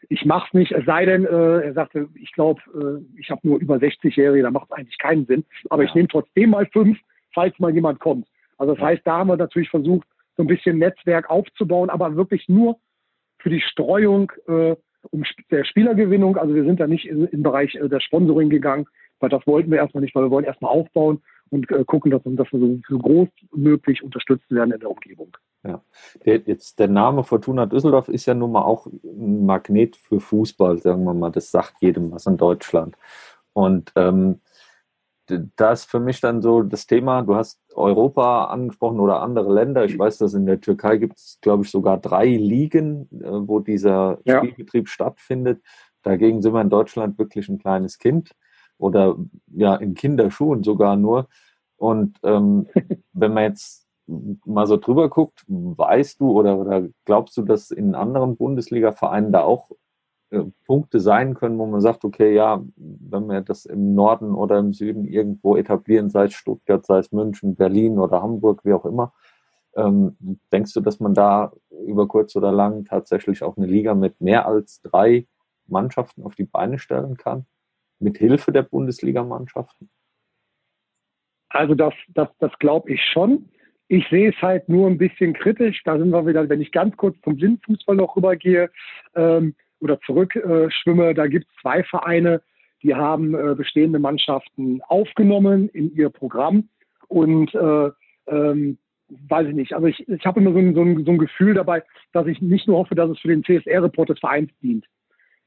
ich 0.09 0.25
mache 0.25 0.47
es 0.47 0.53
nicht, 0.55 0.71
es 0.71 0.83
sei 0.83 1.05
denn, 1.05 1.25
äh, 1.25 1.59
er 1.59 1.73
sagte, 1.73 2.07
ich 2.15 2.31
glaube, 2.31 2.59
äh, 2.73 3.19
ich 3.19 3.29
habe 3.29 3.47
nur 3.47 3.59
über 3.59 3.75
60-Jährige, 3.75 4.41
da 4.41 4.49
macht 4.49 4.65
es 4.71 4.71
eigentlich 4.71 4.97
keinen 4.97 5.27
Sinn. 5.27 5.45
Aber 5.69 5.83
ja. 5.83 5.89
ich 5.89 5.93
nehme 5.93 6.07
trotzdem 6.07 6.49
mal 6.49 6.65
fünf, 6.73 6.97
falls 7.35 7.59
mal 7.59 7.71
jemand 7.71 7.99
kommt. 7.99 8.27
Also 8.57 8.73
das 8.73 8.83
heißt, 8.83 9.03
da 9.05 9.19
haben 9.19 9.27
wir 9.27 9.37
natürlich 9.37 9.69
versucht, 9.69 10.07
so 10.37 10.41
ein 10.41 10.47
bisschen 10.47 10.79
Netzwerk 10.79 11.29
aufzubauen, 11.29 11.91
aber 11.91 12.15
wirklich 12.15 12.49
nur 12.49 12.79
für 13.37 13.51
die 13.51 13.61
Streuung 13.61 14.31
äh, 14.47 14.75
um 15.11 15.23
der 15.51 15.65
Spielergewinnung. 15.65 16.37
Also 16.37 16.55
wir 16.55 16.63
sind 16.63 16.79
da 16.79 16.87
nicht 16.87 17.05
in, 17.07 17.27
im 17.27 17.43
Bereich 17.43 17.75
äh, 17.75 17.87
der 17.87 17.99
Sponsoring 17.99 18.49
gegangen, 18.49 18.87
weil 19.21 19.29
das 19.29 19.45
wollten 19.47 19.71
wir 19.71 19.77
erstmal 19.77 20.01
nicht, 20.01 20.15
weil 20.15 20.23
wir 20.23 20.31
wollen 20.31 20.45
erstmal 20.45 20.71
aufbauen 20.71 21.21
und 21.49 21.69
äh, 21.71 21.83
gucken, 21.85 22.11
dass, 22.11 22.21
dass 22.23 22.51
wir 22.51 22.59
so, 22.59 22.79
so 22.87 22.99
groß 22.99 23.29
möglich 23.53 24.03
unterstützt 24.03 24.49
werden 24.49 24.71
in 24.71 24.79
der 24.79 24.89
Umgebung. 24.89 25.35
Ja, 25.63 25.81
der, 26.25 26.41
jetzt 26.45 26.79
der 26.79 26.87
Name 26.87 27.23
Fortuna 27.23 27.65
Düsseldorf 27.65 28.07
ist 28.07 28.25
ja 28.25 28.33
nun 28.33 28.53
mal 28.53 28.63
auch 28.63 28.87
ein 28.87 29.45
Magnet 29.45 29.95
für 29.95 30.19
Fußball, 30.19 30.79
sagen 30.79 31.03
wir 31.03 31.13
mal. 31.13 31.29
Das 31.29 31.51
sagt 31.51 31.75
jedem 31.81 32.11
was 32.11 32.25
in 32.25 32.37
Deutschland. 32.37 32.97
Und 33.53 33.91
ähm, 33.95 34.41
da 35.55 35.71
ist 35.71 35.85
für 35.85 35.99
mich 35.99 36.19
dann 36.19 36.41
so 36.41 36.63
das 36.63 36.87
Thema, 36.87 37.21
du 37.21 37.35
hast 37.35 37.59
Europa 37.73 38.45
angesprochen 38.45 38.99
oder 38.99 39.21
andere 39.21 39.53
Länder. 39.53 39.85
Ich 39.85 39.97
weiß, 39.97 40.17
dass 40.17 40.33
in 40.33 40.45
der 40.45 40.59
Türkei 40.59 40.97
gibt 40.97 41.17
es, 41.17 41.37
glaube 41.41 41.63
ich, 41.63 41.69
sogar 41.69 41.99
drei 41.99 42.25
Ligen, 42.25 43.07
äh, 43.21 43.29
wo 43.29 43.59
dieser 43.59 44.19
ja. 44.25 44.39
Spielbetrieb 44.39 44.89
stattfindet. 44.89 45.61
Dagegen 46.01 46.41
sind 46.41 46.53
wir 46.53 46.61
in 46.61 46.69
Deutschland 46.69 47.19
wirklich 47.19 47.47
ein 47.49 47.59
kleines 47.59 47.99
Kind 47.99 48.31
oder 48.81 49.15
ja 49.47 49.75
in 49.75 49.93
Kinderschuhen 49.93 50.63
sogar 50.63 50.95
nur. 50.95 51.27
Und 51.77 52.17
ähm, 52.23 52.67
wenn 53.13 53.33
man 53.33 53.43
jetzt 53.43 53.87
mal 54.45 54.67
so 54.67 54.77
drüber 54.77 55.09
guckt, 55.09 55.43
weißt 55.47 56.19
du 56.19 56.31
oder, 56.31 56.57
oder 56.57 56.87
glaubst 57.05 57.37
du, 57.37 57.43
dass 57.43 57.71
in 57.71 57.95
anderen 57.95 58.35
Bundesliga-Vereinen 58.35 59.31
da 59.31 59.43
auch 59.43 59.71
äh, 60.31 60.43
Punkte 60.65 60.99
sein 60.99 61.35
können, 61.35 61.57
wo 61.59 61.65
man 61.65 61.81
sagt, 61.81 62.03
okay, 62.03 62.33
ja, 62.33 62.61
wenn 62.75 63.27
wir 63.27 63.41
das 63.41 63.65
im 63.65 63.93
Norden 63.93 64.33
oder 64.33 64.59
im 64.59 64.73
Süden 64.73 65.05
irgendwo 65.05 65.55
etablieren, 65.55 66.09
sei 66.09 66.25
es 66.25 66.33
Stuttgart, 66.33 66.85
sei 66.85 66.97
es 66.99 67.11
München, 67.11 67.55
Berlin 67.55 67.99
oder 67.99 68.21
Hamburg, 68.21 68.65
wie 68.65 68.73
auch 68.73 68.85
immer, 68.85 69.13
ähm, 69.75 70.17
denkst 70.51 70.73
du, 70.73 70.81
dass 70.81 70.99
man 70.99 71.13
da 71.13 71.53
über 71.85 72.07
kurz 72.07 72.35
oder 72.35 72.51
lang 72.51 72.85
tatsächlich 72.85 73.43
auch 73.43 73.55
eine 73.57 73.67
Liga 73.67 73.93
mit 73.93 74.19
mehr 74.19 74.45
als 74.47 74.81
drei 74.81 75.27
Mannschaften 75.67 76.23
auf 76.23 76.35
die 76.35 76.43
Beine 76.45 76.79
stellen 76.79 77.15
kann? 77.15 77.45
Mit 78.01 78.17
Hilfe 78.17 78.51
der 78.51 78.63
Bundesligamannschaften? 78.63 79.89
Also 81.49 81.75
das, 81.75 81.93
das, 82.09 82.29
das 82.39 82.51
glaube 82.59 82.91
ich 82.91 83.01
schon. 83.03 83.49
Ich 83.87 84.07
sehe 84.09 84.29
es 84.29 84.41
halt 84.41 84.69
nur 84.69 84.87
ein 84.87 84.97
bisschen 84.97 85.33
kritisch. 85.33 85.81
Da 85.83 85.97
sind 85.97 86.11
wir 86.11 86.25
wieder, 86.25 86.47
wenn 86.47 86.61
ich 86.61 86.71
ganz 86.71 86.95
kurz 86.95 87.19
zum 87.21 87.35
Blindfußball 87.35 87.95
noch 87.95 88.15
rübergehe 88.15 88.69
ähm, 89.15 89.53
oder 89.81 89.99
zurückschwimme, 90.01 91.09
äh, 91.09 91.13
da 91.13 91.27
gibt 91.27 91.47
es 91.49 91.61
zwei 91.61 91.83
Vereine, 91.83 92.41
die 92.83 92.95
haben 92.95 93.35
äh, 93.35 93.53
bestehende 93.55 93.99
Mannschaften 93.99 94.81
aufgenommen 94.83 95.69
in 95.69 95.93
ihr 95.93 96.09
Programm 96.09 96.69
und 97.09 97.53
äh, 97.53 97.91
ähm, 98.27 98.77
weiß 99.27 99.47
ich 99.47 99.55
nicht. 99.55 99.73
Also 99.73 99.87
ich, 99.87 100.07
ich 100.07 100.25
habe 100.25 100.39
immer 100.39 100.53
so 100.53 100.59
ein, 100.59 100.73
so, 100.73 100.81
ein, 100.81 101.05
so 101.05 101.11
ein 101.11 101.17
Gefühl 101.17 101.53
dabei, 101.53 101.83
dass 102.13 102.27
ich 102.27 102.41
nicht 102.41 102.67
nur 102.67 102.77
hoffe, 102.77 102.95
dass 102.95 103.09
es 103.09 103.19
für 103.19 103.27
den 103.27 103.43
CSR-Report 103.43 104.09
des 104.09 104.19
Vereins 104.19 104.51
dient, 104.61 104.85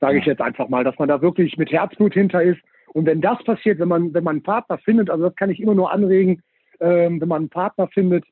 sage 0.01 0.19
ich 0.19 0.27
jetzt 0.27 0.41
einfach 0.41 0.69
mal, 0.69 0.85
dass 0.85 0.99
man 0.99 1.09
da 1.09 1.23
wirklich 1.23 1.57
mit 1.57 1.71
Herzblut 1.71 2.15
hinter 2.15 2.43
ist. 2.43 2.61
Und 2.93 3.07
wenn 3.07 3.21
das 3.21 3.43
passiert, 3.45 3.79
wenn 3.79 3.89
man, 3.89 4.15
wenn 4.15 4.25
man 4.25 4.37
einen 4.37 4.43
Partner 4.43 4.79
findet, 4.79 5.11
also 5.11 5.25
das 5.25 5.37
kann 5.37 5.51
ich 5.51 5.61
immer 5.61 5.75
nur 5.75 5.93
anregen, 5.93 6.43
ähm, 6.81 7.21
wenn 7.21 7.29
man 7.29 7.43
einen 7.43 7.49
Partner 7.51 7.89
findet, 7.89 8.25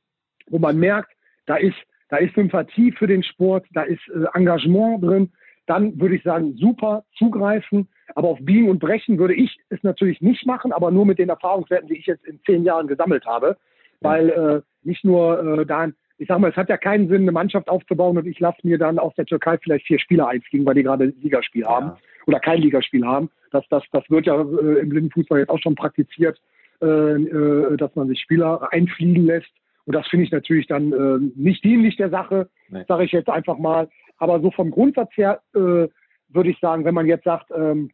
wo 0.49 0.59
man 0.59 0.79
merkt, 0.79 1.13
da 1.47 1.57
ist, 1.57 1.77
da 2.09 2.19
ist 2.19 2.35
Sympathie 2.35 2.93
für 2.93 3.07
den 3.07 3.23
Sport, 3.23 3.67
da 3.73 3.83
ist 3.83 4.03
äh, 4.09 4.27
Engagement 4.35 5.03
drin, 5.03 5.33
dann 5.67 5.99
würde 6.01 6.17
ich 6.17 6.23
sagen, 6.23 6.55
super 6.57 7.05
zugreifen. 7.17 7.89
Aber 8.15 8.29
auf 8.29 8.39
Biegen 8.43 8.69
und 8.69 8.79
Brechen 8.79 9.19
würde 9.19 9.35
ich 9.35 9.59
es 9.71 9.83
natürlich 9.83 10.21
nicht 10.21 10.45
machen, 10.45 10.73
aber 10.73 10.91
nur 10.91 11.07
mit 11.07 11.19
den 11.19 11.29
Erfahrungswerten, 11.29 11.89
die 11.89 11.97
ich 11.97 12.07
jetzt 12.07 12.25
in 12.27 12.41
zehn 12.45 12.65
Jahren 12.65 12.89
gesammelt 12.89 13.25
habe. 13.27 13.57
Weil 14.01 14.29
äh, 14.31 14.61
nicht 14.83 15.05
nur 15.05 15.61
äh, 15.61 15.67
da, 15.67 15.89
ich 16.23 16.29
sag 16.29 16.39
mal, 16.39 16.51
es 16.51 16.57
hat 16.57 16.69
ja 16.69 16.77
keinen 16.77 17.09
Sinn, 17.09 17.23
eine 17.23 17.33
Mannschaft 17.33 17.69
aufzubauen 17.69 18.17
und 18.17 18.27
ich 18.27 18.39
lasse 18.39 18.61
mir 18.63 18.79
dann 18.79 19.01
aus 19.01 19.13
der 19.17 19.27
Türkei 19.27 19.59
vielleicht 19.59 19.87
vier 19.87 19.99
Spieler 19.99 20.29
einfliegen, 20.29 20.65
weil 20.65 20.77
die 20.77 20.85
gerade 20.85 21.05
ein 21.05 21.15
Ligaspiel 21.21 21.63
ja. 21.63 21.69
haben 21.69 21.93
oder 22.27 22.39
kein 22.39 22.61
Ligaspiel 22.61 23.05
haben. 23.05 23.29
Das, 23.51 23.65
das, 23.71 23.83
das 23.91 24.09
wird 24.09 24.27
ja 24.27 24.41
äh, 24.41 24.79
im 24.79 24.89
Blindenfußball 24.89 25.41
jetzt 25.41 25.51
auch 25.51 25.59
schon 25.59 25.75
praktiziert, 25.75 26.41
äh, 26.81 26.87
äh, 26.87 27.77
dass 27.77 27.95
man 27.97 28.07
sich 28.07 28.21
Spieler 28.21 28.73
einfliegen 28.73 29.27
lässt. 29.27 29.51
Und 29.85 29.97
das 29.97 30.07
finde 30.07 30.25
ich 30.25 30.31
natürlich 30.31 30.69
dann 30.69 30.93
äh, 30.93 31.19
nicht 31.35 31.65
dienlich 31.65 31.97
der 31.97 32.11
Sache, 32.11 32.49
nee. 32.69 32.85
sage 32.87 33.03
ich 33.03 33.11
jetzt 33.11 33.29
einfach 33.29 33.59
mal. 33.59 33.89
Aber 34.19 34.41
so 34.41 34.53
vom 34.53 34.71
Grundsatz 34.71 35.11
her 35.17 35.41
äh, 35.55 35.89
würde 36.29 36.51
ich 36.51 36.61
sagen, 36.61 36.85
wenn 36.85 36.95
man 36.95 37.07
jetzt 37.07 37.25
sagt, 37.25 37.51
ähm, 37.53 37.91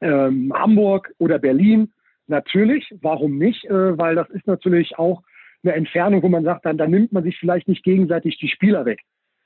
ähm, 0.00 0.52
Hamburg 0.54 1.12
oder 1.18 1.40
Berlin, 1.40 1.92
natürlich, 2.28 2.94
warum 3.00 3.38
nicht? 3.38 3.64
Äh, 3.64 3.98
weil 3.98 4.14
das 4.14 4.30
ist 4.30 4.46
natürlich 4.46 4.96
auch 5.00 5.22
eine 5.62 5.74
Entfernung, 5.74 6.22
wo 6.22 6.28
man 6.28 6.44
sagt, 6.44 6.64
dann, 6.64 6.78
dann 6.78 6.90
nimmt 6.90 7.12
man 7.12 7.24
sich 7.24 7.38
vielleicht 7.38 7.68
nicht 7.68 7.84
gegenseitig 7.84 8.38
die 8.38 8.48
Spieler 8.48 8.84
weg. 8.84 9.00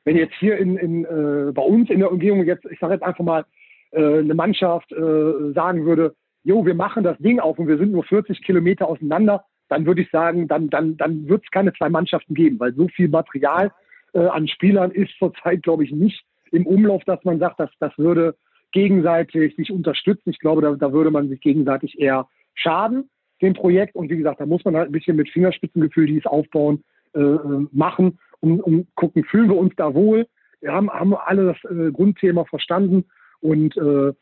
Wenn 0.05 0.17
jetzt 0.17 0.35
hier 0.39 0.57
in, 0.57 0.77
in, 0.77 1.05
äh, 1.05 1.53
bei 1.53 1.63
uns 1.63 1.91
in 1.91 1.99
der 1.99 2.11
Umgebung 2.11 2.45
jetzt, 2.45 2.65
ich 2.67 2.79
sage 2.79 2.95
jetzt 2.95 3.03
einfach 3.03 3.25
mal, 3.25 3.45
äh, 3.91 4.19
eine 4.19 4.35
Mannschaft 4.35 4.93
äh, 4.93 5.53
sagen 5.53 5.85
würde, 5.85 6.15
jo, 6.45 6.65
wir 6.65 6.75
machen 6.75 7.03
das 7.03 7.19
Ding 7.19 7.41
auf 7.41 7.59
und 7.59 7.69
wir 7.69 7.77
sind 7.77 7.93
nur 7.93 8.05
40 8.05 8.43
Kilometer 8.43 8.89
auseinander, 8.89 9.45
dann 9.69 9.85
würde 9.85 10.03
ich 10.03 10.11
sagen, 10.11 10.47
dann, 10.47 10.71
dann, 10.71 10.97
dann 10.97 11.29
wird 11.29 11.43
es 11.45 11.51
keine 11.51 11.73
zwei 11.73 11.89
Mannschaften 11.89 12.35
geben, 12.35 12.61
weil 12.61 12.73
so 12.75 12.87
viel 12.89 13.09
Material 13.09 13.73
äh, 14.15 14.21
an 14.21 14.47
Spielern 14.47 14.93
ist 14.93 15.13
zurzeit, 15.19 15.63
glaube 15.63 15.85
ich, 15.85 15.91
nicht 15.91 16.25
im 16.53 16.67
Umlauf, 16.67 17.03
dass 17.05 17.25
man 17.25 17.41
sagt, 17.41 17.59
dass 17.59 17.71
das 17.81 17.97
würde 17.99 18.37
gegenseitig 18.73 19.57
sich 19.57 19.73
unterstützen. 19.73 20.31
Ich 20.31 20.39
glaube, 20.39 20.63
da, 20.63 20.73
da 20.75 20.93
würde 20.93 21.11
man 21.11 21.29
sich 21.29 21.41
gegenseitig 21.41 21.99
eher 21.99 22.29
schaden, 22.55 23.11
dem 23.43 23.55
Projekt. 23.55 23.95
Und 23.95 24.11
wie 24.11 24.17
gesagt, 24.17 24.41
da 24.41 24.47
muss 24.47 24.65
man 24.65 24.77
halt 24.77 24.89
ein 24.89 24.93
bisschen 24.93 25.17
mit 25.17 25.29
Fingerspitzengefühl 25.31 26.07
dieses 26.07 26.27
Aufbauen 26.27 26.85
äh, 27.15 27.21
äh, 27.21 27.67
machen, 27.73 28.19
um, 28.41 28.61
um 28.61 28.87
gucken, 28.95 29.25
fühlen 29.25 29.49
wir 29.49 29.57
uns 29.57 29.75
da 29.77 29.95
wohl. 29.95 30.27
Wir 30.61 30.73
haben, 30.73 30.91
haben 30.91 31.15
alle 31.15 31.47
das 31.47 31.71
äh, 31.71 31.91
Grundthema 31.93 32.45
verstanden 32.45 33.05
und 33.41 33.77
äh, 33.77 34.13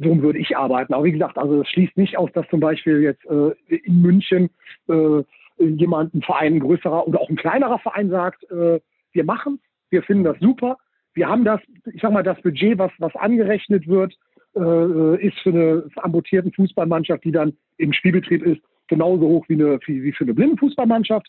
so 0.00 0.22
würde 0.22 0.38
ich 0.38 0.56
arbeiten. 0.56 0.94
Aber 0.94 1.04
wie 1.04 1.12
gesagt, 1.12 1.38
also 1.38 1.62
es 1.62 1.68
schließt 1.68 1.96
nicht 1.96 2.18
aus, 2.18 2.30
dass 2.32 2.48
zum 2.48 2.60
Beispiel 2.60 3.00
jetzt 3.00 3.24
äh, 3.26 3.52
in 3.68 4.02
München 4.02 4.50
äh, 4.88 5.22
jemand, 5.58 6.14
ein 6.14 6.22
Verein, 6.22 6.54
ein 6.54 6.60
größerer 6.60 7.06
oder 7.06 7.20
auch 7.20 7.28
ein 7.28 7.36
kleinerer 7.36 7.78
Verein 7.78 8.10
sagt, 8.10 8.44
äh, 8.50 8.80
wir 9.12 9.24
machen, 9.24 9.60
wir 9.90 10.02
finden 10.02 10.24
das 10.24 10.38
super, 10.40 10.78
wir 11.14 11.28
haben 11.28 11.44
das, 11.44 11.60
ich 11.92 12.00
sag 12.00 12.12
mal, 12.12 12.22
das 12.22 12.40
Budget, 12.42 12.78
was, 12.78 12.92
was 12.98 13.14
angerechnet 13.16 13.88
wird, 13.88 14.14
äh, 14.58 15.26
ist 15.26 15.38
für 15.40 15.50
eine 15.50 15.84
amputierten 15.96 16.52
Fußballmannschaft, 16.52 17.24
die 17.24 17.32
dann 17.32 17.54
im 17.76 17.92
Spielbetrieb 17.92 18.42
ist, 18.44 18.60
genauso 18.88 19.26
hoch 19.26 19.44
wie, 19.48 19.54
eine, 19.54 19.78
wie, 19.86 20.02
wie 20.02 20.12
für 20.12 20.24
eine 20.24 20.34
Blindenfußballmannschaft. 20.34 21.26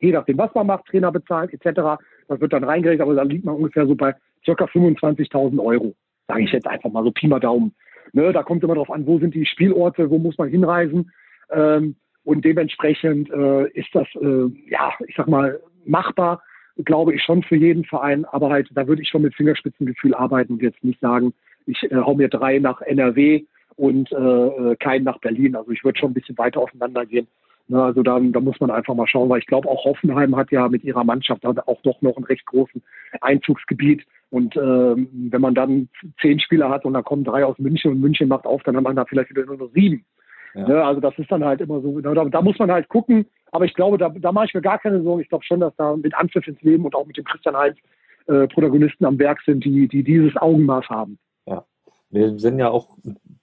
Je 0.00 0.12
nachdem, 0.12 0.38
was 0.38 0.54
man 0.54 0.66
macht, 0.66 0.86
Trainer 0.86 1.10
bezahlt 1.10 1.52
etc. 1.52 2.00
Das 2.28 2.40
wird 2.40 2.52
dann 2.52 2.64
reingerechnet, 2.64 3.02
aber 3.02 3.14
da 3.14 3.22
liegt 3.22 3.44
man 3.44 3.56
ungefähr 3.56 3.86
so 3.86 3.94
bei 3.94 4.12
ca. 4.44 4.52
25.000 4.52 5.58
Euro, 5.58 5.94
sage 6.28 6.42
ich 6.42 6.52
jetzt 6.52 6.66
einfach 6.66 6.90
mal 6.90 7.02
so 7.02 7.10
Pi 7.10 7.26
mal 7.26 7.40
Daumen. 7.40 7.74
Ne, 8.12 8.32
da 8.32 8.42
kommt 8.42 8.62
immer 8.62 8.74
darauf 8.74 8.90
an, 8.90 9.06
wo 9.06 9.18
sind 9.18 9.34
die 9.34 9.44
Spielorte, 9.44 10.08
wo 10.08 10.18
muss 10.18 10.38
man 10.38 10.48
hinreisen. 10.48 11.10
Ähm, 11.50 11.96
und 12.24 12.44
dementsprechend 12.44 13.30
äh, 13.30 13.68
ist 13.70 13.88
das, 13.92 14.06
äh, 14.14 14.46
ja, 14.68 14.92
ich 15.06 15.14
sag 15.16 15.28
mal, 15.28 15.60
machbar 15.84 16.42
glaube 16.84 17.14
ich 17.14 17.22
schon 17.22 17.42
für 17.42 17.56
jeden 17.56 17.84
Verein, 17.84 18.24
aber 18.26 18.50
halt, 18.50 18.68
da 18.72 18.86
würde 18.86 19.02
ich 19.02 19.08
schon 19.08 19.22
mit 19.22 19.34
Fingerspitzengefühl 19.34 20.14
arbeiten 20.14 20.54
und 20.54 20.62
jetzt 20.62 20.82
nicht 20.84 21.00
sagen, 21.00 21.32
ich 21.68 21.82
äh, 21.90 21.96
hau 21.96 22.14
mir 22.14 22.28
drei 22.28 22.58
nach 22.58 22.80
NRW 22.80 23.44
und 23.76 24.10
äh, 24.12 24.76
keinen 24.76 25.04
nach 25.04 25.18
Berlin. 25.18 25.54
Also 25.54 25.70
ich 25.70 25.84
würde 25.84 25.98
schon 25.98 26.10
ein 26.10 26.14
bisschen 26.14 26.38
weiter 26.38 26.60
auseinander 26.60 27.06
gehen. 27.06 27.28
Ne, 27.68 27.82
also 27.82 28.02
da, 28.02 28.18
da 28.18 28.40
muss 28.40 28.58
man 28.60 28.70
einfach 28.70 28.94
mal 28.94 29.06
schauen, 29.06 29.28
weil 29.28 29.40
ich 29.40 29.46
glaube, 29.46 29.68
auch 29.68 29.84
Hoffenheim 29.84 30.34
hat 30.36 30.50
ja 30.50 30.68
mit 30.68 30.84
ihrer 30.84 31.04
Mannschaft 31.04 31.44
auch 31.44 31.82
doch 31.82 32.00
noch 32.00 32.16
ein 32.16 32.24
recht 32.24 32.46
großen 32.46 32.82
Einzugsgebiet. 33.20 34.04
Und 34.30 34.56
äh, 34.56 34.60
wenn 34.60 35.40
man 35.40 35.54
dann 35.54 35.88
zehn 36.20 36.40
Spieler 36.40 36.70
hat 36.70 36.86
und 36.86 36.94
da 36.94 37.02
kommen 37.02 37.24
drei 37.24 37.44
aus 37.44 37.58
München 37.58 37.92
und 37.92 38.00
München 38.00 38.28
macht 38.28 38.46
auf, 38.46 38.62
dann 38.62 38.76
hat 38.76 38.84
man 38.84 38.96
da 38.96 39.04
vielleicht 39.04 39.30
wieder 39.30 39.44
nur 39.44 39.58
noch 39.58 39.70
sieben. 39.74 40.04
Ja. 40.54 40.66
Ne, 40.66 40.84
also 40.84 41.00
das 41.00 41.18
ist 41.18 41.30
dann 41.30 41.44
halt 41.44 41.60
immer 41.60 41.82
so, 41.82 42.00
da, 42.00 42.24
da 42.24 42.42
muss 42.42 42.58
man 42.58 42.70
halt 42.70 42.88
gucken, 42.88 43.26
aber 43.52 43.66
ich 43.66 43.74
glaube, 43.74 43.98
da, 43.98 44.08
da 44.08 44.32
mache 44.32 44.46
ich 44.46 44.54
mir 44.54 44.62
gar 44.62 44.78
keine 44.78 45.02
Sorgen. 45.02 45.20
Ich 45.20 45.28
glaube 45.28 45.44
schon, 45.44 45.60
dass 45.60 45.76
da 45.76 45.94
mit 45.94 46.14
Anpfiff 46.14 46.48
ins 46.48 46.62
Leben 46.62 46.86
und 46.86 46.94
auch 46.94 47.06
mit 47.06 47.18
dem 47.18 47.24
Christian 47.24 47.56
Heinz 47.56 47.76
äh, 48.28 48.46
Protagonisten 48.48 49.04
am 49.04 49.18
Werk 49.18 49.40
sind, 49.44 49.64
die, 49.64 49.88
die 49.88 50.02
dieses 50.02 50.36
Augenmaß 50.36 50.88
haben. 50.88 51.18
Ja. 51.48 51.64
Wir 52.10 52.38
sind 52.38 52.58
ja 52.58 52.70
auch 52.70 52.96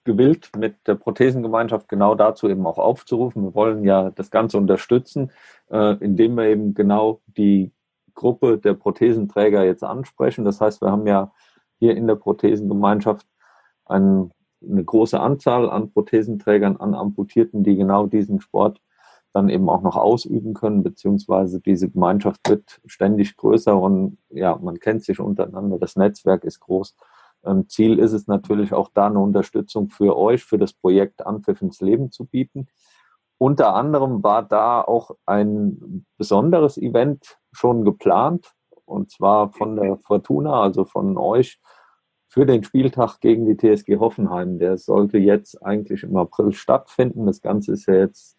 gewillt, 0.04 0.50
mit 0.56 0.86
der 0.86 0.96
Prothesengemeinschaft 0.96 1.88
genau 1.88 2.14
dazu 2.14 2.48
eben 2.48 2.66
auch 2.66 2.78
aufzurufen. 2.78 3.44
Wir 3.44 3.54
wollen 3.54 3.84
ja 3.84 4.10
das 4.10 4.30
Ganze 4.30 4.58
unterstützen, 4.58 5.30
äh, 5.70 5.96
indem 6.00 6.36
wir 6.36 6.46
eben 6.46 6.74
genau 6.74 7.20
die 7.26 7.72
Gruppe 8.14 8.58
der 8.58 8.74
Prothesenträger 8.74 9.64
jetzt 9.64 9.84
ansprechen. 9.84 10.44
Das 10.44 10.60
heißt, 10.60 10.80
wir 10.80 10.90
haben 10.90 11.06
ja 11.06 11.32
hier 11.78 11.96
in 11.96 12.06
der 12.06 12.16
Prothesengemeinschaft 12.16 13.26
ein, 13.84 14.32
eine 14.62 14.84
große 14.84 15.20
Anzahl 15.20 15.70
an 15.70 15.92
Prothesenträgern, 15.92 16.76
an 16.76 16.94
Amputierten, 16.94 17.62
die 17.62 17.76
genau 17.76 18.06
diesen 18.06 18.40
Sport 18.40 18.80
dann 19.32 19.48
eben 19.50 19.68
auch 19.68 19.82
noch 19.82 19.96
ausüben 19.96 20.54
können, 20.54 20.82
beziehungsweise 20.82 21.60
diese 21.60 21.90
Gemeinschaft 21.90 22.40
wird 22.48 22.80
ständig 22.86 23.36
größer 23.36 23.78
und 23.78 24.16
ja, 24.30 24.56
man 24.56 24.80
kennt 24.80 25.04
sich 25.04 25.20
untereinander, 25.20 25.78
das 25.78 25.94
Netzwerk 25.94 26.42
ist 26.44 26.60
groß. 26.60 26.96
Ähm, 27.46 27.68
Ziel 27.68 27.98
ist 27.98 28.12
es 28.12 28.26
natürlich 28.26 28.72
auch 28.72 28.90
da 28.92 29.06
eine 29.06 29.20
Unterstützung 29.20 29.88
für 29.88 30.16
euch, 30.16 30.44
für 30.44 30.58
das 30.58 30.72
Projekt 30.72 31.24
Anpfiff 31.24 31.62
ins 31.62 31.80
Leben 31.80 32.10
zu 32.10 32.26
bieten. 32.26 32.68
Unter 33.38 33.74
anderem 33.74 34.22
war 34.22 34.42
da 34.42 34.80
auch 34.80 35.10
ein 35.26 36.06
besonderes 36.16 36.78
Event 36.78 37.38
schon 37.52 37.84
geplant, 37.84 38.52
und 38.86 39.10
zwar 39.10 39.52
von 39.52 39.76
der 39.76 39.98
Fortuna, 39.98 40.62
also 40.62 40.84
von 40.84 41.18
euch, 41.18 41.60
für 42.28 42.46
den 42.46 42.64
Spieltag 42.64 43.20
gegen 43.20 43.46
die 43.46 43.56
TSG 43.56 43.98
Hoffenheim. 43.98 44.58
Der 44.58 44.78
sollte 44.78 45.18
jetzt 45.18 45.62
eigentlich 45.62 46.02
im 46.02 46.16
April 46.16 46.52
stattfinden. 46.52 47.26
Das 47.26 47.40
Ganze 47.40 47.72
ist 47.72 47.86
ja 47.86 47.94
jetzt 47.94 48.36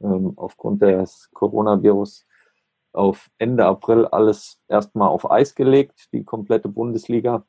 ähm, 0.00 0.34
aufgrund 0.36 0.82
des 0.82 1.30
Coronavirus 1.32 2.26
auf 2.92 3.30
Ende 3.38 3.64
April 3.66 4.06
alles 4.06 4.60
erstmal 4.68 5.08
auf 5.08 5.30
Eis 5.30 5.54
gelegt, 5.54 6.08
die 6.12 6.24
komplette 6.24 6.68
Bundesliga. 6.68 7.46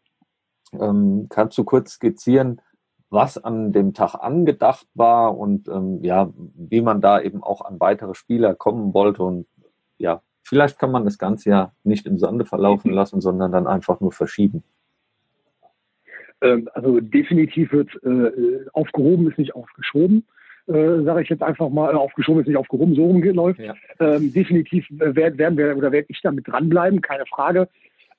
Ähm, 0.74 1.28
kannst 1.30 1.58
du 1.58 1.64
kurz 1.64 1.92
skizzieren, 1.94 2.62
was 3.10 3.38
an 3.38 3.74
dem 3.74 3.94
Tag 3.94 4.16
angedacht 4.16 4.88
war 4.94 5.38
und 5.38 5.68
ähm, 5.68 6.00
ja, 6.02 6.32
wie 6.56 6.82
man 6.82 7.02
da 7.02 7.22
eben 7.22 7.44
auch 7.44 7.62
an 7.62 7.80
weitere 7.80 8.16
Spieler 8.16 8.56
kommen 8.56 8.94
wollte 8.94 9.24
und 9.24 9.48
ja, 9.98 10.22
vielleicht 10.44 10.80
kann 10.80 10.92
man 10.92 11.04
das 11.04 11.18
Ganze 11.18 11.50
ja 11.50 11.74
nicht 11.84 12.06
im 12.08 12.18
Sande 12.18 12.46
verlaufen 12.46 12.92
lassen, 12.92 13.20
sondern 13.20 13.52
dann 13.52 13.68
einfach 13.68 14.00
nur 14.00 14.14
verschieben. 14.14 14.64
Ähm, 16.42 16.70
also 16.74 17.02
definitiv 17.02 17.74
wird 17.74 17.90
äh, 18.04 18.66
aufgehoben, 18.72 19.30
ist 19.30 19.38
nicht 19.38 19.56
aufgeschoben 19.56 20.26
äh, 20.68 21.04
sage 21.04 21.24
ich 21.24 21.30
jetzt 21.30 21.44
einfach 21.44 21.70
mal, 21.70 21.96
aufgeschoben 21.96 22.42
ist 22.42 22.48
nicht 22.48 22.58
aufgehoben, 22.58 22.96
so 22.96 23.06
rumläuft. 23.06 23.60
Ja. 23.60 23.76
Ähm, 24.00 24.32
definitiv 24.32 24.86
werden 24.90 25.58
wir 25.58 25.76
oder 25.76 25.92
werde 25.92 26.08
ich 26.10 26.22
damit 26.22 26.48
dranbleiben, 26.48 27.02
keine 27.02 27.26
Frage. 27.26 27.68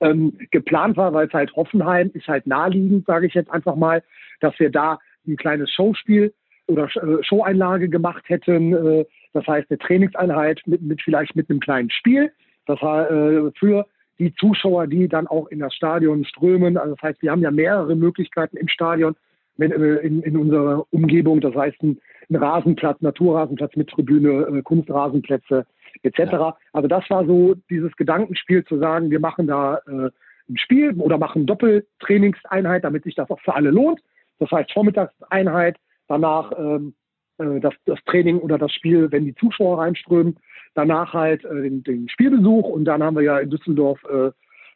Ähm, 0.03 0.37
geplant 0.51 0.97
war, 0.97 1.13
weil 1.13 1.29
es 1.29 1.33
halt 1.33 1.55
Hoffenheim 1.55 2.11
ist 2.13 2.27
halt 2.27 2.47
naheliegend, 2.47 3.07
sage 3.07 3.27
ich 3.27 3.35
jetzt 3.35 3.51
einfach 3.51 3.77
mal, 3.77 4.03
dass 4.41 4.59
wir 4.59 4.71
da 4.71 4.99
ein 5.27 5.37
kleines 5.37 5.71
Showspiel 5.71 6.35
oder 6.67 6.85
äh, 6.85 7.23
Showeinlage 7.23 7.89
gemacht 7.89 8.25
hätten. 8.29 8.73
Äh, 8.73 9.05
das 9.33 9.47
heißt, 9.47 9.71
eine 9.71 9.79
Trainingseinheit 9.79 10.61
mit, 10.67 10.83
mit 10.83 11.01
vielleicht 11.03 11.37
mit 11.37 11.49
einem 11.49 11.61
kleinen 11.61 11.91
Spiel. 11.91 12.33
Das 12.67 12.81
war 12.83 13.11
äh, 13.11 13.51
für 13.59 13.87
die 14.19 14.35
Zuschauer, 14.35 14.87
die 14.87 15.09
dann 15.09 15.27
auch 15.27 15.49
in 15.49 15.61
das 15.61 15.75
Stadion 15.75 16.25
strömen. 16.25 16.77
Also 16.77 16.95
das 16.95 17.03
heißt, 17.03 17.23
wir 17.23 17.31
haben 17.31 17.43
ja 17.43 17.51
mehrere 17.51 17.97
Möglichkeiten 17.97 18.57
im 18.57 18.69
Stadion, 18.69 19.17
äh, 19.59 19.67
in, 19.67 20.23
in 20.23 20.37
unserer 20.37 20.85
Umgebung. 20.91 21.41
Das 21.41 21.55
heißt, 21.55 21.83
ein, 21.83 21.99
ein 22.31 22.37
Rasenplatz, 22.37 23.01
Naturrasenplatz 23.01 23.77
mit 23.77 23.91
Tribüne, 23.91 24.47
äh, 24.59 24.63
Kunstrasenplätze 24.63 25.67
etc. 26.03 26.19
Ja. 26.33 26.57
Also 26.73 26.89
das 26.89 27.09
war 27.11 27.27
so 27.27 27.55
dieses 27.71 27.95
Gedankenspiel 27.97 28.65
zu 28.65 28.79
sagen, 28.79 29.11
wir 29.11 29.21
machen 29.21 29.47
da 29.47 29.79
äh, 29.87 30.11
ein 30.49 30.59
Spiel 30.59 30.93
oder 31.01 31.19
machen 31.19 31.47
Doppeltrainingseinheit, 31.47 32.85
damit 32.85 33.05
sich 33.05 33.15
das 33.15 33.31
auch 33.31 33.41
für 33.41 33.55
alle 33.55 33.71
lohnt. 33.71 34.01
Das 34.39 34.51
heißt 34.51 34.73
Vormittagseinheit, 34.73 35.77
danach 36.09 36.53
ähm, 36.59 36.95
äh, 37.39 37.61
das, 37.61 37.75
das 37.87 37.99
Training 38.07 38.39
oder 38.39 38.59
das 38.59 38.73
Spiel, 38.73 39.11
wenn 39.11 39.25
die 39.25 39.35
Zuschauer 39.35 39.79
reinströmen. 39.79 40.37
danach 40.75 41.13
halt 41.13 41.45
äh, 41.45 41.63
den, 41.63 41.83
den, 41.83 42.09
Spielbesuch 42.09 42.69
und 42.69 42.85
dann 42.85 43.03
haben 43.03 43.17
wir 43.17 43.23
ja 43.23 43.39
in 43.39 43.51
Düsseldorf 43.51 44.03
äh, 44.05 44.31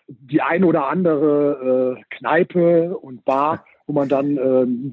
die 0.09 0.41
eine 0.41 0.67
oder 0.67 0.87
andere 0.89 1.97
äh, 1.99 2.17
Kneipe 2.17 2.97
und 2.97 3.25
Bar, 3.25 3.65
wo 3.89 3.93
man 3.93 4.09
dann 4.09 4.35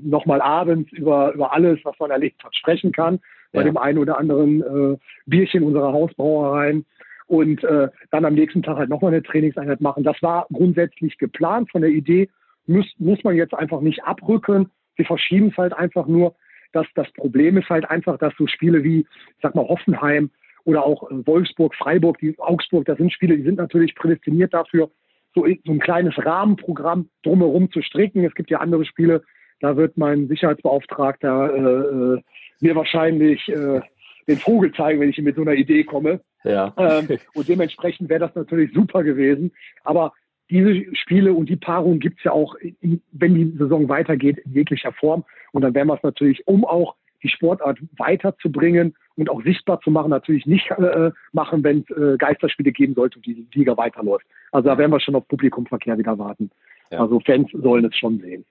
nochmal 0.03 0.39
abends 0.39 0.91
über, 0.91 1.33
über 1.33 1.51
alles, 1.51 1.79
was 1.83 1.97
man 1.99 2.11
erlebt 2.11 2.43
hat, 2.43 2.55
sprechen 2.55 2.91
kann. 2.91 3.19
Bei 3.53 3.59
ja. 3.59 3.65
dem 3.65 3.77
einen 3.77 3.99
oder 3.99 4.17
anderen 4.17 4.61
äh, 4.61 4.97
Bierchen 5.25 5.63
unserer 5.63 5.93
Hausbrauereien 5.93 6.85
und 7.27 7.63
äh, 7.63 7.89
dann 8.11 8.25
am 8.25 8.33
nächsten 8.33 8.63
Tag 8.63 8.77
halt 8.77 8.89
nochmal 8.89 9.13
eine 9.13 9.23
Trainingseinheit 9.23 9.79
machen. 9.79 10.03
Das 10.03 10.21
war 10.21 10.47
grundsätzlich 10.51 11.17
geplant 11.17 11.71
von 11.71 11.81
der 11.81 11.91
Idee, 11.91 12.29
muss, 12.65 12.85
muss 12.97 13.23
man 13.23 13.35
jetzt 13.35 13.53
einfach 13.53 13.81
nicht 13.81 14.03
abrücken. 14.03 14.69
Wir 14.95 15.05
verschieben 15.05 15.49
es 15.49 15.57
halt 15.57 15.73
einfach 15.73 16.07
nur. 16.07 16.35
dass 16.71 16.87
das 16.95 17.11
Problem 17.13 17.57
ist 17.57 17.69
halt 17.69 17.89
einfach, 17.89 18.17
dass 18.17 18.33
so 18.37 18.47
Spiele 18.47 18.83
wie, 18.83 19.01
ich 19.01 19.41
sag 19.41 19.53
mal, 19.53 19.67
Hoffenheim 19.67 20.31
oder 20.65 20.83
auch 20.83 21.09
äh, 21.11 21.25
Wolfsburg, 21.27 21.75
Freiburg, 21.75 22.17
die, 22.19 22.37
Augsburg, 22.39 22.85
das 22.85 22.97
sind 22.97 23.13
Spiele, 23.13 23.37
die 23.37 23.43
sind 23.43 23.57
natürlich 23.57 23.95
prädestiniert 23.95 24.53
dafür, 24.53 24.89
so, 25.35 25.45
so 25.65 25.71
ein 25.71 25.79
kleines 25.79 26.13
Rahmenprogramm 26.17 27.09
drumherum 27.23 27.71
zu 27.71 27.81
stricken. 27.81 28.23
Es 28.23 28.33
gibt 28.35 28.49
ja 28.49 28.59
andere 28.59 28.85
Spiele, 28.85 29.23
da 29.59 29.75
wird 29.77 29.97
mein 29.97 30.27
Sicherheitsbeauftragter 30.27 31.53
äh, 31.53 32.15
äh 32.15 32.21
mir 32.63 32.75
wahrscheinlich 32.75 33.47
äh, 33.49 33.81
den 34.27 34.37
Vogel 34.37 34.71
zeigen, 34.73 34.99
wenn 34.99 35.09
ich 35.09 35.17
mit 35.19 35.35
so 35.35 35.41
einer 35.41 35.53
Idee 35.53 35.83
komme. 35.83 36.21
Ja. 36.43 36.73
Ähm, 36.77 37.07
und 37.33 37.47
dementsprechend 37.47 38.09
wäre 38.09 38.21
das 38.21 38.35
natürlich 38.35 38.73
super 38.73 39.03
gewesen. 39.03 39.51
Aber 39.83 40.13
diese 40.49 40.95
Spiele 40.95 41.33
und 41.33 41.49
die 41.49 41.55
Paarung 41.55 41.99
gibt 41.99 42.19
es 42.19 42.25
ja 42.25 42.31
auch, 42.31 42.55
in, 42.55 43.01
wenn 43.11 43.35
die 43.35 43.57
Saison 43.57 43.89
weitergeht, 43.89 44.39
in 44.39 44.53
jeglicher 44.53 44.93
Form. 44.93 45.23
Und 45.51 45.61
dann 45.61 45.73
werden 45.73 45.87
wir 45.87 45.95
es 45.95 46.03
natürlich, 46.03 46.47
um 46.47 46.65
auch 46.65 46.95
die 47.21 47.29
Sportart 47.29 47.79
weiterzubringen 47.97 48.95
und 49.15 49.29
auch 49.29 49.41
sichtbar 49.43 49.79
zu 49.81 49.91
machen, 49.91 50.09
natürlich 50.09 50.45
nicht 50.45 50.69
äh, 50.71 51.11
machen, 51.31 51.63
wenn 51.63 51.85
es 51.87 51.97
äh, 51.97 52.17
Geisterspiele 52.17 52.71
geben 52.71 52.95
sollte 52.95 53.17
und 53.17 53.25
die 53.25 53.47
Liga 53.53 53.77
weiterläuft. 53.77 54.25
Also 54.51 54.69
da 54.69 54.77
werden 54.77 54.91
wir 54.91 54.99
schon 54.99 55.15
auf 55.15 55.27
Publikumverkehr 55.27 55.97
wieder 55.97 56.17
warten. 56.17 56.51
Ja. 56.91 56.99
Also 56.99 57.19
Fans 57.21 57.49
sollen 57.53 57.85
es 57.85 57.95
schon 57.95 58.19
sehen. 58.19 58.45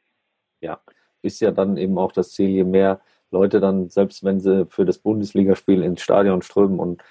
Ja, 0.61 0.81
ist 1.21 1.41
ja 1.41 1.51
dann 1.51 1.77
eben 1.77 1.99
auch 1.99 2.13
das 2.13 2.33
Ziel, 2.33 2.49
je 2.49 2.65
mehr 2.65 3.01
Leute 3.33 3.61
dann, 3.61 3.89
selbst 3.89 4.25
wenn 4.25 4.41
sie 4.41 4.67
für 4.67 4.85
das 4.85 4.99
Bundesligaspiel 4.99 5.83
ins 5.83 6.03
Stadion 6.03 6.43
strömen 6.43 6.79
und 6.79 7.03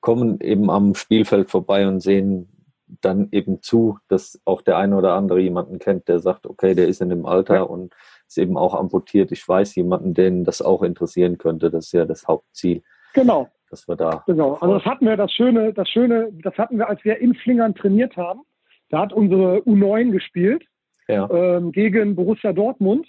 kommen 0.00 0.40
eben 0.40 0.70
am 0.70 0.94
Spielfeld 0.94 1.50
vorbei 1.50 1.86
und 1.86 2.00
sehen 2.00 2.48
dann 3.00 3.28
eben 3.30 3.62
zu, 3.62 3.98
dass 4.08 4.40
auch 4.44 4.62
der 4.62 4.76
eine 4.76 4.96
oder 4.96 5.14
andere 5.14 5.40
jemanden 5.40 5.78
kennt, 5.78 6.08
der 6.08 6.18
sagt, 6.18 6.46
okay, 6.46 6.74
der 6.74 6.88
ist 6.88 7.00
in 7.00 7.08
dem 7.08 7.26
Alter 7.26 7.70
und 7.70 7.94
ist 8.26 8.38
eben 8.38 8.56
auch 8.56 8.74
amputiert. 8.74 9.30
Ich 9.32 9.46
weiß 9.46 9.74
jemanden, 9.76 10.14
den 10.14 10.44
das 10.44 10.62
auch 10.62 10.82
interessieren 10.82 11.38
könnte. 11.38 11.70
Das 11.70 11.86
ist 11.86 11.92
ja 11.92 12.04
das 12.04 12.26
Hauptziel. 12.26 12.82
Genau. 13.14 13.48
Dass 13.70 13.86
wir 13.86 13.96
da. 13.96 14.24
Genau. 14.26 14.54
Also 14.54 14.74
das 14.74 14.84
hatten 14.84 15.06
wir, 15.06 15.16
das 15.16 15.32
Schöne, 15.32 15.72
das 15.72 15.88
Schöne, 15.88 16.30
das 16.42 16.56
hatten 16.58 16.78
wir, 16.78 16.88
als 16.88 17.04
wir 17.04 17.18
in 17.18 17.34
Flingern 17.34 17.74
trainiert 17.74 18.16
haben. 18.16 18.40
Da 18.88 19.02
hat 19.02 19.12
unsere 19.12 19.58
U9 19.58 20.10
gespielt 20.10 20.64
ja. 21.06 21.30
ähm, 21.30 21.70
gegen 21.70 22.16
Borussia 22.16 22.52
Dortmund. 22.52 23.06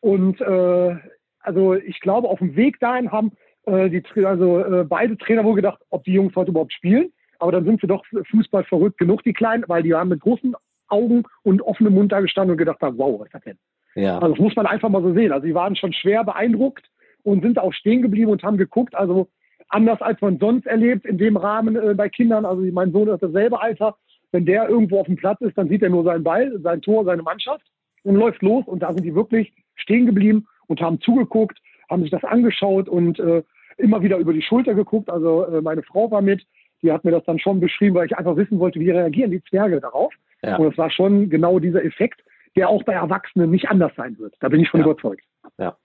Und 0.00 0.40
äh, 0.40 0.96
also 1.40 1.74
ich 1.74 2.00
glaube, 2.00 2.28
auf 2.28 2.38
dem 2.38 2.56
Weg 2.56 2.80
dahin 2.80 3.12
haben 3.12 3.32
äh, 3.66 3.90
die, 3.90 4.02
also 4.24 4.60
äh, 4.60 4.84
beide 4.84 5.16
Trainer 5.16 5.44
wohl 5.44 5.54
gedacht, 5.54 5.80
ob 5.90 6.04
die 6.04 6.12
Jungs 6.12 6.34
heute 6.36 6.50
überhaupt 6.50 6.72
spielen. 6.72 7.12
Aber 7.38 7.52
dann 7.52 7.64
sind 7.64 7.80
sie 7.80 7.86
doch 7.86 8.04
Fußball 8.30 8.64
verrückt 8.64 8.98
genug, 8.98 9.22
die 9.22 9.32
Kleinen, 9.32 9.64
weil 9.68 9.82
die 9.82 9.94
haben 9.94 10.08
mit 10.08 10.20
großen 10.20 10.54
Augen 10.88 11.24
und 11.42 11.62
offenem 11.62 11.94
Mund 11.94 12.10
da 12.10 12.20
gestanden 12.20 12.52
und 12.52 12.58
gedacht 12.58 12.80
haben, 12.80 12.98
wow, 12.98 13.20
was 13.20 13.26
ist 13.26 13.34
das 13.34 13.42
denn? 13.44 13.58
Ja. 13.94 14.18
Also 14.18 14.34
das 14.34 14.38
muss 14.38 14.56
man 14.56 14.66
einfach 14.66 14.88
mal 14.88 15.02
so 15.02 15.12
sehen. 15.12 15.32
Also 15.32 15.46
die 15.46 15.54
waren 15.54 15.76
schon 15.76 15.92
schwer 15.92 16.24
beeindruckt 16.24 16.88
und 17.22 17.42
sind 17.42 17.58
auch 17.58 17.72
stehen 17.72 18.02
geblieben 18.02 18.30
und 18.30 18.42
haben 18.42 18.56
geguckt. 18.56 18.94
Also 18.94 19.28
anders 19.68 20.00
als 20.00 20.20
man 20.20 20.38
sonst 20.38 20.66
erlebt 20.66 21.04
in 21.04 21.18
dem 21.18 21.36
Rahmen 21.36 21.76
äh, 21.76 21.94
bei 21.94 22.08
Kindern. 22.08 22.44
Also 22.44 22.62
mein 22.72 22.92
Sohn 22.92 23.08
ist 23.08 23.22
dasselbe 23.22 23.60
Alter. 23.60 23.96
Wenn 24.30 24.44
der 24.44 24.68
irgendwo 24.68 25.00
auf 25.00 25.06
dem 25.06 25.16
Platz 25.16 25.40
ist, 25.40 25.56
dann 25.56 25.68
sieht 25.68 25.82
er 25.82 25.90
nur 25.90 26.04
seinen 26.04 26.24
Ball, 26.24 26.58
sein 26.60 26.82
Tor, 26.82 27.04
seine 27.04 27.22
Mannschaft 27.22 27.64
und 28.02 28.16
läuft 28.16 28.42
los. 28.42 28.66
Und 28.66 28.82
da 28.82 28.92
sind 28.92 29.04
die 29.04 29.14
wirklich 29.14 29.52
stehen 29.74 30.06
geblieben 30.06 30.46
und 30.68 30.80
haben 30.80 31.00
zugeguckt, 31.00 31.58
haben 31.90 32.02
sich 32.02 32.10
das 32.10 32.24
angeschaut 32.24 32.88
und 32.88 33.18
äh, 33.18 33.42
immer 33.76 34.02
wieder 34.02 34.18
über 34.18 34.32
die 34.32 34.42
Schulter 34.42 34.74
geguckt. 34.74 35.10
Also 35.10 35.44
äh, 35.44 35.60
meine 35.60 35.82
Frau 35.82 36.10
war 36.10 36.22
mit, 36.22 36.46
die 36.82 36.92
hat 36.92 37.04
mir 37.04 37.10
das 37.10 37.24
dann 37.24 37.38
schon 37.38 37.60
beschrieben, 37.60 37.96
weil 37.96 38.06
ich 38.06 38.16
einfach 38.16 38.36
wissen 38.36 38.58
wollte, 38.58 38.78
wie 38.78 38.90
reagieren 38.90 39.30
die 39.30 39.42
Zwerge 39.44 39.80
darauf. 39.80 40.12
Ja. 40.42 40.56
Und 40.56 40.72
es 40.72 40.78
war 40.78 40.90
schon 40.90 41.28
genau 41.28 41.58
dieser 41.58 41.84
Effekt, 41.84 42.22
der 42.54 42.68
auch 42.68 42.84
bei 42.84 42.92
Erwachsenen 42.92 43.50
nicht 43.50 43.68
anders 43.68 43.92
sein 43.96 44.18
wird. 44.18 44.34
Da 44.40 44.48
bin 44.48 44.60
ich 44.60 44.70
von 44.70 44.80
ja. 44.80 44.86
überzeugt. 44.86 45.24
Ja. 45.58 45.76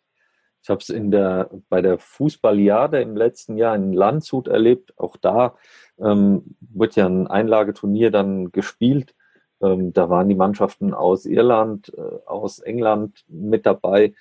Ich 0.61 0.69
habe 0.69 0.79
es 0.79 0.89
in 0.89 1.11
der, 1.11 1.49
bei 1.67 1.81
der 1.81 1.97
Fußballjade 1.97 3.01
im 3.01 3.17
letzten 3.17 3.57
Jahr 3.57 3.75
in 3.75 3.91
Landshut 3.91 4.47
erlebt. 4.47 4.97
Auch 4.97 5.17
da 5.17 5.55
ähm, 5.99 6.55
wird 6.61 6.95
ja 6.95 7.05
ein 7.05 7.27
Einlageturnier 7.27 8.11
dann 8.11 8.51
gespielt. 8.53 9.13
Ähm, 9.61 9.91
da 9.91 10.09
waren 10.09 10.29
die 10.29 10.35
Mannschaften 10.35 10.93
aus 10.93 11.25
Irland, 11.25 11.91
äh, 11.97 12.01
aus 12.25 12.59
England 12.59 13.25
mit 13.27 13.65
dabei. 13.65 14.13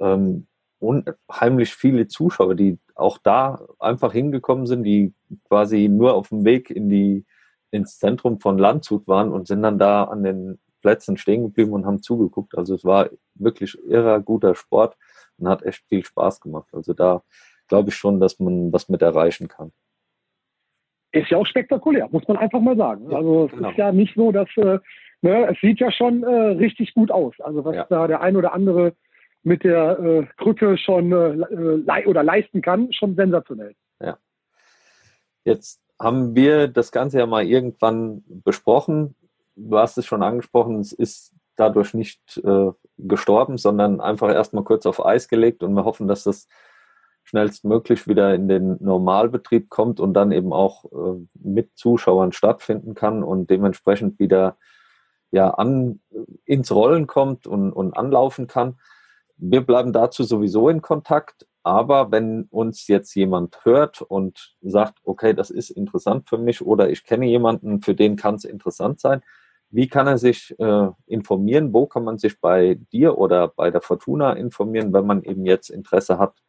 Ähm, 0.00 0.46
unheimlich 0.78 1.74
viele 1.74 2.08
Zuschauer, 2.08 2.54
die 2.54 2.78
auch 2.94 3.18
da 3.18 3.60
einfach 3.78 4.12
hingekommen 4.12 4.66
sind, 4.66 4.82
die 4.82 5.12
quasi 5.48 5.88
nur 5.88 6.14
auf 6.14 6.30
dem 6.30 6.44
Weg 6.44 6.70
in 6.70 6.88
die, 6.88 7.26
ins 7.70 7.98
Zentrum 7.98 8.40
von 8.40 8.58
Landshut 8.58 9.06
waren 9.06 9.30
und 9.30 9.46
sind 9.46 9.62
dann 9.62 9.78
da 9.78 10.04
an 10.04 10.22
den 10.22 10.58
Plätzen 10.80 11.16
stehen 11.16 11.42
geblieben 11.42 11.72
und 11.72 11.86
haben 11.86 12.02
zugeguckt. 12.02 12.56
Also 12.56 12.74
es 12.74 12.84
war 12.84 13.10
wirklich 13.34 13.78
irrer 13.86 14.20
guter 14.20 14.54
Sport 14.54 14.96
und 15.38 15.48
hat 15.48 15.62
echt 15.62 15.84
viel 15.88 16.04
Spaß 16.04 16.40
gemacht. 16.40 16.68
Also 16.72 16.94
da 16.94 17.22
glaube 17.68 17.90
ich 17.90 17.94
schon, 17.94 18.18
dass 18.18 18.38
man 18.38 18.72
was 18.72 18.88
mit 18.88 19.02
erreichen 19.02 19.48
kann. 19.48 19.72
Ist 21.12 21.30
ja 21.30 21.38
auch 21.38 21.46
spektakulär, 21.46 22.08
muss 22.10 22.26
man 22.28 22.36
einfach 22.36 22.60
mal 22.60 22.76
sagen. 22.76 23.12
Also 23.14 23.46
es 23.46 23.52
genau. 23.52 23.70
ist 23.70 23.76
ja 23.76 23.92
nicht 23.92 24.14
so, 24.14 24.32
dass 24.32 24.48
äh, 24.56 24.78
ne, 25.22 25.48
es 25.50 25.60
sieht 25.60 25.80
ja 25.80 25.90
schon 25.90 26.22
äh, 26.22 26.26
richtig 26.26 26.94
gut 26.94 27.10
aus. 27.10 27.34
Also 27.40 27.64
was 27.64 27.74
ja. 27.74 27.86
da 27.90 28.06
der 28.06 28.20
ein 28.20 28.36
oder 28.36 28.54
andere 28.54 28.94
mit 29.42 29.64
der 29.64 29.98
äh, 29.98 30.26
Krücke 30.36 30.76
schon 30.76 31.12
äh, 31.12 31.32
le 31.32 32.06
oder 32.06 32.22
leisten 32.22 32.62
kann, 32.62 32.92
schon 32.92 33.14
sensationell. 33.16 33.74
Ja. 34.00 34.18
Jetzt 35.44 35.80
haben 36.00 36.34
wir 36.34 36.68
das 36.68 36.92
Ganze 36.92 37.18
ja 37.18 37.26
mal 37.26 37.44
irgendwann 37.44 38.22
besprochen. 38.26 39.14
Du 39.56 39.78
hast 39.78 39.98
es 39.98 40.06
schon 40.06 40.22
angesprochen, 40.22 40.80
es 40.80 40.92
ist 40.92 41.34
dadurch 41.56 41.94
nicht 41.94 42.40
äh, 42.44 42.70
gestorben, 42.96 43.58
sondern 43.58 44.00
einfach 44.00 44.32
erstmal 44.32 44.64
kurz 44.64 44.86
auf 44.86 45.04
Eis 45.04 45.28
gelegt 45.28 45.62
und 45.62 45.74
wir 45.74 45.84
hoffen, 45.84 46.08
dass 46.08 46.24
das 46.24 46.48
schnellstmöglich 47.24 48.08
wieder 48.08 48.34
in 48.34 48.48
den 48.48 48.78
Normalbetrieb 48.80 49.68
kommt 49.68 50.00
und 50.00 50.14
dann 50.14 50.32
eben 50.32 50.52
auch 50.52 50.84
äh, 50.86 51.26
mit 51.34 51.76
Zuschauern 51.76 52.32
stattfinden 52.32 52.94
kann 52.94 53.22
und 53.22 53.50
dementsprechend 53.50 54.18
wieder 54.18 54.56
ja 55.30 55.50
an 55.50 56.00
ins 56.44 56.72
Rollen 56.72 57.06
kommt 57.06 57.46
und, 57.46 57.72
und 57.72 57.96
anlaufen 57.96 58.46
kann 58.46 58.78
wir 59.40 59.62
bleiben 59.62 59.92
dazu 59.92 60.22
sowieso 60.22 60.68
in 60.68 60.82
Kontakt. 60.82 61.46
Aber 61.62 62.10
wenn 62.10 62.44
uns 62.50 62.86
jetzt 62.86 63.14
jemand 63.14 63.64
hört 63.64 64.00
und 64.00 64.56
sagt, 64.62 64.98
okay, 65.04 65.34
das 65.34 65.50
ist 65.50 65.70
interessant 65.70 66.28
für 66.28 66.38
mich 66.38 66.62
oder 66.62 66.88
ich 66.88 67.04
kenne 67.04 67.26
jemanden, 67.26 67.82
für 67.82 67.94
den 67.94 68.16
kann 68.16 68.36
es 68.36 68.44
interessant 68.44 69.00
sein, 69.00 69.22
wie 69.70 69.86
kann 69.86 70.06
er 70.06 70.18
sich 70.18 70.58
äh, 70.58 70.88
informieren? 71.06 71.72
Wo 71.72 71.86
kann 71.86 72.04
man 72.04 72.18
sich 72.18 72.40
bei 72.40 72.78
dir 72.92 73.18
oder 73.18 73.48
bei 73.48 73.70
der 73.70 73.82
Fortuna 73.82 74.32
informieren, 74.32 74.92
wenn 74.92 75.06
man 75.06 75.22
eben 75.22 75.44
jetzt 75.44 75.68
Interesse 75.70 76.18
hat, 76.18 76.42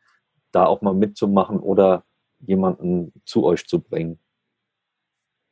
da 0.52 0.66
auch 0.66 0.82
mal 0.82 0.94
mitzumachen 0.94 1.60
oder 1.60 2.04
jemanden 2.40 3.14
zu 3.26 3.44
euch 3.44 3.68
zu 3.68 3.80
bringen? 3.80 4.18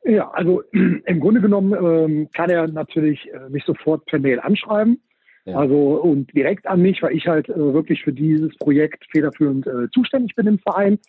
Ja, 0.03 0.31
also 0.31 0.63
im 0.71 1.19
Grunde 1.19 1.41
genommen 1.41 1.73
ähm, 1.73 2.29
kann 2.31 2.49
er 2.49 2.67
natürlich 2.67 3.31
äh, 3.31 3.49
mich 3.49 3.65
sofort 3.65 4.05
per 4.05 4.19
Mail 4.19 4.39
anschreiben. 4.39 5.01
Ja. 5.45 5.57
Also 5.57 6.01
und 6.01 6.33
direkt 6.33 6.67
an 6.67 6.81
mich, 6.81 7.01
weil 7.01 7.15
ich 7.15 7.27
halt 7.27 7.49
äh, 7.49 7.73
wirklich 7.73 8.03
für 8.03 8.13
dieses 8.13 8.55
Projekt 8.57 9.05
federführend 9.11 9.67
äh, 9.67 9.89
zuständig 9.91 10.35
bin 10.35 10.47
im 10.47 10.59
Verein. 10.59 10.99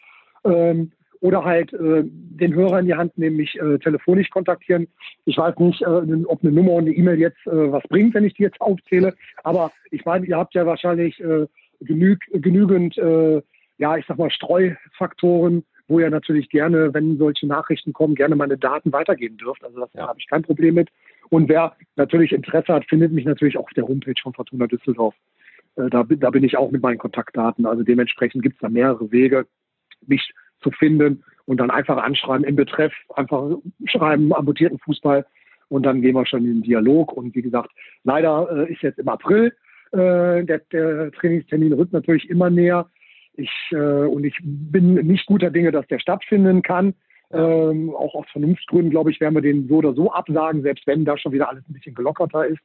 Ähm, 0.44 0.92
oder 1.20 1.44
halt 1.44 1.72
äh, 1.74 2.02
den 2.04 2.54
Hörer 2.54 2.80
in 2.80 2.86
die 2.86 2.94
Hand 2.94 3.16
nehmen, 3.18 3.36
mich 3.36 3.54
äh, 3.60 3.78
telefonisch 3.78 4.30
kontaktieren. 4.30 4.88
Ich 5.26 5.36
weiß 5.36 5.56
nicht, 5.58 5.82
äh, 5.82 6.24
ob 6.24 6.42
eine 6.42 6.52
Nummer 6.52 6.72
und 6.72 6.86
eine 6.86 6.94
E-Mail 6.94 7.18
jetzt 7.18 7.46
äh, 7.46 7.72
was 7.72 7.82
bringt, 7.88 8.14
wenn 8.14 8.24
ich 8.24 8.34
die 8.34 8.42
jetzt 8.42 8.60
aufzähle. 8.60 9.14
Aber 9.44 9.70
ich 9.90 10.04
meine, 10.04 10.24
ihr 10.26 10.38
habt 10.38 10.54
ja 10.54 10.64
wahrscheinlich 10.64 11.20
äh, 11.20 11.46
genüg, 11.80 12.20
genügend, 12.32 12.96
äh, 12.96 13.42
ja, 13.78 13.96
ich 13.96 14.06
sag 14.06 14.18
mal, 14.18 14.30
Streufaktoren, 14.30 15.64
wo 15.91 15.99
ihr 15.99 16.09
natürlich 16.09 16.49
gerne, 16.49 16.95
wenn 16.95 17.18
solche 17.18 17.47
Nachrichten 17.47 17.93
kommen, 17.93 18.14
gerne 18.14 18.36
meine 18.36 18.57
Daten 18.57 18.93
weitergeben 18.93 19.36
dürft. 19.36 19.64
Also 19.64 19.80
das, 19.80 19.93
ja. 19.93 20.03
da 20.03 20.09
habe 20.09 20.18
ich 20.18 20.28
kein 20.28 20.43
Problem 20.43 20.74
mit. 20.74 20.88
Und 21.28 21.49
wer 21.49 21.76
natürlich 21.97 22.32
Interesse 22.32 22.72
hat, 22.72 22.86
findet 22.88 23.12
mich 23.12 23.24
natürlich 23.24 23.57
auch 23.59 23.64
auf 23.64 23.74
der 23.76 23.86
Homepage 23.86 24.20
von 24.22 24.32
Fortuna 24.32 24.66
Düsseldorf. 24.66 25.14
Äh, 25.76 25.91
da, 25.91 26.05
da 26.05 26.30
bin 26.30 26.45
ich 26.45 26.57
auch 26.57 26.70
mit 26.70 26.82
meinen 26.82 26.99
Kontaktdaten. 26.99 27.66
Also 27.66 27.82
dementsprechend 27.82 28.43
gibt 28.43 28.57
es 28.57 28.61
da 28.61 28.68
mehrere 28.68 29.11
Wege, 29.11 29.47
mich 30.07 30.32
zu 30.62 30.70
finden 30.70 31.24
und 31.47 31.59
dann 31.59 31.70
einfach 31.70 31.97
anschreiben 31.97 32.45
im 32.45 32.57
Betreff, 32.57 32.93
einfach 33.14 33.51
schreiben, 33.86 34.32
amputierten 34.32 34.78
Fußball 34.78 35.26
und 35.68 35.84
dann 35.84 36.03
gehen 36.03 36.14
wir 36.14 36.26
schon 36.26 36.45
in 36.45 36.55
den 36.55 36.62
Dialog. 36.62 37.12
Und 37.12 37.34
wie 37.34 37.43
gesagt, 37.43 37.70
leider 38.05 38.49
äh, 38.68 38.72
ist 38.72 38.82
jetzt 38.82 38.99
im 38.99 39.09
April 39.09 39.53
äh, 39.93 40.45
der, 40.45 40.61
der 40.72 41.11
Trainingstermin 41.12 41.72
rückt 41.72 41.93
natürlich 41.93 42.28
immer 42.28 42.51
näher. 42.51 42.88
Ich, 43.41 43.51
äh, 43.72 43.76
und 43.76 44.24
ich 44.24 44.36
bin 44.43 44.95
nicht 44.95 45.26
guter 45.26 45.51
Dinge, 45.51 45.72
dass 45.72 45.86
der 45.86 45.99
stattfinden 45.99 46.62
kann. 46.62 46.95
Ähm, 47.32 47.91
auch 47.95 48.14
aus 48.14 48.26
Vernunftsgründen, 48.32 48.91
glaube 48.91 49.11
ich, 49.11 49.20
werden 49.20 49.34
wir 49.34 49.43
den 49.43 49.68
so 49.68 49.76
oder 49.76 49.95
so 49.95 50.12
absagen, 50.12 50.62
selbst 50.62 50.86
wenn 50.86 51.05
da 51.05 51.16
schon 51.16 51.32
wieder 51.32 51.49
alles 51.49 51.62
ein 51.68 51.74
bisschen 51.74 51.95
gelockerter 51.95 52.47
ist 52.47 52.62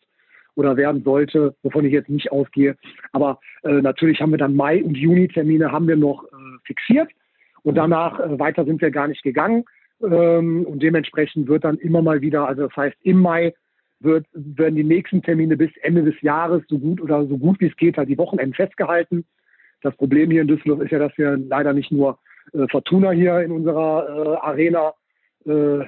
oder 0.56 0.76
werden 0.76 1.04
sollte, 1.04 1.56
wovon 1.62 1.86
ich 1.86 1.94
jetzt 1.94 2.10
nicht 2.10 2.32
ausgehe. 2.32 2.76
Aber 3.12 3.40
äh, 3.64 3.82
natürlich 3.82 4.22
haben 4.22 4.32
wir 4.32 4.38
dann 4.38 4.56
Mai- 4.56 4.84
und 4.84 4.98
Juni-Termine 4.98 5.72
haben 5.72 5.88
wir 5.88 5.98
noch 5.98 6.24
äh, 6.24 6.28
fixiert 6.64 7.10
und 7.64 7.76
danach 7.76 8.20
äh, 8.20 8.40
weiter 8.40 8.66
sind 8.66 8.82
wir 8.82 8.92
gar 8.92 9.08
nicht 9.08 9.24
gegangen. 9.24 9.66
Ähm, 10.02 10.66
und 10.66 10.82
dementsprechend 10.82 11.48
wird 11.48 11.64
dann 11.64 11.78
immer 11.78 12.02
mal 12.02 12.22
wieder, 12.22 12.48
also 12.48 12.64
das 12.68 12.76
heißt 12.76 12.98
im 13.04 13.20
Mai 13.22 13.54
wird, 14.00 14.26
werden 14.34 14.76
die 14.76 14.84
nächsten 14.84 15.22
Termine 15.22 15.58
bis 15.58 15.72
Ende 15.82 16.04
des 16.04 16.20
Jahres 16.22 16.64
so 16.68 16.80
gut 16.80 17.02
oder 17.02 17.26
so 17.26 17.38
gut 17.38 17.60
wie 17.60 17.68
es 17.68 17.76
geht 17.78 17.98
halt 17.98 18.10
die 18.10 18.18
Wochenenden 18.18 18.54
festgehalten. 18.54 19.26
Das 19.82 19.96
Problem 19.96 20.32
hier 20.32 20.42
in 20.42 20.48
Düsseldorf 20.48 20.82
ist 20.82 20.92
ja, 20.92 21.00
dass 21.00 21.18
wir 21.18 21.38
leider 21.38 21.74
nicht 21.74 21.92
nur 21.92 22.20
äh, 22.54 22.68
Fortuna 22.70 23.12
hier 23.12 23.40
in 23.42 23.52
unserer 23.52 24.08
äh, 24.10 24.46
Arena 24.46 24.94
äh, 25.46 25.86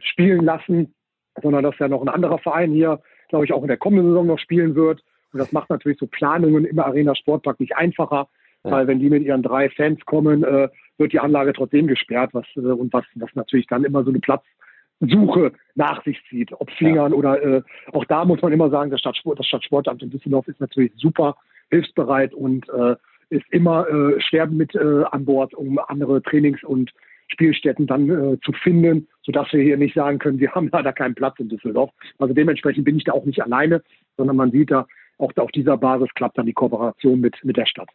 spielen 0.00 0.44
lassen, 0.44 0.94
sondern 1.42 1.64
dass 1.64 1.78
ja 1.78 1.88
noch 1.88 2.02
ein 2.02 2.08
anderer 2.08 2.38
Verein 2.38 2.72
hier, 2.72 3.00
glaube 3.28 3.44
ich, 3.44 3.52
auch 3.52 3.62
in 3.62 3.68
der 3.68 3.76
kommenden 3.76 4.08
Saison 4.08 4.26
noch 4.26 4.38
spielen 4.38 4.74
wird. 4.74 5.02
Und 5.32 5.38
das 5.38 5.52
macht 5.52 5.70
natürlich 5.70 5.98
so 5.98 6.06
Planungen 6.06 6.64
im 6.64 6.78
Arena 6.78 7.14
Sportpark 7.14 7.60
nicht 7.60 7.76
einfacher, 7.76 8.28
ja. 8.64 8.70
weil 8.70 8.86
wenn 8.86 8.98
die 8.98 9.10
mit 9.10 9.22
ihren 9.22 9.42
drei 9.42 9.68
Fans 9.70 10.04
kommen, 10.04 10.42
äh, 10.42 10.68
wird 10.96 11.12
die 11.12 11.20
Anlage 11.20 11.52
trotzdem 11.52 11.86
gesperrt, 11.86 12.30
was 12.32 12.46
äh, 12.56 12.60
und 12.60 12.92
was, 12.92 13.04
was 13.14 13.30
natürlich 13.34 13.66
dann 13.66 13.84
immer 13.84 14.04
so 14.04 14.10
eine 14.10 14.20
Platzsuche 14.20 15.52
nach 15.74 16.02
sich 16.04 16.20
zieht, 16.28 16.52
ob 16.52 16.70
Flingern 16.72 17.12
ja. 17.12 17.18
oder 17.18 17.42
äh, 17.42 17.62
auch 17.92 18.04
da 18.06 18.24
muss 18.24 18.42
man 18.42 18.52
immer 18.52 18.70
sagen, 18.70 18.90
das, 18.90 19.00
Stadtsport, 19.00 19.38
das 19.38 19.46
Stadtsportamt 19.46 20.02
in 20.02 20.10
Düsseldorf 20.10 20.48
ist 20.48 20.60
natürlich 20.60 20.92
super 20.96 21.36
hilfsbereit 21.70 22.34
und 22.34 22.68
äh, 22.68 22.96
ist 23.30 23.44
immer 23.50 23.88
äh, 23.88 24.20
schwer 24.20 24.46
mit 24.46 24.74
äh, 24.74 25.04
an 25.10 25.24
Bord, 25.24 25.54
um 25.54 25.78
andere 25.78 26.22
Trainings- 26.22 26.64
und 26.64 26.92
Spielstätten 27.28 27.86
dann 27.86 28.08
äh, 28.08 28.40
zu 28.40 28.52
finden, 28.52 29.08
sodass 29.22 29.52
wir 29.52 29.62
hier 29.62 29.76
nicht 29.76 29.94
sagen 29.94 30.18
können, 30.18 30.38
wir 30.38 30.52
haben 30.54 30.70
leider 30.72 30.92
keinen 30.92 31.14
Platz 31.14 31.38
in 31.38 31.48
Düsseldorf. 31.48 31.90
Also 32.18 32.34
dementsprechend 32.34 32.84
bin 32.84 32.96
ich 32.96 33.04
da 33.04 33.12
auch 33.12 33.24
nicht 33.24 33.42
alleine, 33.42 33.82
sondern 34.16 34.36
man 34.36 34.50
sieht 34.50 34.70
da, 34.70 34.86
auch 35.18 35.32
auf 35.36 35.50
dieser 35.50 35.76
Basis 35.76 36.08
klappt 36.14 36.38
dann 36.38 36.46
die 36.46 36.52
Kooperation 36.52 37.20
mit, 37.20 37.36
mit 37.44 37.56
der 37.56 37.66
Stadt. 37.66 37.88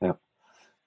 Ja. 0.00 0.18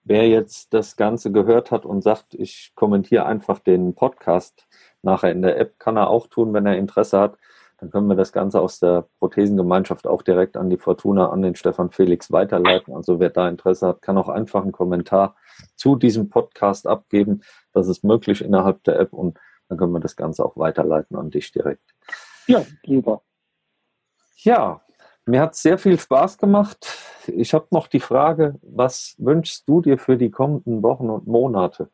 Wer 0.04 0.28
jetzt 0.30 0.74
das 0.74 0.96
Ganze 0.96 1.32
gehört 1.32 1.72
hat 1.72 1.86
und 1.86 2.02
sagt, 2.02 2.34
ich 2.34 2.72
kommentiere 2.76 3.26
einfach 3.26 3.60
den 3.60 3.94
Podcast 3.94 4.68
nachher 5.04 5.32
in 5.32 5.42
der 5.42 5.60
App, 5.60 5.80
kann 5.80 5.98
er 5.98 6.10
auch 6.10 6.28
tun, 6.28 6.54
wenn 6.54 6.66
er 6.66 6.78
Interesse 6.78 7.20
hat. 7.20 7.38
Dann 7.82 7.90
können 7.90 8.08
wir 8.08 8.16
das 8.16 8.32
Ganze 8.32 8.62
aus 8.62 8.80
der 8.80 9.08
Prothesengemeinschaft 9.18 10.06
auch 10.06 10.22
direkt 10.22 10.56
an 10.56 10.70
die 10.70 10.78
Fortuna, 10.78 11.32
an 11.32 11.42
den 11.42 11.56
Stefan 11.56 11.90
Felix 11.90 12.32
weiterleiten. 12.32 12.94
Also 12.94 13.20
wer 13.20 13.32
da 13.32 13.50
Interesse 13.50 13.88
hat, 13.88 14.04
kann 14.04 14.20
auch 14.20 14.30
einfach 14.30 14.62
einen 14.62 14.72
Kommentar 14.72 15.36
zu 15.76 15.96
diesem 15.96 16.30
Podcast 16.30 16.86
abgeben. 16.86 17.42
Das 17.74 17.88
ist 17.88 18.04
möglich 18.04 18.44
innerhalb 18.44 18.84
der 18.84 19.00
App 19.00 19.14
und 19.14 19.40
dann 19.68 19.80
können 19.80 19.94
wir 19.94 20.00
das 20.00 20.16
Ganze 20.16 20.46
auch 20.46 20.58
weiterleiten 20.58 21.18
an 21.18 21.32
dich 21.32 21.52
direkt. 21.52 21.96
Ja, 22.46 22.64
super. 22.86 23.24
Ja, 24.38 24.82
mir 25.26 25.42
hat 25.42 25.54
es 25.54 25.64
sehr 25.64 25.80
viel 25.80 26.00
Spaß 26.00 26.38
gemacht. 26.38 26.88
Ich 27.26 27.56
habe 27.56 27.66
noch 27.72 27.88
die 27.88 28.00
Frage, 28.00 28.60
was 28.62 29.16
wünschst 29.18 29.68
du 29.68 29.82
dir 29.82 29.98
für 29.98 30.18
die 30.18 30.30
kommenden 30.30 30.84
Wochen 30.84 31.10
und 31.10 31.26
Monate? 31.26 31.90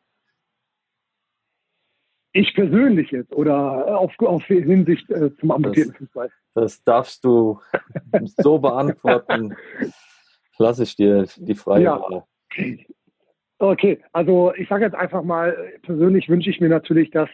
Ich 2.38 2.54
persönlich 2.54 3.10
jetzt 3.10 3.32
oder 3.32 3.98
auf, 3.98 4.12
auf 4.20 4.44
Hinsicht 4.44 5.10
äh, 5.10 5.34
zum 5.38 5.50
amputierten 5.50 5.94
Fußball? 5.94 6.30
Das 6.54 6.84
darfst 6.84 7.24
du 7.24 7.58
so 8.36 8.60
beantworten. 8.60 9.56
Lasse 10.56 10.84
ich 10.84 10.94
dir 10.94 11.26
die 11.36 11.56
freie 11.56 11.82
ja. 11.82 12.00
Wahl. 12.00 12.22
Okay, 13.58 13.98
also 14.12 14.52
ich 14.54 14.68
sage 14.68 14.84
jetzt 14.84 14.94
einfach 14.94 15.24
mal, 15.24 15.56
persönlich 15.82 16.28
wünsche 16.28 16.48
ich 16.48 16.60
mir 16.60 16.68
natürlich, 16.68 17.10
dass, 17.10 17.28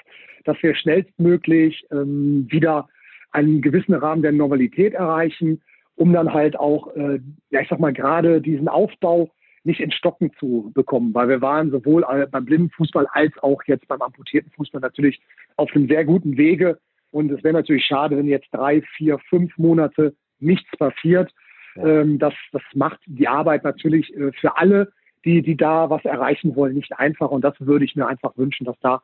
dass 0.45 0.57
wir 0.63 0.75
schnellstmöglich 0.75 1.87
ähm, 1.93 2.47
wieder 2.49 2.89
einen 3.31 3.61
gewissen 3.61 3.93
Rahmen 3.93 4.23
der 4.23 4.33
Normalität 4.33 4.95
erreichen, 4.95 5.61
um 5.97 6.15
dann 6.15 6.33
halt 6.33 6.59
auch, 6.59 6.97
äh, 6.97 7.21
ja 7.51 7.61
ich 7.61 7.69
sag 7.69 7.79
mal, 7.79 7.93
gerade 7.93 8.41
diesen 8.41 8.69
Aufbau 8.69 9.31
nicht 9.65 9.81
in 9.81 9.91
Stocken 9.91 10.31
zu 10.39 10.71
bekommen, 10.75 11.15
weil 11.15 11.29
wir 11.29 11.41
waren 11.41 11.71
sowohl 11.71 12.05
beim 12.31 12.45
Blindenfußball 12.45 13.07
als 13.12 13.33
auch 13.43 13.62
jetzt 13.67 13.89
beim 13.89 14.03
amputierten 14.03 14.53
Fußball 14.53 14.81
natürlich 14.81 15.21
auf 15.57 15.75
einem 15.75 15.89
sehr 15.89 16.05
guten 16.05 16.37
Wege. 16.37 16.79
Und 17.11 17.31
es 17.31 17.43
wäre 17.43 17.55
natürlich 17.55 17.85
schade, 17.87 18.17
wenn 18.17 18.27
jetzt 18.27 18.49
drei, 18.53 18.83
vier, 18.97 19.19
fünf 19.31 19.57
Monate 19.57 20.15
nichts 20.39 20.71
passiert. 20.77 21.33
Ja. 21.77 22.01
Ähm, 22.01 22.19
das, 22.19 22.35
das 22.53 22.62
macht 22.75 23.01
die 23.07 23.29
Arbeit 23.29 23.65
natürlich 23.65 24.15
äh, 24.15 24.33
für 24.33 24.57
alle, 24.57 24.93
die, 25.25 25.41
die 25.41 25.57
da 25.57 25.89
was 25.89 26.05
erreichen 26.05 26.55
wollen, 26.55 26.75
nicht 26.75 26.99
einfach. 26.99 27.31
Und 27.31 27.43
das 27.43 27.55
würde 27.59 27.85
ich 27.85 27.97
mir 27.97 28.07
einfach 28.07 28.37
wünschen, 28.37 28.65
dass 28.65 28.79
da 28.81 29.03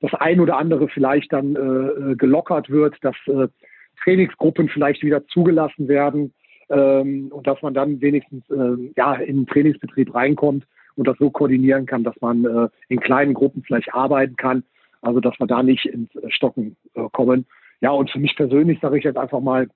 das 0.00 0.12
ein 0.14 0.40
oder 0.40 0.58
andere 0.58 0.88
vielleicht 0.88 1.32
dann 1.32 1.56
äh, 1.56 1.60
äh 1.60 2.16
gelockert 2.16 2.68
wird, 2.68 2.96
dass 3.02 3.16
äh, 3.26 3.48
Trainingsgruppen 4.02 4.68
vielleicht 4.68 5.02
wieder 5.02 5.26
zugelassen 5.28 5.88
werden 5.88 6.34
ähm, 6.70 7.28
und 7.30 7.46
dass 7.46 7.60
man 7.62 7.74
dann 7.74 8.00
wenigstens 8.00 8.48
äh, 8.50 8.92
ja, 8.96 9.14
in 9.14 9.36
den 9.36 9.46
Trainingsbetrieb 9.46 10.14
reinkommt 10.14 10.66
und 10.96 11.08
das 11.08 11.18
so 11.18 11.30
koordinieren 11.30 11.86
kann, 11.86 12.04
dass 12.04 12.20
man 12.20 12.44
äh, 12.44 12.68
in 12.88 13.00
kleinen 13.00 13.34
Gruppen 13.34 13.62
vielleicht 13.62 13.94
arbeiten 13.94 14.36
kann, 14.36 14.64
also 15.02 15.20
dass 15.20 15.38
wir 15.38 15.46
da 15.46 15.62
nicht 15.62 15.86
ins 15.86 16.10
Stocken 16.28 16.76
äh, 16.94 17.08
kommen. 17.12 17.46
Ja, 17.80 17.90
und 17.90 18.10
für 18.10 18.18
mich 18.18 18.36
persönlich 18.36 18.80
sage 18.80 18.98
ich 18.98 19.04
jetzt 19.04 19.18
einfach 19.18 19.40
mal, 19.40 19.68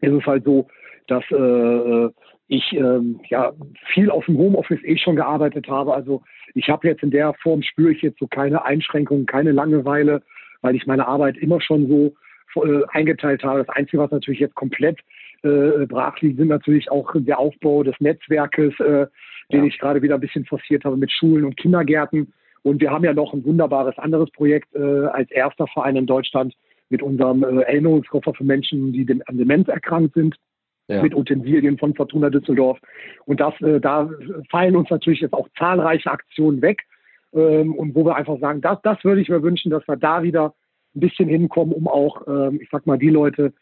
ist 0.00 0.12
es 0.12 0.26
halt 0.26 0.44
so, 0.44 0.68
dass 1.06 1.24
äh, 1.30 2.08
ich 2.48 2.72
ähm, 2.72 3.20
ja 3.28 3.52
viel 3.92 4.10
aus 4.10 4.24
dem 4.26 4.38
Homeoffice 4.38 4.82
eh 4.84 4.96
schon 4.96 5.16
gearbeitet 5.16 5.68
habe. 5.68 5.94
Also 5.94 6.22
ich 6.54 6.68
habe 6.68 6.86
jetzt 6.86 7.02
in 7.02 7.10
der 7.10 7.34
Form 7.34 7.62
spüre 7.62 7.92
ich 7.92 8.02
jetzt 8.02 8.18
so 8.18 8.26
keine 8.26 8.64
Einschränkungen, 8.64 9.26
keine 9.26 9.52
Langeweile, 9.52 10.22
weil 10.62 10.76
ich 10.76 10.86
meine 10.86 11.06
Arbeit 11.06 11.36
immer 11.36 11.60
schon 11.60 11.88
so 11.88 12.14
äh, 12.62 12.82
eingeteilt 12.90 13.42
habe. 13.42 13.64
Das 13.64 13.74
Einzige, 13.74 13.98
was 13.98 14.10
natürlich 14.10 14.40
jetzt 14.40 14.54
komplett 14.54 15.00
äh, 15.46 15.86
brach 15.86 16.20
liegt, 16.20 16.38
sind 16.38 16.48
natürlich 16.48 16.90
auch 16.90 17.12
der 17.14 17.38
Aufbau 17.38 17.82
des 17.82 17.94
Netzwerkes, 18.00 18.78
äh, 18.80 19.06
den 19.52 19.60
ja. 19.60 19.64
ich 19.64 19.78
gerade 19.78 20.02
wieder 20.02 20.14
ein 20.14 20.20
bisschen 20.20 20.44
forciert 20.44 20.84
habe 20.84 20.96
mit 20.96 21.10
Schulen 21.12 21.44
und 21.44 21.56
Kindergärten. 21.56 22.32
Und 22.62 22.80
wir 22.80 22.90
haben 22.90 23.04
ja 23.04 23.14
noch 23.14 23.32
ein 23.32 23.44
wunderbares 23.44 23.96
anderes 23.98 24.30
Projekt 24.32 24.74
äh, 24.74 25.06
als 25.06 25.30
erster 25.30 25.66
Verein 25.68 25.96
in 25.96 26.06
Deutschland 26.06 26.54
mit 26.88 27.02
unserem 27.02 27.42
äh, 27.42 27.62
Erinnerungskoffer 27.62 28.34
für 28.34 28.44
Menschen, 28.44 28.92
die 28.92 29.06
an 29.26 29.38
Demenz 29.38 29.68
erkrankt 29.68 30.14
sind. 30.14 30.36
Ja. 30.88 31.02
mit 31.02 31.16
Utensilien 31.16 31.78
von 31.78 31.96
Fortuna 31.96 32.30
Düsseldorf. 32.30 32.78
Und 33.24 33.40
das, 33.40 33.60
äh, 33.60 33.80
da 33.80 34.08
fallen 34.52 34.76
uns 34.76 34.88
natürlich 34.88 35.20
jetzt 35.20 35.32
auch 35.32 35.48
zahlreiche 35.58 36.08
Aktionen 36.08 36.62
weg. 36.62 36.82
Ähm, 37.34 37.74
und 37.74 37.96
wo 37.96 38.04
wir 38.04 38.14
einfach 38.14 38.38
sagen, 38.38 38.60
das, 38.60 38.78
das 38.82 39.02
würde 39.02 39.20
ich 39.20 39.28
mir 39.28 39.42
wünschen, 39.42 39.70
dass 39.70 39.86
wir 39.88 39.96
da 39.96 40.22
wieder 40.22 40.54
ein 40.94 41.00
bisschen 41.00 41.28
hinkommen, 41.28 41.74
um 41.74 41.88
auch, 41.88 42.26
ähm, 42.28 42.60
ich 42.62 42.68
sag 42.70 42.86
mal, 42.86 42.98
die 42.98 43.10
Leute 43.10 43.52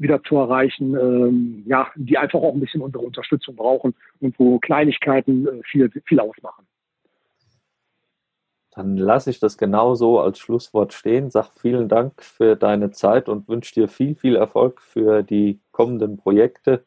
wieder 0.00 0.22
zu 0.22 0.36
erreichen, 0.36 0.94
ähm, 0.94 1.62
ja, 1.66 1.88
die 1.94 2.16
einfach 2.16 2.40
auch 2.40 2.54
ein 2.54 2.60
bisschen 2.60 2.80
unsere 2.80 3.04
Unterstützung 3.04 3.54
brauchen 3.54 3.94
und 4.20 4.38
wo 4.38 4.58
Kleinigkeiten 4.58 5.46
äh, 5.46 5.62
viel, 5.64 5.90
viel 6.04 6.20
ausmachen. 6.20 6.66
Dann 8.72 8.96
lasse 8.96 9.30
ich 9.30 9.40
das 9.40 9.58
genauso 9.58 10.20
als 10.20 10.38
Schlusswort 10.38 10.94
stehen. 10.94 11.30
Sag 11.30 11.50
vielen 11.58 11.88
Dank 11.88 12.22
für 12.22 12.56
deine 12.56 12.92
Zeit 12.92 13.28
und 13.28 13.48
wünsche 13.48 13.74
dir 13.74 13.88
viel, 13.88 14.14
viel 14.14 14.36
Erfolg 14.36 14.80
für 14.80 15.22
die 15.22 15.60
kommenden 15.70 16.16
Projekte, 16.16 16.84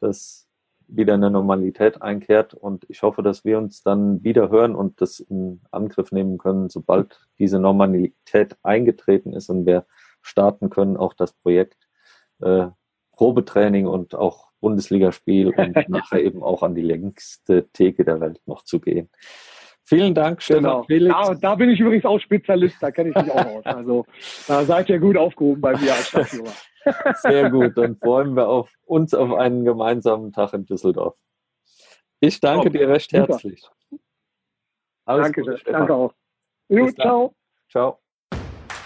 dass 0.00 0.48
wieder 0.88 1.14
eine 1.14 1.30
Normalität 1.30 2.02
einkehrt. 2.02 2.54
Und 2.54 2.84
ich 2.88 3.02
hoffe, 3.02 3.22
dass 3.22 3.44
wir 3.44 3.56
uns 3.56 3.82
dann 3.82 4.22
wieder 4.24 4.50
hören 4.50 4.74
und 4.74 5.00
das 5.00 5.20
in 5.20 5.60
Angriff 5.70 6.12
nehmen 6.12 6.38
können, 6.38 6.68
sobald 6.68 7.20
diese 7.38 7.60
Normalität 7.60 8.56
eingetreten 8.62 9.32
ist 9.32 9.48
und 9.48 9.64
wir 9.64 9.86
starten 10.20 10.70
können, 10.70 10.96
auch 10.96 11.14
das 11.14 11.32
Projekt 11.32 11.88
äh, 12.42 12.68
Probetraining 13.12 13.86
und 13.86 14.14
auch 14.14 14.52
Bundesligaspiel 14.60 15.48
und 15.56 15.88
nachher 15.88 16.22
eben 16.22 16.42
auch 16.42 16.62
an 16.62 16.74
die 16.74 16.82
längste 16.82 17.68
Theke 17.72 18.04
der 18.04 18.20
Welt 18.20 18.40
noch 18.46 18.62
zu 18.62 18.80
gehen. 18.80 19.10
Vielen 19.84 20.14
Dank, 20.14 20.40
Stefan 20.40 20.62
genau. 20.62 20.82
Felix. 20.84 21.14
Da, 21.14 21.34
da, 21.34 21.54
bin 21.56 21.68
ich 21.68 21.80
übrigens 21.80 22.04
auch 22.04 22.18
Spezialist, 22.18 22.76
da 22.80 22.90
kenne 22.90 23.10
ich 23.10 23.16
mich 23.16 23.30
auch 23.30 23.46
aus. 23.46 23.66
Also 23.66 24.06
da 24.46 24.64
seid 24.64 24.88
ihr 24.88 24.98
gut 25.00 25.16
aufgehoben 25.16 25.60
bei 25.60 25.76
mir 25.76 25.92
als 25.92 26.08
Stadtführer. 26.08 26.52
Sehr 27.16 27.50
gut, 27.50 27.76
dann 27.76 27.96
freuen 27.96 28.34
wir 28.34 28.48
auf 28.48 28.72
uns 28.86 29.12
auf 29.12 29.32
einen 29.32 29.64
gemeinsamen 29.64 30.32
Tag 30.32 30.52
in 30.54 30.66
Düsseldorf. 30.66 31.16
Ich 32.20 32.40
danke 32.40 32.68
oh, 32.68 32.70
dir 32.70 32.88
recht 32.88 33.12
herzlich. 33.12 33.64
Alles 35.04 35.24
danke, 35.24 35.42
Gute, 35.42 35.60
danke 35.64 35.94
auch. 35.94 36.14
Jo, 36.68 36.90
ciao. 36.92 37.34
Ciao. 37.68 38.01